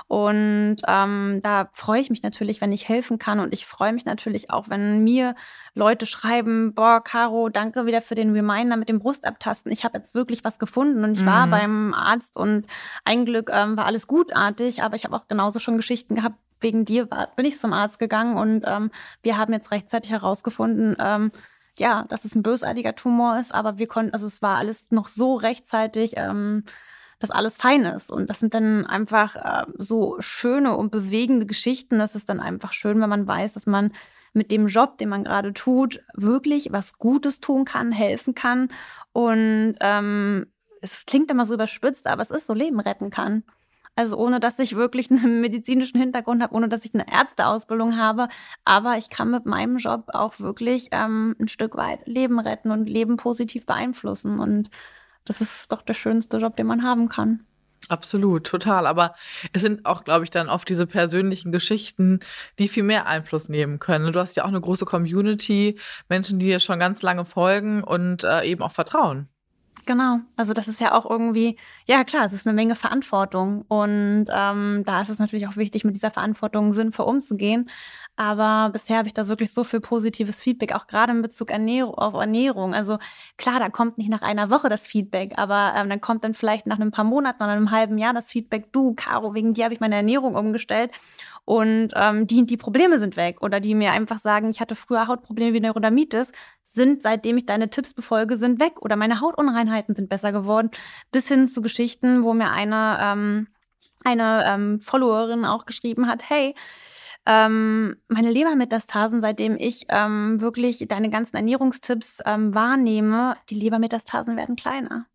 Und 0.08 0.78
ähm, 0.88 1.38
da 1.40 1.68
freue 1.72 2.00
ich 2.00 2.10
mich 2.10 2.24
natürlich, 2.24 2.60
wenn 2.60 2.72
ich 2.72 2.88
helfen 2.88 3.18
kann. 3.18 3.38
Und 3.38 3.54
ich 3.54 3.64
freue 3.64 3.92
mich 3.92 4.06
natürlich 4.06 4.50
auch, 4.50 4.68
wenn 4.68 5.04
mir 5.04 5.36
Leute 5.74 6.04
schreiben, 6.04 6.74
boah, 6.74 7.00
Caro, 7.00 7.48
danke 7.48 7.86
wieder 7.86 8.00
für 8.00 8.16
den 8.16 8.32
Reminder 8.32 8.76
mit 8.76 8.88
dem 8.88 8.98
Brustabtasten. 8.98 9.70
Ich 9.70 9.84
habe 9.84 9.98
jetzt 9.98 10.16
wirklich 10.16 10.42
was 10.42 10.58
gefunden 10.58 11.04
und 11.04 11.12
ich 11.12 11.22
mhm. 11.22 11.26
war 11.26 11.46
beim 11.46 11.94
Arzt 11.94 12.36
und 12.36 12.66
ein 13.04 13.24
Glück 13.24 13.50
ähm, 13.52 13.76
war 13.76 13.86
alles 13.86 14.08
gutartig, 14.08 14.82
aber 14.82 14.96
ich 14.96 15.04
habe 15.04 15.14
auch 15.14 15.28
genauso 15.28 15.60
schon 15.60 15.76
Geschichten 15.76 16.16
gehabt, 16.16 16.34
wegen 16.60 16.84
dir 16.84 17.06
bin 17.36 17.44
ich 17.44 17.58
zum 17.58 17.72
Arzt 17.72 17.98
gegangen 17.98 18.36
und 18.36 18.64
ähm, 18.66 18.90
wir 19.22 19.36
haben 19.36 19.52
jetzt 19.52 19.70
rechtzeitig 19.70 20.10
herausgefunden, 20.10 20.96
ähm, 20.98 21.32
ja, 21.78 22.04
dass 22.08 22.24
es 22.24 22.34
ein 22.34 22.42
bösartiger 22.42 22.94
Tumor 22.94 23.38
ist, 23.38 23.54
aber 23.54 23.78
wir 23.78 23.86
konnten, 23.86 24.12
also 24.12 24.26
es 24.26 24.42
war 24.42 24.58
alles 24.58 24.90
noch 24.90 25.08
so 25.08 25.36
rechtzeitig, 25.36 26.14
ähm, 26.16 26.64
dass 27.18 27.30
alles 27.30 27.58
fein 27.58 27.84
ist. 27.84 28.10
Und 28.10 28.28
das 28.28 28.40
sind 28.40 28.54
dann 28.54 28.86
einfach 28.86 29.36
äh, 29.36 29.70
so 29.78 30.16
schöne 30.20 30.76
und 30.76 30.90
bewegende 30.90 31.46
Geschichten. 31.46 31.98
Das 31.98 32.14
ist 32.16 32.28
dann 32.28 32.40
einfach 32.40 32.72
schön, 32.72 33.00
wenn 33.00 33.10
man 33.10 33.26
weiß, 33.26 33.52
dass 33.52 33.66
man 33.66 33.92
mit 34.32 34.50
dem 34.50 34.66
Job, 34.66 34.98
den 34.98 35.08
man 35.08 35.24
gerade 35.24 35.52
tut, 35.52 36.02
wirklich 36.14 36.72
was 36.72 36.98
Gutes 36.98 37.40
tun 37.40 37.64
kann, 37.64 37.92
helfen 37.92 38.34
kann. 38.34 38.68
Und 39.12 39.74
ähm, 39.80 40.46
es 40.80 41.04
klingt 41.04 41.30
immer 41.30 41.44
so 41.46 41.54
überspitzt, 41.54 42.06
aber 42.06 42.22
es 42.22 42.30
ist 42.30 42.46
so 42.46 42.54
Leben 42.54 42.80
retten 42.80 43.10
kann. 43.10 43.44
Also 44.00 44.16
ohne 44.16 44.40
dass 44.40 44.58
ich 44.58 44.76
wirklich 44.76 45.10
einen 45.10 45.40
medizinischen 45.42 46.00
Hintergrund 46.00 46.42
habe, 46.42 46.54
ohne 46.54 46.70
dass 46.70 46.86
ich 46.86 46.94
eine 46.94 47.06
Ärzteausbildung 47.06 47.98
habe. 47.98 48.28
Aber 48.64 48.96
ich 48.96 49.10
kann 49.10 49.30
mit 49.30 49.44
meinem 49.44 49.76
Job 49.76 50.04
auch 50.14 50.40
wirklich 50.40 50.88
ähm, 50.92 51.36
ein 51.38 51.48
Stück 51.48 51.76
weit 51.76 52.06
Leben 52.06 52.40
retten 52.40 52.70
und 52.70 52.88
Leben 52.88 53.18
positiv 53.18 53.66
beeinflussen. 53.66 54.40
Und 54.40 54.70
das 55.26 55.42
ist 55.42 55.70
doch 55.70 55.82
der 55.82 55.92
schönste 55.92 56.38
Job, 56.38 56.56
den 56.56 56.66
man 56.66 56.82
haben 56.82 57.10
kann. 57.10 57.44
Absolut, 57.90 58.46
total. 58.46 58.86
Aber 58.86 59.14
es 59.52 59.60
sind 59.60 59.84
auch, 59.84 60.02
glaube 60.04 60.24
ich, 60.24 60.30
dann 60.30 60.48
oft 60.48 60.66
diese 60.70 60.86
persönlichen 60.86 61.52
Geschichten, 61.52 62.20
die 62.58 62.68
viel 62.68 62.84
mehr 62.84 63.04
Einfluss 63.04 63.50
nehmen 63.50 63.80
können. 63.80 64.14
Du 64.14 64.18
hast 64.20 64.34
ja 64.34 64.44
auch 64.44 64.48
eine 64.48 64.62
große 64.62 64.86
Community, 64.86 65.78
Menschen, 66.08 66.38
die 66.38 66.46
dir 66.46 66.60
schon 66.60 66.78
ganz 66.78 67.02
lange 67.02 67.26
folgen 67.26 67.84
und 67.84 68.24
äh, 68.24 68.44
eben 68.44 68.62
auch 68.62 68.72
vertrauen. 68.72 69.28
Genau, 69.86 70.18
also 70.36 70.52
das 70.52 70.68
ist 70.68 70.80
ja 70.80 70.92
auch 70.92 71.08
irgendwie, 71.08 71.56
ja 71.86 72.04
klar, 72.04 72.26
es 72.26 72.32
ist 72.32 72.46
eine 72.46 72.54
Menge 72.54 72.76
Verantwortung 72.76 73.64
und 73.68 74.26
ähm, 74.30 74.82
da 74.84 75.02
ist 75.02 75.08
es 75.08 75.18
natürlich 75.18 75.48
auch 75.48 75.56
wichtig, 75.56 75.84
mit 75.84 75.96
dieser 75.96 76.10
Verantwortung 76.10 76.74
sinnvoll 76.74 77.06
umzugehen. 77.06 77.70
Aber 78.16 78.70
bisher 78.70 78.98
habe 78.98 79.08
ich 79.08 79.14
da 79.14 79.26
wirklich 79.28 79.52
so 79.52 79.64
viel 79.64 79.80
positives 79.80 80.42
Feedback, 80.42 80.74
auch 80.74 80.86
gerade 80.86 81.12
in 81.12 81.22
Bezug 81.22 81.50
auf 81.50 82.14
Ernährung. 82.14 82.74
Also 82.74 82.98
klar, 83.38 83.58
da 83.58 83.70
kommt 83.70 83.96
nicht 83.96 84.10
nach 84.10 84.20
einer 84.22 84.50
Woche 84.50 84.68
das 84.68 84.86
Feedback, 84.86 85.32
aber 85.38 85.72
ähm, 85.74 85.88
dann 85.88 86.00
kommt 86.02 86.24
dann 86.24 86.34
vielleicht 86.34 86.66
nach 86.66 86.78
ein 86.78 86.90
paar 86.90 87.04
Monaten 87.04 87.42
oder 87.42 87.52
einem 87.52 87.70
halben 87.70 87.96
Jahr 87.96 88.12
das 88.12 88.30
Feedback, 88.30 88.72
du, 88.72 88.94
Caro, 88.94 89.34
wegen 89.34 89.54
dir 89.54 89.64
habe 89.64 89.74
ich 89.74 89.80
meine 89.80 89.96
Ernährung 89.96 90.34
umgestellt 90.34 90.90
und 91.44 91.88
ähm, 91.96 92.26
die, 92.26 92.46
die 92.46 92.56
Probleme 92.56 92.98
sind 92.98 93.16
weg. 93.16 93.42
Oder 93.42 93.60
die 93.60 93.74
mir 93.74 93.92
einfach 93.92 94.18
sagen, 94.18 94.50
ich 94.50 94.60
hatte 94.60 94.74
früher 94.74 95.08
Hautprobleme 95.08 95.52
wie 95.54 95.60
Neurodermitis, 95.60 96.32
sind, 96.72 97.02
seitdem 97.02 97.36
ich 97.36 97.46
deine 97.46 97.68
Tipps 97.68 97.94
befolge, 97.94 98.36
sind 98.36 98.60
weg. 98.60 98.80
Oder 98.80 98.94
meine 98.96 99.20
Hautunreinheiten 99.20 99.94
sind 99.94 100.08
besser 100.08 100.30
geworden. 100.30 100.70
Bis 101.10 101.26
hin 101.26 101.48
zu 101.48 101.62
Geschichten, 101.62 102.22
wo 102.22 102.32
mir 102.32 102.50
eine, 102.50 102.98
ähm, 103.00 103.48
eine 104.04 104.44
ähm, 104.46 104.80
Followerin 104.80 105.44
auch 105.44 105.66
geschrieben 105.66 106.06
hat, 106.06 106.28
hey, 106.30 106.54
ähm, 107.26 107.96
meine 108.08 108.30
Lebermetastasen, 108.30 109.20
seitdem 109.20 109.56
ich 109.56 109.86
ähm, 109.88 110.40
wirklich 110.40 110.86
deine 110.88 111.10
ganzen 111.10 111.36
Ernährungstipps 111.36 112.20
ähm, 112.24 112.54
wahrnehme, 112.54 113.34
die 113.50 113.56
Lebermetastasen 113.56 114.36
werden 114.36 114.56
kleiner. 114.56 115.06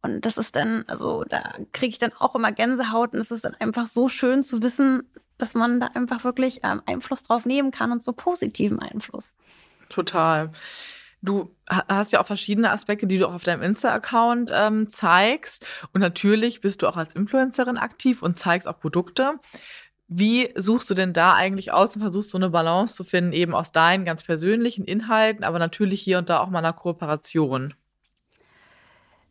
Und 0.00 0.22
das 0.22 0.38
ist 0.38 0.56
dann, 0.56 0.84
also 0.88 1.24
da 1.28 1.54
kriege 1.72 1.90
ich 1.90 1.98
dann 1.98 2.12
auch 2.18 2.34
immer 2.34 2.50
Gänsehaut 2.50 3.12
und 3.12 3.20
es 3.20 3.30
ist 3.30 3.44
dann 3.44 3.54
einfach 3.54 3.86
so 3.86 4.08
schön 4.08 4.42
zu 4.42 4.62
wissen, 4.62 5.04
dass 5.38 5.54
man 5.54 5.78
da 5.78 5.88
einfach 5.88 6.24
wirklich 6.24 6.60
ähm, 6.64 6.82
Einfluss 6.86 7.22
drauf 7.22 7.44
nehmen 7.44 7.70
kann 7.70 7.92
und 7.92 8.02
so 8.02 8.12
positiven 8.12 8.80
Einfluss. 8.80 9.32
Total. 9.90 10.50
Du 11.24 11.54
hast 11.68 12.10
ja 12.12 12.20
auch 12.20 12.26
verschiedene 12.26 12.70
Aspekte, 12.70 13.06
die 13.06 13.18
du 13.18 13.28
auch 13.28 13.34
auf 13.34 13.44
deinem 13.44 13.62
Insta-Account 13.62 14.50
ähm, 14.52 14.88
zeigst. 14.88 15.64
Und 15.92 16.00
natürlich 16.00 16.60
bist 16.60 16.82
du 16.82 16.88
auch 16.88 16.96
als 16.96 17.14
Influencerin 17.14 17.78
aktiv 17.78 18.22
und 18.22 18.38
zeigst 18.38 18.66
auch 18.66 18.80
Produkte. 18.80 19.34
Wie 20.08 20.52
suchst 20.56 20.90
du 20.90 20.94
denn 20.94 21.12
da 21.12 21.34
eigentlich 21.34 21.72
aus 21.72 21.94
und 21.94 22.02
versuchst 22.02 22.30
so 22.30 22.38
eine 22.38 22.50
Balance 22.50 22.96
zu 22.96 23.04
finden, 23.04 23.32
eben 23.32 23.54
aus 23.54 23.72
deinen 23.72 24.04
ganz 24.04 24.24
persönlichen 24.24 24.84
Inhalten, 24.84 25.44
aber 25.44 25.58
natürlich 25.58 26.02
hier 26.02 26.18
und 26.18 26.28
da 26.28 26.40
auch 26.40 26.50
mal 26.50 26.58
einer 26.58 26.72
Kooperation? 26.72 27.72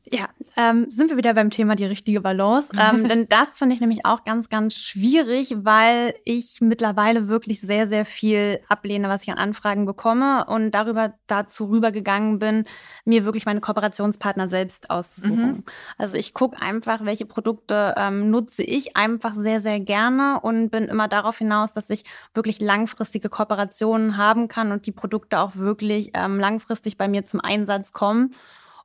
Ja, 0.09 0.29
ähm, 0.57 0.87
sind 0.89 1.09
wir 1.09 1.17
wieder 1.17 1.33
beim 1.33 1.49
Thema 1.49 1.75
die 1.75 1.85
richtige 1.85 2.21
Balance. 2.21 2.69
Ähm, 2.81 3.07
denn 3.07 3.27
das 3.27 3.59
finde 3.59 3.75
ich 3.75 3.81
nämlich 3.81 4.05
auch 4.05 4.23
ganz, 4.23 4.49
ganz 4.49 4.73
schwierig, 4.75 5.53
weil 5.59 6.15
ich 6.23 6.61
mittlerweile 6.61 7.27
wirklich 7.27 7.61
sehr, 7.61 7.87
sehr 7.87 8.05
viel 8.05 8.59
ablehne, 8.69 9.07
was 9.07 9.21
ich 9.21 9.29
an 9.29 9.37
Anfragen 9.37 9.85
bekomme 9.85 10.45
und 10.45 10.71
darüber 10.71 11.13
dazu 11.27 11.65
rübergegangen 11.65 12.39
bin, 12.39 12.65
mir 13.05 13.23
wirklich 13.23 13.45
meine 13.45 13.61
Kooperationspartner 13.61 14.47
selbst 14.47 14.89
auszusuchen. 14.89 15.51
Mhm. 15.51 15.63
Also 15.99 16.17
ich 16.17 16.33
gucke 16.33 16.59
einfach, 16.59 17.05
welche 17.05 17.27
Produkte 17.27 17.93
ähm, 17.97 18.31
nutze 18.31 18.63
ich 18.63 18.97
einfach 18.97 19.35
sehr, 19.35 19.61
sehr 19.61 19.79
gerne 19.79 20.39
und 20.41 20.71
bin 20.71 20.85
immer 20.85 21.07
darauf 21.07 21.37
hinaus, 21.37 21.73
dass 21.73 21.91
ich 21.91 22.03
wirklich 22.33 22.59
langfristige 22.59 23.29
Kooperationen 23.29 24.17
haben 24.17 24.47
kann 24.47 24.71
und 24.71 24.87
die 24.87 24.91
Produkte 24.91 25.39
auch 25.39 25.55
wirklich 25.55 26.11
ähm, 26.15 26.39
langfristig 26.39 26.97
bei 26.97 27.07
mir 27.07 27.25
zum 27.25 27.41
Einsatz 27.41 27.91
kommen. 27.91 28.33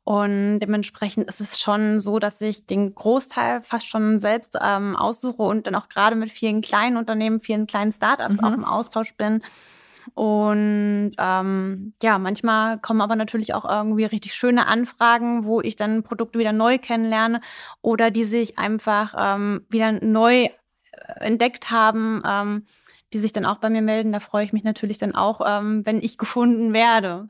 Und 0.07 0.61
dementsprechend 0.61 1.29
ist 1.29 1.41
es 1.41 1.61
schon 1.61 1.99
so, 1.99 2.21
dass 2.21 2.41
ich 2.41 2.65
den 2.65 2.95
Großteil 2.95 3.65
fast 3.65 3.89
schon 3.89 4.21
selbst 4.21 4.57
ähm, 4.63 4.95
aussuche 4.95 5.43
und 5.43 5.67
dann 5.67 5.75
auch 5.75 5.89
gerade 5.89 6.15
mit 6.15 6.31
vielen 6.31 6.61
kleinen 6.61 6.97
Unternehmen, 6.97 7.41
vielen 7.41 7.67
kleinen 7.67 7.91
Startups 7.91 8.37
mhm. 8.37 8.45
auch 8.45 8.53
im 8.53 8.65
Austausch 8.65 9.17
bin. 9.17 9.43
Und 10.15 11.11
ähm, 11.19 11.93
ja, 12.01 12.19
manchmal 12.21 12.79
kommen 12.79 13.01
aber 13.01 13.17
natürlich 13.17 13.53
auch 13.53 13.69
irgendwie 13.69 14.05
richtig 14.05 14.35
schöne 14.35 14.69
Anfragen, 14.69 15.45
wo 15.45 15.61
ich 15.61 15.75
dann 15.75 16.05
Produkte 16.05 16.39
wieder 16.39 16.53
neu 16.53 16.79
kennenlerne 16.79 17.41
oder 17.83 18.13
die 18.13 18.25
sich 18.25 18.61
einfach 18.61 19.13
ähm, 19.19 19.67
wieder 19.71 19.91
neu 19.91 20.45
äh, 20.45 20.51
entdeckt 21.19 21.73
haben, 21.73 22.23
ähm, 22.25 22.67
die 23.13 23.19
sich 23.19 23.33
dann 23.33 23.45
auch 23.45 23.59
bei 23.59 23.71
mir 23.71 23.83
melden. 23.83 24.13
Da 24.13 24.21
freue 24.21 24.45
ich 24.45 24.53
mich 24.53 24.63
natürlich 24.63 24.99
dann 24.99 25.17
auch, 25.17 25.41
ähm, 25.45 25.85
wenn 25.85 26.01
ich 26.01 26.17
gefunden 26.19 26.73
werde. 26.73 27.27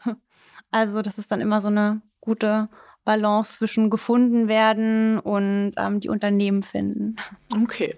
Also 0.70 1.00
das 1.00 1.16
ist 1.16 1.32
dann 1.32 1.40
immer 1.40 1.62
so 1.62 1.68
eine 1.68 2.02
gute 2.26 2.68
Balance 3.06 3.56
zwischen 3.56 3.88
gefunden 3.88 4.48
werden 4.48 5.18
und 5.18 5.72
ähm, 5.78 6.00
die 6.00 6.10
Unternehmen 6.10 6.62
finden. 6.62 7.16
Okay. 7.54 7.96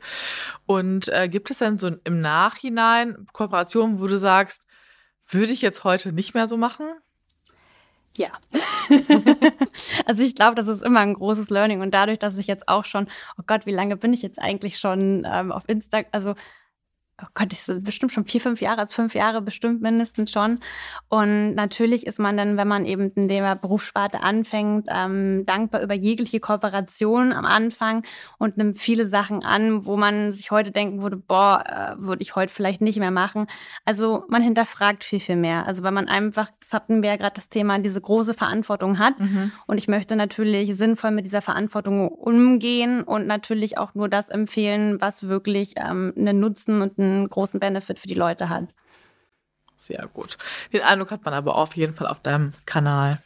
Und 0.66 1.08
äh, 1.08 1.28
gibt 1.28 1.50
es 1.50 1.58
denn 1.58 1.78
so 1.78 1.90
im 2.04 2.20
Nachhinein 2.20 3.26
Kooperationen, 3.32 3.98
wo 4.00 4.06
du 4.06 4.18
sagst, 4.18 4.66
würde 5.26 5.52
ich 5.52 5.62
jetzt 5.62 5.82
heute 5.82 6.12
nicht 6.12 6.34
mehr 6.34 6.46
so 6.46 6.56
machen? 6.56 6.86
Ja. 8.16 8.32
also 10.06 10.22
ich 10.22 10.34
glaube, 10.34 10.56
das 10.56 10.68
ist 10.68 10.82
immer 10.82 11.00
ein 11.00 11.14
großes 11.14 11.50
Learning. 11.50 11.80
Und 11.80 11.92
dadurch, 11.92 12.18
dass 12.18 12.36
ich 12.36 12.46
jetzt 12.46 12.68
auch 12.68 12.84
schon, 12.84 13.08
oh 13.38 13.44
Gott, 13.46 13.64
wie 13.64 13.72
lange 13.72 13.96
bin 13.96 14.12
ich 14.12 14.22
jetzt 14.22 14.38
eigentlich 14.38 14.78
schon 14.78 15.26
ähm, 15.30 15.52
auf 15.52 15.62
Instagram, 15.68 16.10
also 16.12 16.34
oh 17.22 17.26
Gott, 17.34 17.52
ich 17.52 17.62
so 17.62 17.80
bestimmt 17.80 18.12
schon 18.12 18.24
vier, 18.24 18.40
fünf 18.40 18.60
Jahre, 18.60 18.80
also 18.80 18.94
fünf 18.94 19.14
Jahre 19.14 19.42
bestimmt 19.42 19.82
mindestens 19.82 20.30
schon. 20.30 20.60
Und 21.08 21.54
natürlich 21.54 22.06
ist 22.06 22.18
man 22.18 22.36
dann, 22.36 22.56
wenn 22.56 22.68
man 22.68 22.84
eben 22.84 23.10
in 23.14 23.28
der 23.28 23.56
Berufssparte 23.56 24.22
anfängt, 24.22 24.86
ähm, 24.88 25.44
dankbar 25.44 25.82
über 25.82 25.94
jegliche 25.94 26.38
Kooperation 26.38 27.32
am 27.32 27.44
Anfang 27.44 28.04
und 28.38 28.56
nimmt 28.56 28.78
viele 28.78 29.08
Sachen 29.08 29.42
an, 29.42 29.84
wo 29.84 29.96
man 29.96 30.30
sich 30.30 30.50
heute 30.50 30.70
denken 30.70 31.02
würde, 31.02 31.16
boah, 31.16 31.64
äh, 31.66 32.02
würde 32.02 32.22
ich 32.22 32.36
heute 32.36 32.52
vielleicht 32.52 32.80
nicht 32.80 32.98
mehr 32.98 33.10
machen. 33.10 33.46
Also 33.84 34.24
man 34.28 34.42
hinterfragt 34.42 35.02
viel, 35.02 35.20
viel 35.20 35.36
mehr. 35.36 35.66
Also 35.66 35.82
weil 35.82 35.92
man 35.92 36.08
einfach, 36.08 36.50
das 36.60 36.72
hatten 36.72 37.02
wir 37.02 37.10
ja 37.10 37.16
gerade 37.16 37.34
das 37.34 37.48
Thema, 37.48 37.78
diese 37.80 38.00
große 38.00 38.34
Verantwortung 38.34 38.98
hat. 38.98 39.18
Mhm. 39.18 39.50
Und 39.66 39.78
ich 39.78 39.88
möchte 39.88 40.14
natürlich 40.14 40.76
sinnvoll 40.76 41.10
mit 41.10 41.26
dieser 41.26 41.42
Verantwortung 41.42 42.08
umgehen 42.08 43.02
und 43.02 43.26
natürlich 43.26 43.76
auch 43.76 43.94
nur 43.94 44.08
das 44.08 44.28
empfehlen, 44.28 45.00
was 45.00 45.28
wirklich 45.28 45.74
ähm, 45.76 46.12
einen 46.16 46.38
Nutzen 46.38 46.80
und 46.80 46.98
einen 46.98 47.07
einen 47.08 47.28
großen 47.28 47.60
Benefit 47.60 47.98
für 48.00 48.08
die 48.08 48.14
Leute 48.14 48.48
hat. 48.48 48.68
Sehr 49.76 50.08
gut. 50.12 50.36
Den 50.72 50.82
Eindruck 50.82 51.10
hat 51.10 51.24
man 51.24 51.34
aber 51.34 51.56
auf 51.56 51.76
jeden 51.76 51.94
Fall 51.94 52.08
auf 52.08 52.20
deinem 52.20 52.52
Kanal. 52.66 53.22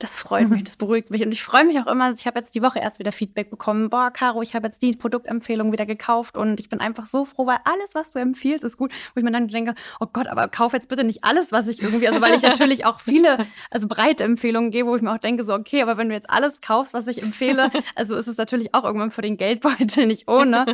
Das 0.00 0.18
freut 0.18 0.48
mich, 0.48 0.64
das 0.64 0.76
beruhigt 0.76 1.10
mich. 1.10 1.22
Und 1.26 1.30
ich 1.30 1.42
freue 1.42 1.66
mich 1.66 1.78
auch 1.78 1.86
immer, 1.86 2.10
ich 2.10 2.26
habe 2.26 2.38
jetzt 2.38 2.54
die 2.54 2.62
Woche 2.62 2.78
erst 2.78 2.98
wieder 2.98 3.12
Feedback 3.12 3.50
bekommen. 3.50 3.90
Boah, 3.90 4.10
Caro, 4.10 4.40
ich 4.40 4.54
habe 4.54 4.66
jetzt 4.66 4.80
die 4.80 4.96
Produktempfehlung 4.96 5.72
wieder 5.72 5.84
gekauft 5.84 6.38
und 6.38 6.58
ich 6.58 6.70
bin 6.70 6.80
einfach 6.80 7.04
so 7.04 7.26
froh, 7.26 7.46
weil 7.46 7.58
alles, 7.64 7.94
was 7.94 8.12
du 8.12 8.18
empfiehlst, 8.18 8.64
ist 8.64 8.78
gut. 8.78 8.92
Wo 9.14 9.18
ich 9.18 9.24
mir 9.24 9.30
dann 9.30 9.48
denke, 9.48 9.74
oh 10.00 10.06
Gott, 10.10 10.26
aber 10.26 10.48
kauf 10.48 10.72
jetzt 10.72 10.88
bitte 10.88 11.04
nicht 11.04 11.22
alles, 11.22 11.52
was 11.52 11.68
ich 11.68 11.82
irgendwie, 11.82 12.08
also 12.08 12.22
weil 12.22 12.34
ich 12.34 12.40
natürlich 12.40 12.86
auch 12.86 13.00
viele, 13.00 13.36
also 13.70 13.88
breite 13.88 14.24
Empfehlungen 14.24 14.70
gebe, 14.70 14.88
wo 14.88 14.96
ich 14.96 15.02
mir 15.02 15.12
auch 15.12 15.18
denke, 15.18 15.44
so, 15.44 15.52
okay, 15.52 15.82
aber 15.82 15.98
wenn 15.98 16.08
du 16.08 16.14
jetzt 16.14 16.30
alles 16.30 16.62
kaufst, 16.62 16.94
was 16.94 17.06
ich 17.06 17.22
empfehle, 17.22 17.70
also 17.94 18.16
ist 18.16 18.26
es 18.26 18.38
natürlich 18.38 18.74
auch 18.74 18.84
irgendwann 18.84 19.10
für 19.10 19.22
den 19.22 19.36
Geldbeutel 19.36 20.06
nicht 20.06 20.28
ohne. 20.28 20.64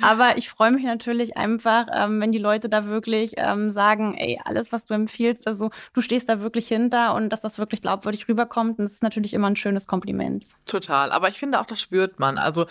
Aber 0.00 0.38
ich 0.38 0.48
freue 0.48 0.70
mich 0.70 0.84
natürlich 0.84 1.36
einfach, 1.36 1.88
ähm, 1.92 2.20
wenn 2.20 2.30
die 2.30 2.38
Leute 2.38 2.68
da 2.68 2.86
wirklich 2.86 3.32
ähm, 3.36 3.72
sagen, 3.72 4.14
ey, 4.16 4.40
alles, 4.44 4.70
was 4.70 4.86
du 4.86 4.94
empfiehlst, 4.94 5.48
also 5.48 5.70
du 5.92 6.02
stehst 6.02 6.28
da 6.28 6.40
wirklich 6.40 6.68
hinter 6.68 7.16
und 7.16 7.30
dass 7.30 7.40
das 7.40 7.58
wirklich 7.58 7.82
glaubwürdig 7.82 8.28
rüberkommt 8.28 8.75
und 8.78 8.84
das 8.84 8.94
ist 8.94 9.02
natürlich 9.02 9.34
immer 9.34 9.48
ein 9.48 9.56
schönes 9.56 9.86
Kompliment. 9.86 10.44
Total. 10.64 11.12
Aber 11.12 11.28
ich 11.28 11.38
finde 11.38 11.60
auch, 11.60 11.66
das 11.66 11.80
spürt 11.80 12.18
man. 12.18 12.38
Also 12.38 12.66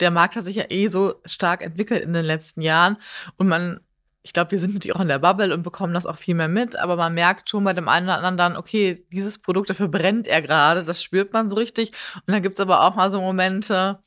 der 0.00 0.10
Markt 0.10 0.36
hat 0.36 0.44
sich 0.44 0.56
ja 0.56 0.64
eh 0.68 0.88
so 0.88 1.14
stark 1.24 1.62
entwickelt 1.62 2.02
in 2.02 2.12
den 2.12 2.24
letzten 2.24 2.60
Jahren 2.62 2.96
und 3.36 3.48
man 3.48 3.80
ich 4.26 4.32
glaube, 4.32 4.52
wir 4.52 4.58
sind 4.58 4.72
natürlich 4.72 4.96
auch 4.96 5.02
in 5.02 5.08
der 5.08 5.18
Bubble 5.18 5.52
und 5.52 5.62
bekommen 5.62 5.92
das 5.92 6.06
auch 6.06 6.16
viel 6.16 6.34
mehr 6.34 6.48
mit, 6.48 6.76
aber 6.76 6.96
man 6.96 7.12
merkt 7.12 7.50
schon 7.50 7.62
bei 7.62 7.74
dem 7.74 7.90
einen 7.90 8.06
oder 8.06 8.16
anderen 8.16 8.38
dann, 8.38 8.56
okay, 8.56 9.04
dieses 9.12 9.36
Produkt, 9.36 9.68
dafür 9.68 9.88
brennt 9.88 10.26
er 10.26 10.40
gerade, 10.40 10.82
das 10.82 11.02
spürt 11.02 11.34
man 11.34 11.50
so 11.50 11.56
richtig. 11.56 11.92
Und 12.26 12.32
dann 12.32 12.42
gibt 12.42 12.54
es 12.54 12.60
aber 12.60 12.84
auch 12.84 12.94
mal 12.94 13.10
so 13.10 13.20
Momente, 13.20 13.98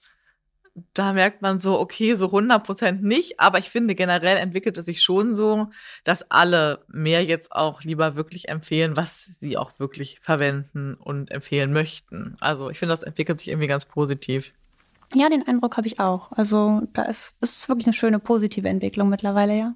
da 0.93 1.13
merkt 1.13 1.41
man 1.41 1.59
so, 1.59 1.79
okay, 1.79 2.15
so 2.15 2.27
100 2.27 2.63
Prozent 2.63 3.03
nicht, 3.03 3.39
aber 3.39 3.57
ich 3.57 3.69
finde 3.69 3.95
generell 3.95 4.37
entwickelt 4.37 4.77
es 4.77 4.85
sich 4.85 5.01
schon 5.01 5.33
so, 5.33 5.69
dass 6.03 6.29
alle 6.29 6.85
mehr 6.87 7.23
jetzt 7.23 7.51
auch 7.51 7.83
lieber 7.83 8.15
wirklich 8.15 8.49
empfehlen, 8.49 8.95
was 8.95 9.25
sie 9.39 9.57
auch 9.57 9.79
wirklich 9.79 10.19
verwenden 10.21 10.95
und 10.95 11.31
empfehlen 11.31 11.73
möchten. 11.73 12.37
Also 12.39 12.69
ich 12.69 12.79
finde, 12.79 12.93
das 12.93 13.03
entwickelt 13.03 13.39
sich 13.39 13.49
irgendwie 13.49 13.67
ganz 13.67 13.85
positiv. 13.85 14.53
Ja, 15.15 15.29
den 15.29 15.47
Eindruck 15.47 15.77
habe 15.77 15.87
ich 15.87 15.99
auch. 15.99 16.31
Also 16.33 16.81
da 16.93 17.03
ist, 17.03 17.35
ist 17.41 17.67
wirklich 17.69 17.87
eine 17.87 17.93
schöne 17.93 18.19
positive 18.19 18.67
Entwicklung 18.67 19.09
mittlerweile, 19.09 19.57
ja. 19.57 19.73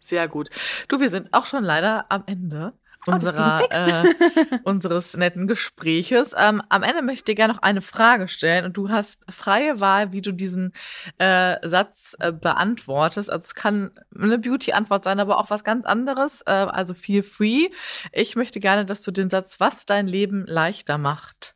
Sehr 0.00 0.28
gut. 0.28 0.50
Du, 0.88 1.00
wir 1.00 1.10
sind 1.10 1.32
auch 1.32 1.46
schon 1.46 1.64
leider 1.64 2.06
am 2.10 2.24
Ende 2.26 2.72
unserer, 3.06 3.62
oh, 3.62 3.66
äh, 3.70 4.58
unseres 4.64 5.16
netten 5.16 5.46
Gespräches. 5.46 6.32
Ähm, 6.36 6.62
am 6.68 6.82
Ende 6.82 7.02
möchte 7.02 7.20
ich 7.20 7.24
dir 7.24 7.34
gerne 7.34 7.54
noch 7.54 7.62
eine 7.62 7.80
Frage 7.80 8.28
stellen 8.28 8.64
und 8.64 8.76
du 8.76 8.88
hast 8.88 9.24
freie 9.30 9.80
Wahl, 9.80 10.12
wie 10.12 10.22
du 10.22 10.32
diesen 10.32 10.72
äh, 11.18 11.56
Satz 11.66 12.16
äh, 12.20 12.32
beantwortest. 12.32 13.30
Also 13.30 13.42
es 13.42 13.54
kann 13.54 13.92
eine 14.14 14.38
Beauty-Antwort 14.38 15.04
sein, 15.04 15.20
aber 15.20 15.38
auch 15.38 15.50
was 15.50 15.64
ganz 15.64 15.86
anderes. 15.86 16.42
Äh, 16.42 16.52
also 16.52 16.94
feel 16.94 17.22
free. 17.22 17.68
Ich 18.12 18.36
möchte 18.36 18.60
gerne, 18.60 18.84
dass 18.84 19.02
du 19.02 19.10
den 19.10 19.30
Satz, 19.30 19.60
was 19.60 19.86
dein 19.86 20.06
Leben 20.06 20.44
leichter 20.46 20.98
macht, 20.98 21.54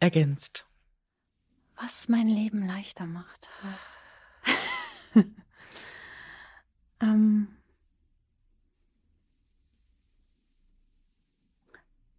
ergänzt. 0.00 0.66
Was 1.80 2.08
mein 2.08 2.28
Leben 2.28 2.66
leichter 2.66 3.06
macht. 3.06 3.48
ähm 7.00 7.35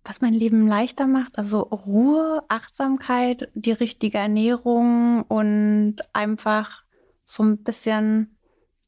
was 0.08 0.22
mein 0.22 0.34
Leben 0.34 0.68
leichter 0.68 1.06
macht. 1.06 1.38
Also 1.38 1.60
Ruhe, 1.60 2.44
Achtsamkeit, 2.48 3.50
die 3.54 3.72
richtige 3.72 4.18
Ernährung 4.18 5.24
und 5.24 5.98
einfach 6.14 6.84
so 7.26 7.44
ein 7.44 7.64
bisschen 7.64 8.38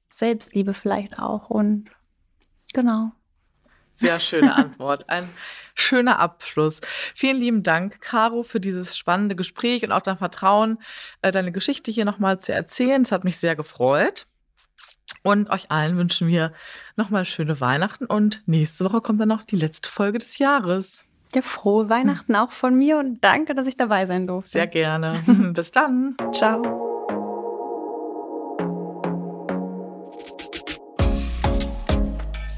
Selbstliebe 0.09 0.73
vielleicht 0.73 1.19
auch. 1.19 1.49
Und 1.49 1.89
genau. 2.73 3.11
Sehr 3.95 4.19
schöne 4.21 4.55
Antwort. 4.55 5.09
Ein 5.09 5.29
schöner 5.75 6.19
Abschluss. 6.19 6.79
Vielen 7.13 7.37
lieben 7.37 7.63
Dank, 7.63 7.99
Caro, 7.99 8.43
für 8.43 8.61
dieses 8.61 8.97
spannende 8.97 9.35
Gespräch 9.35 9.83
und 9.83 9.91
auch 9.91 10.01
dein 10.01 10.17
Vertrauen, 10.17 10.79
äh, 11.21 11.31
deine 11.31 11.51
Geschichte 11.51 11.91
hier 11.91 12.05
nochmal 12.05 12.39
zu 12.39 12.53
erzählen. 12.53 13.01
Es 13.01 13.11
hat 13.11 13.25
mich 13.25 13.37
sehr 13.37 13.57
gefreut. 13.57 14.25
Und 15.23 15.49
euch 15.49 15.69
allen 15.69 15.97
wünschen 15.97 16.27
wir 16.27 16.53
nochmal 16.95 17.25
schöne 17.25 17.59
Weihnachten 17.59 18.05
und 18.05 18.43
nächste 18.45 18.85
Woche 18.85 19.01
kommt 19.01 19.19
dann 19.19 19.27
noch 19.27 19.43
die 19.43 19.57
letzte 19.57 19.89
Folge 19.89 20.19
des 20.19 20.37
Jahres. 20.37 21.03
Ja, 21.35 21.41
frohe 21.41 21.89
Weihnachten 21.89 22.35
auch 22.35 22.51
von 22.51 22.75
mir 22.75 22.97
und 22.97 23.23
danke, 23.23 23.53
dass 23.53 23.67
ich 23.67 23.77
dabei 23.77 24.07
sein 24.07 24.25
durfte. 24.25 24.51
Sehr 24.51 24.67
gerne. 24.67 25.13
Bis 25.53 25.71
dann. 25.71 26.15
Ciao. 26.31 26.63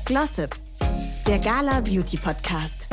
Glossip, 0.05 0.55
der 1.25 1.39
Gala 1.39 1.79
Beauty 1.79 2.17
Podcast. 2.17 2.90